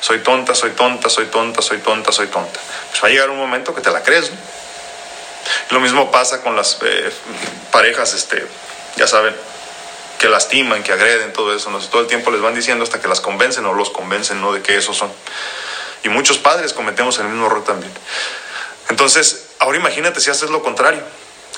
soy 0.00 0.20
tonta, 0.20 0.54
soy 0.54 0.70
tonta, 0.70 1.08
soy 1.08 1.26
tonta, 1.26 1.62
soy 1.62 1.78
tonta, 1.78 2.12
soy 2.12 2.26
tonta. 2.28 2.60
Pues 2.90 3.02
va 3.02 3.08
a 3.08 3.10
llegar 3.10 3.30
un 3.30 3.38
momento 3.38 3.74
que 3.74 3.80
te 3.80 3.90
la 3.90 4.02
crees. 4.02 4.30
Lo 5.70 5.80
mismo 5.80 6.10
pasa 6.10 6.42
con 6.42 6.56
las 6.56 6.78
eh, 6.82 7.12
parejas, 7.70 8.14
este, 8.14 8.46
ya 8.96 9.06
saben, 9.06 9.34
que 10.18 10.28
lastiman, 10.28 10.82
que 10.82 10.92
agreden, 10.92 11.32
todo 11.32 11.54
eso. 11.54 11.70
¿no? 11.70 11.78
Todo 11.78 12.02
el 12.02 12.08
tiempo 12.08 12.30
les 12.30 12.40
van 12.40 12.54
diciendo 12.54 12.84
hasta 12.84 13.00
que 13.00 13.08
las 13.08 13.20
convencen 13.20 13.64
o 13.66 13.74
los 13.74 13.90
convencen 13.90 14.40
¿no? 14.40 14.52
de 14.52 14.62
que 14.62 14.76
esos 14.76 14.96
son. 14.96 15.10
Y 16.04 16.08
muchos 16.08 16.38
padres 16.38 16.72
cometemos 16.72 17.18
el 17.18 17.26
mismo 17.26 17.46
error 17.46 17.64
también. 17.64 17.92
Entonces, 18.88 19.46
ahora 19.58 19.78
imagínate 19.78 20.20
si 20.20 20.30
haces 20.30 20.50
lo 20.50 20.62
contrario, 20.62 21.02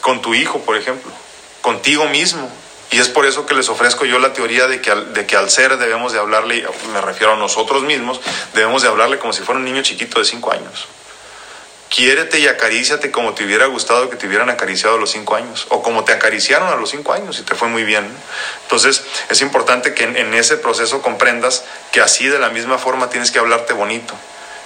con 0.00 0.22
tu 0.22 0.34
hijo, 0.34 0.60
por 0.60 0.76
ejemplo, 0.76 1.10
contigo 1.60 2.06
mismo. 2.06 2.50
Y 2.90 2.98
es 2.98 3.08
por 3.08 3.24
eso 3.24 3.46
que 3.46 3.54
les 3.54 3.68
ofrezco 3.68 4.04
yo 4.04 4.18
la 4.18 4.32
teoría 4.32 4.66
de 4.66 4.80
que, 4.80 4.90
al, 4.90 5.14
de 5.14 5.24
que 5.24 5.36
al 5.36 5.48
ser 5.48 5.78
debemos 5.78 6.12
de 6.12 6.18
hablarle, 6.18 6.66
me 6.92 7.00
refiero 7.00 7.34
a 7.34 7.36
nosotros 7.36 7.84
mismos, 7.84 8.20
debemos 8.52 8.82
de 8.82 8.88
hablarle 8.88 9.18
como 9.18 9.32
si 9.32 9.42
fuera 9.42 9.58
un 9.58 9.64
niño 9.64 9.82
chiquito 9.82 10.18
de 10.18 10.24
5 10.24 10.52
años. 10.52 10.88
Quiérete 11.88 12.40
y 12.40 12.48
acaríciate 12.48 13.10
como 13.10 13.34
te 13.34 13.44
hubiera 13.44 13.66
gustado 13.66 14.10
que 14.10 14.16
te 14.16 14.26
hubieran 14.26 14.50
acariciado 14.50 14.96
a 14.96 14.98
los 14.98 15.10
5 15.10 15.36
años, 15.36 15.66
o 15.70 15.82
como 15.82 16.04
te 16.04 16.12
acariciaron 16.12 16.68
a 16.68 16.76
los 16.76 16.90
5 16.90 17.12
años 17.12 17.38
y 17.38 17.42
te 17.42 17.54
fue 17.54 17.68
muy 17.68 17.84
bien. 17.84 18.08
Entonces 18.62 19.02
es 19.28 19.40
importante 19.40 19.94
que 19.94 20.04
en 20.04 20.34
ese 20.34 20.56
proceso 20.56 21.00
comprendas 21.00 21.64
que 21.92 22.00
así 22.00 22.26
de 22.26 22.40
la 22.40 22.50
misma 22.50 22.78
forma 22.78 23.08
tienes 23.08 23.30
que 23.30 23.38
hablarte 23.38 23.72
bonito 23.72 24.14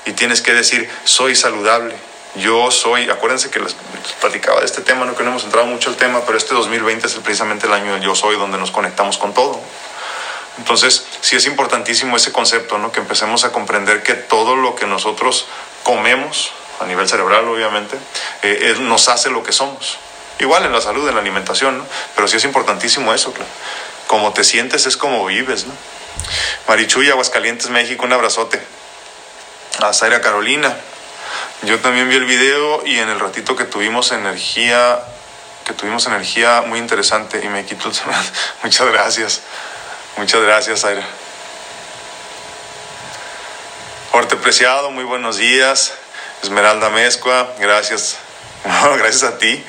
y 0.06 0.12
tienes 0.12 0.40
que 0.40 0.52
decir, 0.52 0.88
soy 1.04 1.34
saludable, 1.34 1.94
yo 2.36 2.70
soy, 2.70 3.08
acuérdense 3.08 3.50
que 3.50 3.60
les, 3.60 3.76
platicaba 4.20 4.60
de 4.60 4.66
este 4.66 4.82
tema, 4.82 5.04
no 5.04 5.14
que 5.14 5.22
no 5.22 5.30
hemos 5.30 5.44
entrado 5.44 5.66
mucho 5.66 5.90
al 5.90 5.96
tema, 5.96 6.22
pero 6.26 6.36
este 6.36 6.54
2020 6.54 7.06
es 7.06 7.14
precisamente 7.14 7.66
el 7.66 7.72
año 7.72 7.92
del 7.94 8.02
yo 8.02 8.14
soy, 8.14 8.36
donde 8.36 8.58
nos 8.58 8.70
conectamos 8.70 9.18
con 9.18 9.32
todo. 9.34 9.60
Entonces, 10.58 11.04
sí 11.20 11.36
es 11.36 11.46
importantísimo 11.46 12.16
ese 12.16 12.32
concepto, 12.32 12.78
¿no? 12.78 12.92
Que 12.92 13.00
empecemos 13.00 13.44
a 13.44 13.52
comprender 13.52 14.02
que 14.02 14.14
todo 14.14 14.56
lo 14.56 14.74
que 14.74 14.86
nosotros 14.86 15.46
comemos, 15.82 16.52
a 16.80 16.86
nivel 16.86 17.08
cerebral 17.08 17.48
obviamente, 17.48 17.96
eh, 18.42 18.76
nos 18.80 19.08
hace 19.08 19.30
lo 19.30 19.42
que 19.42 19.52
somos. 19.52 19.98
Igual 20.38 20.64
en 20.64 20.72
la 20.72 20.80
salud, 20.80 21.08
en 21.08 21.14
la 21.14 21.20
alimentación, 21.20 21.78
¿no? 21.78 21.86
Pero 22.14 22.28
sí 22.28 22.36
es 22.36 22.44
importantísimo 22.44 23.14
eso, 23.14 23.32
claro. 23.32 23.50
Como 24.06 24.32
te 24.32 24.44
sientes 24.44 24.86
es 24.86 24.96
como 24.96 25.24
vives, 25.26 25.66
¿no? 25.66 25.72
Marichuy, 26.68 27.10
Aguascalientes, 27.10 27.70
México, 27.70 28.04
un 28.04 28.12
abrazote. 28.12 28.60
A 29.80 29.92
Zaira 29.92 30.20
Carolina, 30.20 30.76
yo 31.62 31.80
también 31.80 32.08
vi 32.08 32.16
el 32.16 32.24
video 32.24 32.84
y 32.84 32.98
en 32.98 33.08
el 33.08 33.18
ratito 33.18 33.56
que 33.56 33.64
tuvimos 33.64 34.12
energía, 34.12 35.00
que 35.64 35.72
tuvimos 35.72 36.06
energía 36.06 36.62
muy 36.66 36.78
interesante 36.78 37.40
y 37.42 37.48
me 37.48 37.64
quito 37.64 37.88
el 37.88 37.94
Muchas 38.62 38.86
gracias. 38.88 39.40
Muchas 40.16 40.42
gracias, 40.42 40.84
Aira. 40.84 41.04
Orte 44.12 44.36
Preciado, 44.36 44.90
muy 44.90 45.04
buenos 45.04 45.38
días. 45.38 45.94
Esmeralda 46.42 46.90
Mezcua, 46.90 47.48
gracias. 47.58 48.18
gracias 48.98 49.22
a 49.24 49.38
ti. 49.38 49.64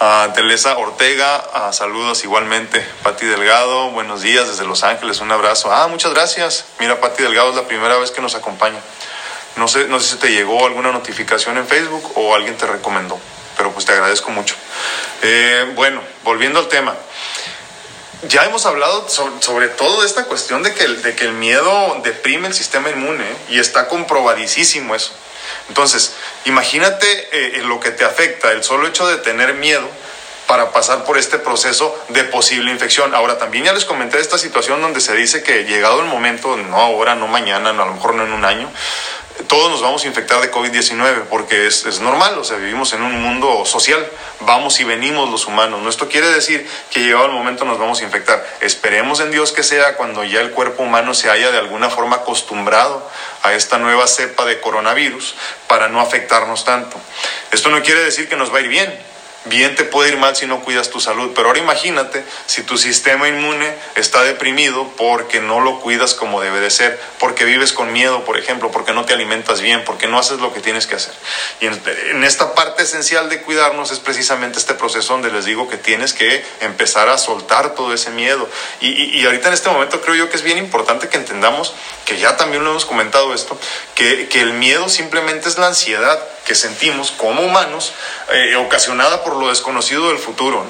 A 0.00 0.30
Telesa 0.34 0.76
Ortega, 0.76 1.72
saludos 1.72 2.24
igualmente. 2.24 2.84
Pati 3.02 3.24
Delgado, 3.24 3.90
buenos 3.90 4.20
días 4.20 4.48
desde 4.48 4.64
Los 4.64 4.82
Ángeles, 4.82 5.20
un 5.20 5.32
abrazo. 5.32 5.72
Ah, 5.72 5.86
muchas 5.88 6.12
gracias. 6.12 6.64
Mira, 6.78 7.00
Pati 7.00 7.22
Delgado 7.22 7.50
es 7.50 7.56
la 7.56 7.62
primera 7.62 7.96
vez 7.96 8.10
que 8.10 8.20
nos 8.20 8.34
acompaña. 8.34 8.78
No 9.56 9.68
sé, 9.68 9.88
no 9.88 9.98
sé 10.00 10.14
si 10.14 10.16
te 10.16 10.30
llegó 10.30 10.66
alguna 10.66 10.92
notificación 10.92 11.56
en 11.56 11.66
Facebook 11.66 12.12
o 12.16 12.34
alguien 12.34 12.56
te 12.56 12.66
recomendó, 12.66 13.18
pero 13.56 13.72
pues 13.72 13.86
te 13.86 13.92
agradezco 13.92 14.30
mucho. 14.30 14.54
Eh, 15.22 15.72
bueno, 15.74 16.02
volviendo 16.24 16.58
al 16.58 16.68
tema. 16.68 16.94
Ya 18.28 18.44
hemos 18.44 18.66
hablado 18.66 19.08
sobre, 19.08 19.68
todo 19.68 20.00
de 20.00 20.06
esta 20.06 20.24
cuestión 20.24 20.62
de 20.62 20.74
que, 20.74 20.84
el, 20.84 21.02
de 21.02 21.14
que 21.14 21.24
el 21.24 21.32
miedo 21.32 22.00
deprime 22.02 22.48
el 22.48 22.54
sistema 22.54 22.90
inmune 22.90 23.26
y 23.50 23.58
está 23.58 23.88
comprobadísimo 23.88 24.94
eso. 24.94 25.12
Entonces, 25.68 26.12
imagínate 26.44 27.06
eh, 27.32 27.62
lo 27.62 27.78
que 27.78 27.90
te 27.90 28.04
afecta 28.04 28.52
el 28.52 28.64
solo 28.64 28.86
hecho 28.86 29.06
de 29.06 29.18
tener 29.18 29.54
miedo 29.54 29.88
para 30.46 30.70
pasar 30.70 31.04
por 31.04 31.18
este 31.18 31.38
proceso 31.38 31.96
de 32.08 32.24
posible 32.24 32.70
infección. 32.70 33.14
Ahora, 33.14 33.38
también 33.38 33.64
ya 33.64 33.72
les 33.72 33.84
comenté 33.84 34.20
esta 34.20 34.38
situación 34.38 34.80
donde 34.80 35.00
se 35.00 35.14
dice 35.14 35.42
que 35.42 35.64
llegado 35.64 36.00
el 36.00 36.06
momento, 36.06 36.56
no 36.56 36.76
ahora, 36.76 37.14
no 37.14 37.26
mañana, 37.26 37.72
no, 37.72 37.82
a 37.82 37.86
lo 37.86 37.94
mejor 37.94 38.14
no 38.14 38.24
en 38.24 38.32
un 38.32 38.44
año, 38.44 38.70
todos 39.44 39.70
nos 39.70 39.82
vamos 39.82 40.04
a 40.04 40.08
infectar 40.08 40.40
de 40.40 40.50
COVID-19 40.50 41.24
porque 41.28 41.66
es, 41.66 41.84
es, 41.84 42.00
normal, 42.00 42.38
o 42.38 42.44
sea, 42.44 42.56
vivimos 42.56 42.92
en 42.94 43.02
un 43.02 43.20
mundo 43.22 43.64
social, 43.66 44.04
vamos 44.40 44.80
y 44.80 44.84
venimos 44.84 45.30
los 45.30 45.46
humanos. 45.46 45.82
No 45.82 45.90
esto 45.90 46.08
quiere 46.08 46.28
decir 46.28 46.66
que 46.90 47.00
llegado 47.00 47.26
el 47.26 47.32
momento 47.32 47.64
nos 47.64 47.78
vamos 47.78 48.00
a 48.00 48.04
infectar. 48.04 48.44
Esperemos 48.60 49.20
en 49.20 49.30
Dios 49.30 49.52
que 49.52 49.62
sea 49.62 49.96
cuando 49.96 50.24
ya 50.24 50.40
el 50.40 50.52
cuerpo 50.52 50.82
humano 50.82 51.14
se 51.14 51.30
haya 51.30 51.50
de 51.50 51.58
alguna 51.58 51.90
forma 51.90 52.16
acostumbrado 52.16 53.08
a 53.42 53.52
esta 53.52 53.78
nueva 53.78 54.06
cepa 54.06 54.44
de 54.46 54.60
coronavirus 54.60 55.34
para 55.68 55.88
no 55.88 56.00
afectarnos 56.00 56.64
tanto. 56.64 56.98
Esto 57.52 57.68
no 57.68 57.82
quiere 57.82 58.02
decir 58.02 58.28
que 58.28 58.36
nos 58.36 58.52
va 58.52 58.58
a 58.58 58.60
ir 58.62 58.68
bien, 58.68 58.98
Bien 59.48 59.76
te 59.76 59.84
puede 59.84 60.10
ir 60.10 60.16
mal 60.18 60.34
si 60.34 60.46
no 60.46 60.60
cuidas 60.60 60.90
tu 60.90 61.00
salud, 61.00 61.30
pero 61.34 61.48
ahora 61.48 61.60
imagínate 61.60 62.24
si 62.46 62.62
tu 62.62 62.76
sistema 62.78 63.28
inmune 63.28 63.72
está 63.94 64.24
deprimido 64.24 64.90
porque 64.96 65.40
no 65.40 65.60
lo 65.60 65.78
cuidas 65.80 66.14
como 66.14 66.40
debe 66.40 66.58
de 66.58 66.70
ser, 66.70 67.00
porque 67.20 67.44
vives 67.44 67.72
con 67.72 67.92
miedo, 67.92 68.24
por 68.24 68.38
ejemplo, 68.38 68.72
porque 68.72 68.92
no 68.92 69.04
te 69.04 69.12
alimentas 69.12 69.60
bien, 69.60 69.84
porque 69.84 70.08
no 70.08 70.18
haces 70.18 70.40
lo 70.40 70.52
que 70.52 70.60
tienes 70.60 70.88
que 70.88 70.96
hacer. 70.96 71.14
Y 71.60 71.66
en, 71.66 72.24
esta 72.24 72.54
parte 72.54 72.82
esencial 72.82 73.28
de 73.28 73.42
cuidarnos 73.42 73.92
es 73.92 74.00
precisamente 74.00 74.58
este 74.58 74.74
proceso 74.74 75.12
donde 75.12 75.30
les 75.30 75.44
digo 75.44 75.68
que 75.68 75.76
tienes 75.76 76.12
que 76.12 76.44
empezar 76.60 77.08
a 77.08 77.16
soltar 77.16 77.74
todo 77.76 77.94
ese 77.94 78.10
miedo. 78.10 78.48
Y, 78.80 79.20
y, 79.20 79.24
ahorita 79.26 79.48
en 79.48 79.54
este 79.54 79.68
momento 79.68 80.00
creo 80.00 80.16
yo 80.16 80.28
que 80.28 80.36
es 80.36 80.42
bien 80.42 80.58
importante 80.58 81.08
que 81.08 81.18
entendamos, 81.18 81.72
que 82.04 82.18
ya 82.18 82.36
también 82.36 82.64
lo 82.64 82.70
hemos 82.70 82.84
comentado 82.84 83.32
esto, 83.32 83.56
que 83.94 84.28
el 84.34 84.54
miedo 84.54 84.88
simplemente 84.88 85.48
es 85.48 85.56
la 85.56 85.68
ansiedad 85.68 86.20
que 86.46 86.54
sentimos 86.54 87.10
como 87.10 87.42
humanos, 87.42 87.92
eh, 88.32 88.56
ocasionada 88.56 89.22
por 89.22 89.36
lo 89.36 89.48
desconocido 89.48 90.08
del 90.08 90.18
futuro. 90.18 90.64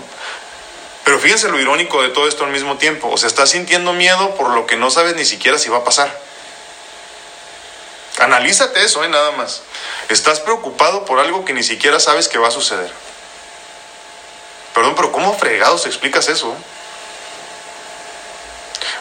Pero 1.05 1.21
fíjense 1.21 1.49
lo 1.49 1.61
irónico 1.61 2.03
de 2.03 2.09
todo 2.09 2.27
esto 2.27 2.45
al 2.45 2.51
mismo 2.51 2.79
tiempo. 2.79 3.09
O 3.09 3.17
sea, 3.17 3.29
estás 3.29 3.51
sintiendo 3.51 3.93
miedo 3.93 4.35
por 4.35 4.51
lo 4.51 4.67
que 4.67 4.77
no 4.77 4.91
sabes 4.91 5.15
ni 5.15 5.25
siquiera 5.25 5.59
si 5.59 5.69
va 5.69 5.79
a 5.79 5.85
pasar. 5.85 6.27
Analízate 8.19 8.83
eso, 8.83 9.05
¿eh? 9.05 9.09
nada 9.09 9.31
más. 9.33 9.63
Estás 10.09 10.41
preocupado 10.41 11.05
por 11.05 11.21
algo 11.21 11.45
que 11.45 11.53
ni 11.53 11.63
siquiera 11.63 12.01
sabes 12.01 12.29
que 12.29 12.39
va 12.39 12.49
a 12.49 12.51
suceder. 12.51 12.91
Perdón, 14.75 14.95
pero 14.97 15.13
¿cómo 15.13 15.37
fregados 15.39 15.87
explicas 15.87 16.29
eso? 16.29 16.55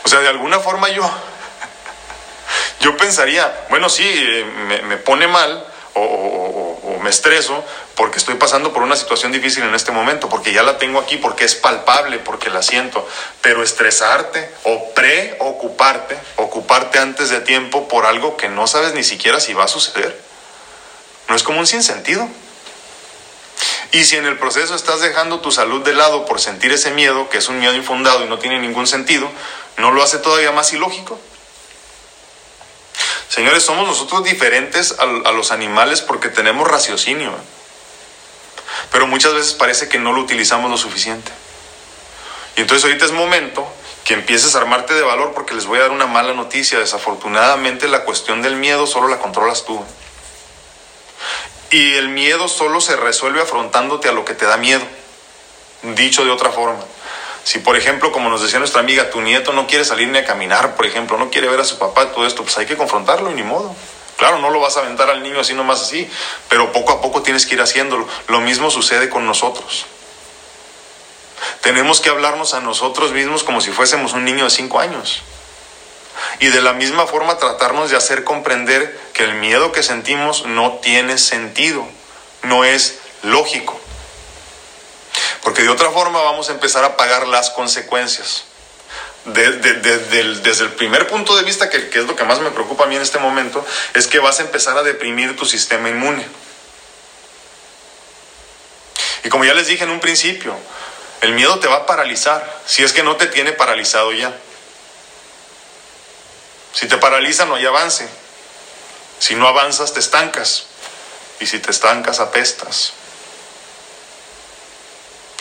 O 0.03 0.07
sea, 0.09 0.19
de 0.19 0.28
alguna 0.28 0.59
forma 0.59 0.89
yo, 0.89 1.03
yo 2.80 2.95
pensaría, 2.95 3.65
bueno, 3.69 3.89
sí, 3.89 4.07
eh, 4.07 4.45
me, 4.86 4.97
pone 4.97 5.28
mal 5.28 5.65
o, 5.93 6.64
me 7.00 7.10
estreso 7.10 7.64
porque 7.96 8.18
estoy 8.18 8.36
pasando 8.36 8.74
por 8.74 8.84
una 8.84 8.96
situación 8.96 9.32
difícil 9.32 9.64
en 9.64 9.76
este 9.76 9.91
momento, 9.91 10.30
porque 10.30 10.54
ya 10.54 10.64
la 10.64 10.78
tengo 10.78 11.00
aquí, 11.00 11.18
porque 11.18 11.46
es 11.46 11.56
palpable, 11.56 12.20
porque 12.20 12.50
la 12.50 12.62
siento. 12.62 13.08
Pero 13.41 13.64
estresarte 13.64 14.50
o 14.64 14.93
preocuparte, 14.93 16.18
ocuparte 16.36 17.00
antes 17.00 17.30
de 17.30 17.41
tiempo 17.41 17.88
por 17.88 18.06
algo 18.06 18.38
que 18.38 18.50
no 18.50 18.68
sabes 18.68 18.93
ni 18.93 19.04
siquiera 19.04 19.39
si 19.39 19.54
va 19.54 19.66
a 19.66 19.68
suceder, 19.68 20.20
no 21.28 21.36
es 21.36 21.43
como 21.43 21.60
un 21.60 21.68
sinsentido. 21.68 22.28
Y 23.91 24.04
si 24.04 24.18
en 24.18 24.26
el 24.26 24.38
proceso 24.38 24.76
estás 24.76 25.00
dejando 25.00 25.39
tu 25.39 25.52
salud 25.52 25.84
de 25.84 25.93
lado 25.93 26.26
por 26.26 26.41
sentir 26.41 26.72
ese 26.74 26.91
miedo, 26.91 27.30
que 27.30 27.38
es 27.38 27.48
un 27.48 27.60
miedo 27.60 27.74
infundado 27.76 28.26
y 28.26 28.28
no 28.28 28.39
tiene 28.39 28.60
ningún 28.60 28.88
sentido, 28.88 29.30
¿no 29.78 29.91
lo 29.91 30.04
hace 30.04 30.18
todavía 30.18 30.52
más 30.52 30.74
ilógico? 30.74 31.20
Señores, 33.30 33.63
somos 33.63 33.88
nosotros 33.88 34.23
diferentes 34.23 34.95
a, 34.99 35.32
los 35.32 35.51
animales 35.51 36.01
porque 36.01 36.30
tenemos 36.30 36.67
raciocinio. 36.67 37.34
Pero 38.91 39.07
muchas 39.07 39.34
veces 39.34 39.53
parece 39.53 39.89
que 39.89 39.99
no 39.99 40.13
lo 40.13 40.21
utilizamos 40.21 40.69
lo 40.69 40.78
suficiente. 40.78 41.32
Y 42.55 42.61
entonces 42.61 42.86
ahorita 42.86 43.05
es 43.05 43.11
momento 43.11 43.67
que 44.03 44.13
empieces 44.13 44.55
a 44.55 44.59
armarte 44.59 44.93
de 44.93 45.01
valor 45.01 45.34
porque 45.34 45.53
les 45.53 45.65
voy 45.65 45.80
a 45.80 45.84
dar 45.84 45.91
una 45.91 46.05
mala 46.05 46.34
noticia. 46.34 46.80
Desafortunadamente 46.80 47.88
la 47.88 48.03
cuestión 48.03 48.41
del 48.41 48.55
miedo 48.55 48.88
solo 48.88 49.07
la 49.07 49.19
controlas 49.19 49.65
tú. 49.65 49.84
Y 51.71 51.95
el 51.95 52.09
miedo 52.09 52.47
solo 52.47 52.80
se 52.80 52.95
resuelve 52.95 53.41
afrontándote 53.41 54.07
a 54.07 54.11
lo 54.11 54.23
que 54.23 54.36
te 54.36 54.45
da 54.45 54.57
miedo. 54.57 54.86
Dicho 55.82 56.23
de 56.23 56.32
otra 56.32 56.51
forma. 56.51 56.84
Si, 57.46 57.60
por 57.60 57.78
ejemplo, 57.78 58.12
como 58.12 58.32
nos 58.32 58.41
decía 58.41 58.58
nuestra 58.58 58.82
amiga, 58.82 59.12
tu 59.12 59.22
nieto 59.22 59.54
no 59.54 59.68
quiere 59.68 59.86
salir 59.86 60.08
ni 60.08 60.18
a 60.18 60.26
caminar, 60.26 60.76
por 60.76 60.88
ejemplo, 60.88 61.16
no 61.20 61.30
quiere 61.30 61.48
ver 61.48 61.60
a 61.60 61.64
su 61.64 61.78
papá, 61.78 62.12
todo 62.12 62.26
esto, 62.26 62.41
pues 62.41 62.58
hay 62.58 62.66
que 62.66 62.76
confrontarlo 62.76 63.30
ni 63.30 63.43
modo. 63.43 63.76
Claro, 64.18 64.39
no 64.39 64.50
lo 64.50 64.60
vas 64.60 64.78
a 64.78 64.80
aventar 64.80 65.12
al 65.12 65.22
niño 65.22 65.39
así 65.39 65.54
nomás 65.54 65.84
así, 65.84 66.10
pero 66.50 66.72
poco 66.72 66.93
a 66.93 67.02
poco 67.02 67.22
tienes 67.22 67.46
que 67.46 67.54
ir 67.54 67.62
haciéndolo. 67.62 68.08
Lo 68.30 68.41
mismo 68.41 68.72
sucede 68.72 69.10
con 69.10 69.28
nosotros. 69.28 69.86
Tenemos 71.62 72.02
que 72.02 72.10
hablarnos 72.10 72.56
a 72.56 72.62
nosotros 72.62 73.12
mismos 73.12 73.43
como 73.43 73.62
si 73.62 73.72
fuésemos 73.72 74.14
un 74.14 74.26
niño 74.26 74.46
de 74.46 74.50
cinco 74.50 74.80
años. 74.80 75.22
Y 76.39 76.48
de 76.48 76.64
la 76.64 76.74
misma 76.74 77.06
forma 77.06 77.38
tratarnos 77.38 77.91
de 77.91 77.98
hacer 77.98 78.24
comprender 78.24 79.00
que 79.14 79.24
el 79.24 79.36
miedo 79.36 79.72
que 79.72 79.84
sentimos 79.84 80.48
no 80.48 80.80
tiene 80.82 81.20
sentido, 81.20 81.86
no 82.41 82.66
es 82.66 82.98
lógico. 83.22 83.80
Porque 85.46 85.62
de 85.62 85.70
otra 85.70 85.91
forma 85.91 86.24
vamos 86.24 86.50
a 86.50 86.54
empezar 86.54 86.84
a 86.84 86.98
pagar 86.98 87.28
las 87.28 87.52
consecuencias. 87.52 88.46
desde 89.26 90.64
el 90.64 90.74
primer 90.74 91.08
punto 91.08 91.38
de 91.38 91.43
vista, 91.43 91.70
que, 91.70 91.88
que 91.89 92.00
es 92.00 92.06
lo 92.06 92.16
que 92.16 92.24
más 92.24 92.39
me 92.39 92.50
preocupa 92.50 92.86
a 92.86 92.88
mí 92.88 92.96
en 92.96 93.04
este 93.04 93.20
momento, 93.20 93.64
es 93.93 94.08
que 94.08 94.18
vas 94.18 94.39
a 94.39 94.41
empezar 94.41 94.76
a 94.76 94.82
deprimir 94.82 95.36
tu 95.36 95.46
sistema 95.46 95.88
inmune. 95.88 96.26
Y 99.24 99.30
como 99.30 99.46
ya 99.46 99.54
les 99.54 99.68
dije 99.68 99.84
en 99.84 99.91
un 99.91 100.00
principio, 100.00 100.56
el 101.22 101.34
miedo 101.34 101.60
te 101.60 101.68
va 101.68 101.76
a 101.76 101.86
paralizar, 101.86 102.62
si 102.66 102.84
es 102.84 102.91
que 102.91 103.04
no 103.04 103.16
te 103.16 103.28
tiene 103.28 103.52
paralizado 103.52 104.14
ya. 104.14 104.36
Si 106.74 106.88
te 106.88 106.98
paraliza 106.98 107.46
no 107.46 107.54
hay 107.54 107.68
avance. 107.68 108.10
Si 109.20 109.36
no 109.36 109.48
avanzas 109.48 109.93
te 109.93 110.00
estancas. 110.00 110.66
Y 111.39 111.46
si 111.46 111.60
te 111.60 111.70
estancas 111.70 112.20
apestas. 112.20 112.93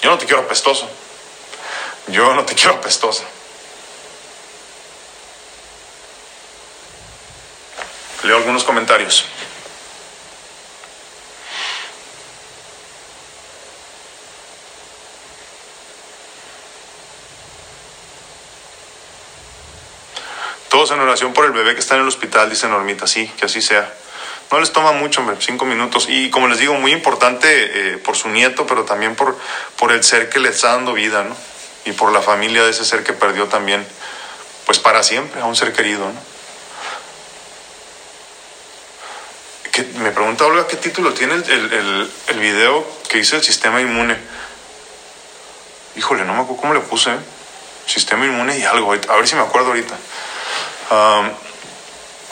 Yo 0.05 0.11
no 0.11 0.19
te 0.19 0.27
quiero 0.27 0.43
apestoso. 0.43 0.87
Yo 2.09 2.35
no 2.35 2.45
te 2.45 2.55
quiero 2.55 2.75
apestosa. 2.75 3.25
Leo 8.23 8.37
algunos 8.37 8.65
comentarios. 8.65 9.25
Todos 20.69 20.91
en 20.91 21.01
oración 21.01 21.33
por 21.33 21.47
el 21.47 21.53
bebé 21.53 21.73
que 21.73 21.81
está 21.81 21.95
en 21.95 22.03
el 22.03 22.09
hospital, 22.09 22.51
dice 22.51 22.69
Normita. 22.69 23.07
Sí, 23.07 23.27
que 23.39 23.47
así 23.47 23.63
sea. 23.63 24.04
No 24.55 24.61
les 24.61 24.71
toma 24.71 24.93
mucho, 24.93 25.21
cinco 25.41 25.65
minutos. 25.65 26.07
Y 26.09 26.31
como 26.31 26.47
les 26.47 26.61
digo, 26.61 26.75
muy 26.75 26.93
importante 26.93 27.49
eh, 27.49 27.99
por 27.99 28.15
su 28.15 28.29
nieto, 28.29 28.69
pero 28.69 28.85
también 28.85 29.17
por, 29.17 29.37
por 29.77 29.91
el 29.91 30.05
ser 30.05 30.29
que 30.29 30.39
le 30.39 30.51
está 30.51 30.75
dando 30.75 30.93
vida, 30.93 31.25
¿no? 31.25 31.37
Y 31.85 31.91
por 31.91 32.13
la 32.13 32.23
familia 32.23 32.63
de 32.63 32.71
ese 32.71 32.85
ser 32.85 33.03
que 33.03 33.13
perdió 33.13 33.49
también, 33.49 33.85
pues 34.65 34.79
para 34.79 35.03
siempre, 35.03 35.41
a 35.41 35.47
un 35.47 35.57
ser 35.57 35.73
querido, 35.73 36.05
¿no? 36.07 36.35
me 39.99 40.13
pregunta 40.13 40.47
Olga 40.47 40.69
qué 40.69 40.77
título 40.77 41.13
tiene 41.13 41.35
el, 41.35 42.09
el, 42.29 42.39
video 42.39 42.87
que 43.09 43.19
hice 43.19 43.35
el 43.35 43.43
sistema 43.43 43.81
inmune. 43.81 44.17
Híjole, 45.97 46.25
no 46.25 46.33
me 46.33 46.43
acuerdo 46.43 46.61
cómo 46.61 46.75
le 46.75 46.81
puse. 46.81 47.11
¿eh? 47.11 47.19
Sistema 47.87 48.25
inmune 48.25 48.57
y 48.57 48.63
algo. 48.63 48.93
A 48.93 49.17
ver 49.17 49.27
si 49.27 49.35
me 49.35 49.41
acuerdo 49.41 49.71
ahorita. 49.71 49.97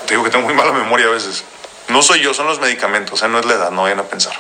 te 0.07 0.15
digo 0.15 0.23
que 0.23 0.31
tengo 0.31 0.45
muy 0.45 0.55
mala 0.55 0.71
memoria 0.71 1.07
a 1.07 1.11
veces. 1.11 1.43
No 1.89 2.03
soy 2.03 2.21
yo, 2.21 2.33
son 2.33 2.47
los 2.47 2.61
medicamentos, 2.61 3.23
¿eh? 3.23 3.29
no 3.29 3.39
es 3.39 3.45
la 3.45 3.55
edad, 3.55 3.71
no 3.71 3.83
vayan 3.83 4.01
a 4.01 4.05
pensar. 4.05 4.35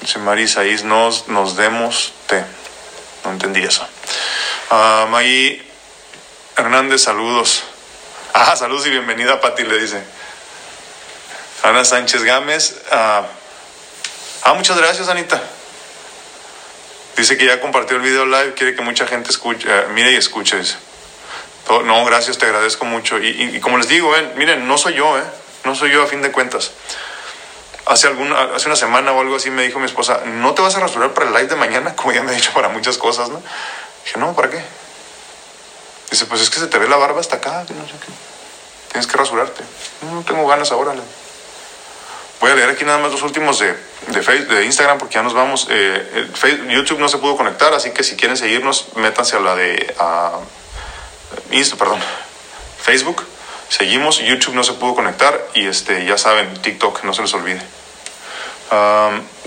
Dice 0.00 0.18
Marisa, 0.18 0.62
nos, 0.84 1.28
nos 1.28 1.56
demos 1.56 2.12
té. 2.26 2.44
No 3.24 3.32
entendí 3.32 3.62
eso. 3.62 3.86
Uh, 4.70 5.06
May 5.08 5.62
Hernández, 6.56 7.02
saludos. 7.02 7.62
Ah, 8.32 8.56
saludos 8.56 8.86
y 8.86 8.90
bienvenida, 8.90 9.40
Pati, 9.40 9.64
le 9.64 9.78
dice. 9.78 10.02
Ana 11.62 11.84
Sánchez 11.84 12.22
Gámez. 12.22 12.76
ah, 12.90 13.26
ah 14.44 14.54
muchas 14.54 14.78
gracias, 14.78 15.08
Anita. 15.08 15.40
Dice 17.20 17.36
que 17.36 17.44
ya 17.44 17.60
compartió 17.60 17.98
el 17.98 18.02
video 18.02 18.24
live, 18.24 18.54
quiere 18.54 18.74
que 18.74 18.80
mucha 18.80 19.06
gente 19.06 19.30
eh, 19.30 19.86
mire 19.92 20.12
y 20.12 20.16
escuche. 20.16 20.56
No, 21.84 22.02
gracias, 22.06 22.38
te 22.38 22.46
agradezco 22.46 22.86
mucho. 22.86 23.18
Y, 23.18 23.60
como 23.60 23.76
les 23.76 23.88
digo, 23.88 24.16
eh, 24.16 24.32
miren, 24.36 24.66
no 24.66 24.78
soy 24.78 24.94
yo, 24.94 25.18
eh, 25.18 25.22
no 25.64 25.74
soy 25.74 25.90
yo 25.90 26.02
a 26.02 26.06
fin 26.06 26.22
de 26.22 26.32
cuentas. 26.32 26.70
Hace, 27.84 28.08
hace 28.08 28.66
una 28.68 28.76
semana 28.76 29.12
o 29.12 29.20
algo 29.20 29.36
así 29.36 29.50
me 29.50 29.64
dijo 29.64 29.78
mi 29.78 29.84
esposa, 29.84 30.22
¿no 30.24 30.54
te 30.54 30.62
vas 30.62 30.76
a 30.76 30.80
rasurar 30.80 31.12
para 31.12 31.26
el 31.26 31.34
live 31.34 31.48
de 31.48 31.56
mañana? 31.56 31.94
Como 31.96 32.10
ya 32.10 32.22
me 32.22 32.30
ha 32.30 32.34
dicho 32.34 32.52
para 32.54 32.70
muchas 32.70 32.96
cosas, 32.96 33.28
¿no? 33.28 33.42
Dije, 34.06 34.18
no, 34.18 34.34
¿para 34.34 34.48
qué? 34.48 34.64
Dice, 36.10 36.24
pues 36.24 36.40
es 36.40 36.48
que 36.48 36.58
se 36.58 36.68
te 36.68 36.78
ve 36.78 36.88
la 36.88 36.96
barba 36.96 37.20
hasta 37.20 37.36
acá, 37.36 37.66
no 37.68 37.86
sé 37.86 37.92
qué. 38.00 38.12
Tienes 38.92 39.06
que 39.06 39.18
rasurarte. 39.18 39.62
No, 40.10 40.22
tengo 40.22 40.46
ganas 40.48 40.72
ahora. 40.72 40.94
Voy 42.40 42.50
a 42.50 42.54
leer 42.54 42.70
aquí 42.70 42.86
nada 42.86 42.96
más 42.96 43.12
los 43.12 43.22
últimos 43.22 43.58
de, 43.58 43.76
de, 44.08 44.22
Facebook, 44.22 44.54
de 44.54 44.64
Instagram 44.64 44.98
porque 44.98 45.14
ya 45.14 45.22
nos 45.22 45.34
vamos. 45.34 45.66
Eh, 45.70 46.28
YouTube 46.68 46.98
no 46.98 47.08
se 47.08 47.18
pudo 47.18 47.36
conectar, 47.36 47.72
así 47.74 47.90
que 47.90 48.02
si 48.02 48.16
quieren 48.16 48.36
seguirnos, 48.36 48.96
métanse 48.96 49.36
a 49.36 49.40
la 49.40 49.54
de 49.54 49.94
Insta, 51.50 51.76
perdón, 51.76 52.00
Facebook. 52.82 53.24
Seguimos, 53.68 54.18
YouTube 54.18 54.54
no 54.54 54.64
se 54.64 54.72
pudo 54.72 54.96
conectar 54.96 55.40
y 55.54 55.66
este, 55.66 56.04
ya 56.04 56.18
saben, 56.18 56.52
TikTok, 56.54 57.04
no 57.04 57.14
se 57.14 57.22
les 57.22 57.32
olvide. 57.34 57.62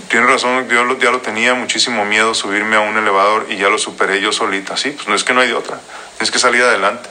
tiene 0.08 0.26
razón, 0.26 0.66
yo 0.68 0.98
ya 0.98 1.10
lo 1.10 1.20
tenía 1.20 1.54
muchísimo 1.54 2.06
miedo 2.06 2.32
subirme 2.32 2.76
a 2.76 2.80
un 2.80 2.96
elevador 2.96 3.46
y 3.50 3.56
ya 3.56 3.68
lo 3.68 3.76
superé 3.76 4.22
yo 4.22 4.32
solita. 4.32 4.78
Sí, 4.78 4.92
pues 4.92 5.08
no 5.08 5.14
es 5.14 5.24
que 5.24 5.34
no 5.34 5.42
hay 5.42 5.48
de 5.48 5.54
otra, 5.54 5.78
tienes 6.16 6.30
que 6.30 6.38
salir 6.38 6.62
adelante. 6.62 7.06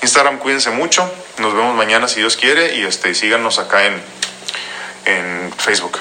Instagram, 0.00 0.38
cuídense 0.38 0.70
mucho, 0.70 1.10
nos 1.36 1.52
vemos 1.54 1.74
mañana 1.74 2.08
si 2.08 2.20
Dios 2.20 2.38
quiere 2.38 2.76
y 2.76 2.84
este, 2.84 3.14
síganos 3.14 3.58
acá 3.58 3.84
en, 3.84 4.02
en 5.04 5.52
Facebook. 5.58 5.98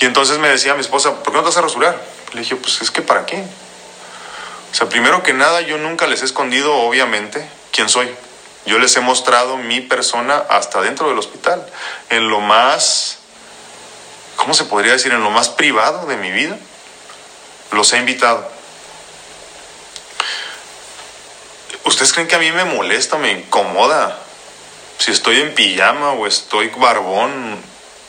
Y 0.00 0.06
entonces 0.06 0.38
me 0.38 0.48
decía 0.48 0.74
mi 0.74 0.80
esposa, 0.80 1.14
¿por 1.22 1.32
qué 1.32 1.38
no 1.38 1.40
te 1.40 1.46
vas 1.46 1.56
a 1.56 1.62
rasurar? 1.62 2.00
Le 2.32 2.40
dije, 2.40 2.56
pues 2.56 2.80
es 2.80 2.90
que 2.90 3.02
¿para 3.02 3.26
qué? 3.26 3.42
O 4.70 4.74
sea, 4.74 4.88
primero 4.88 5.22
que 5.22 5.32
nada, 5.32 5.60
yo 5.62 5.78
nunca 5.78 6.06
les 6.06 6.22
he 6.22 6.24
escondido, 6.24 6.74
obviamente, 6.74 7.48
quién 7.72 7.88
soy. 7.88 8.14
Yo 8.66 8.78
les 8.78 8.94
he 8.96 9.00
mostrado 9.00 9.56
mi 9.56 9.80
persona 9.80 10.44
hasta 10.50 10.82
dentro 10.82 11.08
del 11.08 11.18
hospital, 11.18 11.66
en 12.10 12.28
lo 12.28 12.40
más, 12.40 13.18
¿cómo 14.36 14.52
se 14.52 14.64
podría 14.64 14.92
decir? 14.92 15.12
En 15.12 15.24
lo 15.24 15.30
más 15.30 15.48
privado 15.48 16.06
de 16.06 16.16
mi 16.16 16.30
vida. 16.30 16.56
Los 17.72 17.92
he 17.92 17.98
invitado. 17.98 18.50
¿Ustedes 21.84 22.12
creen 22.12 22.28
que 22.28 22.36
a 22.36 22.38
mí 22.38 22.52
me 22.52 22.64
molesta, 22.64 23.16
me 23.16 23.32
incomoda? 23.32 24.18
Si 24.98 25.12
estoy 25.12 25.40
en 25.40 25.54
pijama 25.54 26.12
o 26.12 26.26
estoy 26.26 26.68
barbón 26.76 27.58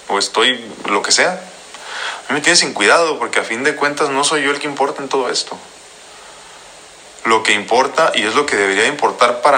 o 0.09 0.19
estoy 0.19 0.63
lo 0.87 1.01
que 1.01 1.11
sea. 1.11 1.31
A 1.31 2.33
mí 2.33 2.35
me 2.35 2.41
tiene 2.41 2.55
sin 2.55 2.73
cuidado 2.73 3.17
porque 3.17 3.39
a 3.39 3.43
fin 3.43 3.63
de 3.63 3.75
cuentas 3.75 4.09
no 4.09 4.23
soy 4.23 4.43
yo 4.43 4.51
el 4.51 4.59
que 4.59 4.67
importa 4.67 5.01
en 5.01 5.09
todo 5.09 5.31
esto. 5.31 5.57
Lo 7.25 7.41
que 7.41 7.53
importa 7.53 8.11
y 8.13 8.23
es 8.23 8.35
lo 8.35 8.45
que 8.45 8.55
debería 8.55 8.85
importar 8.85 9.41
para 9.41 9.57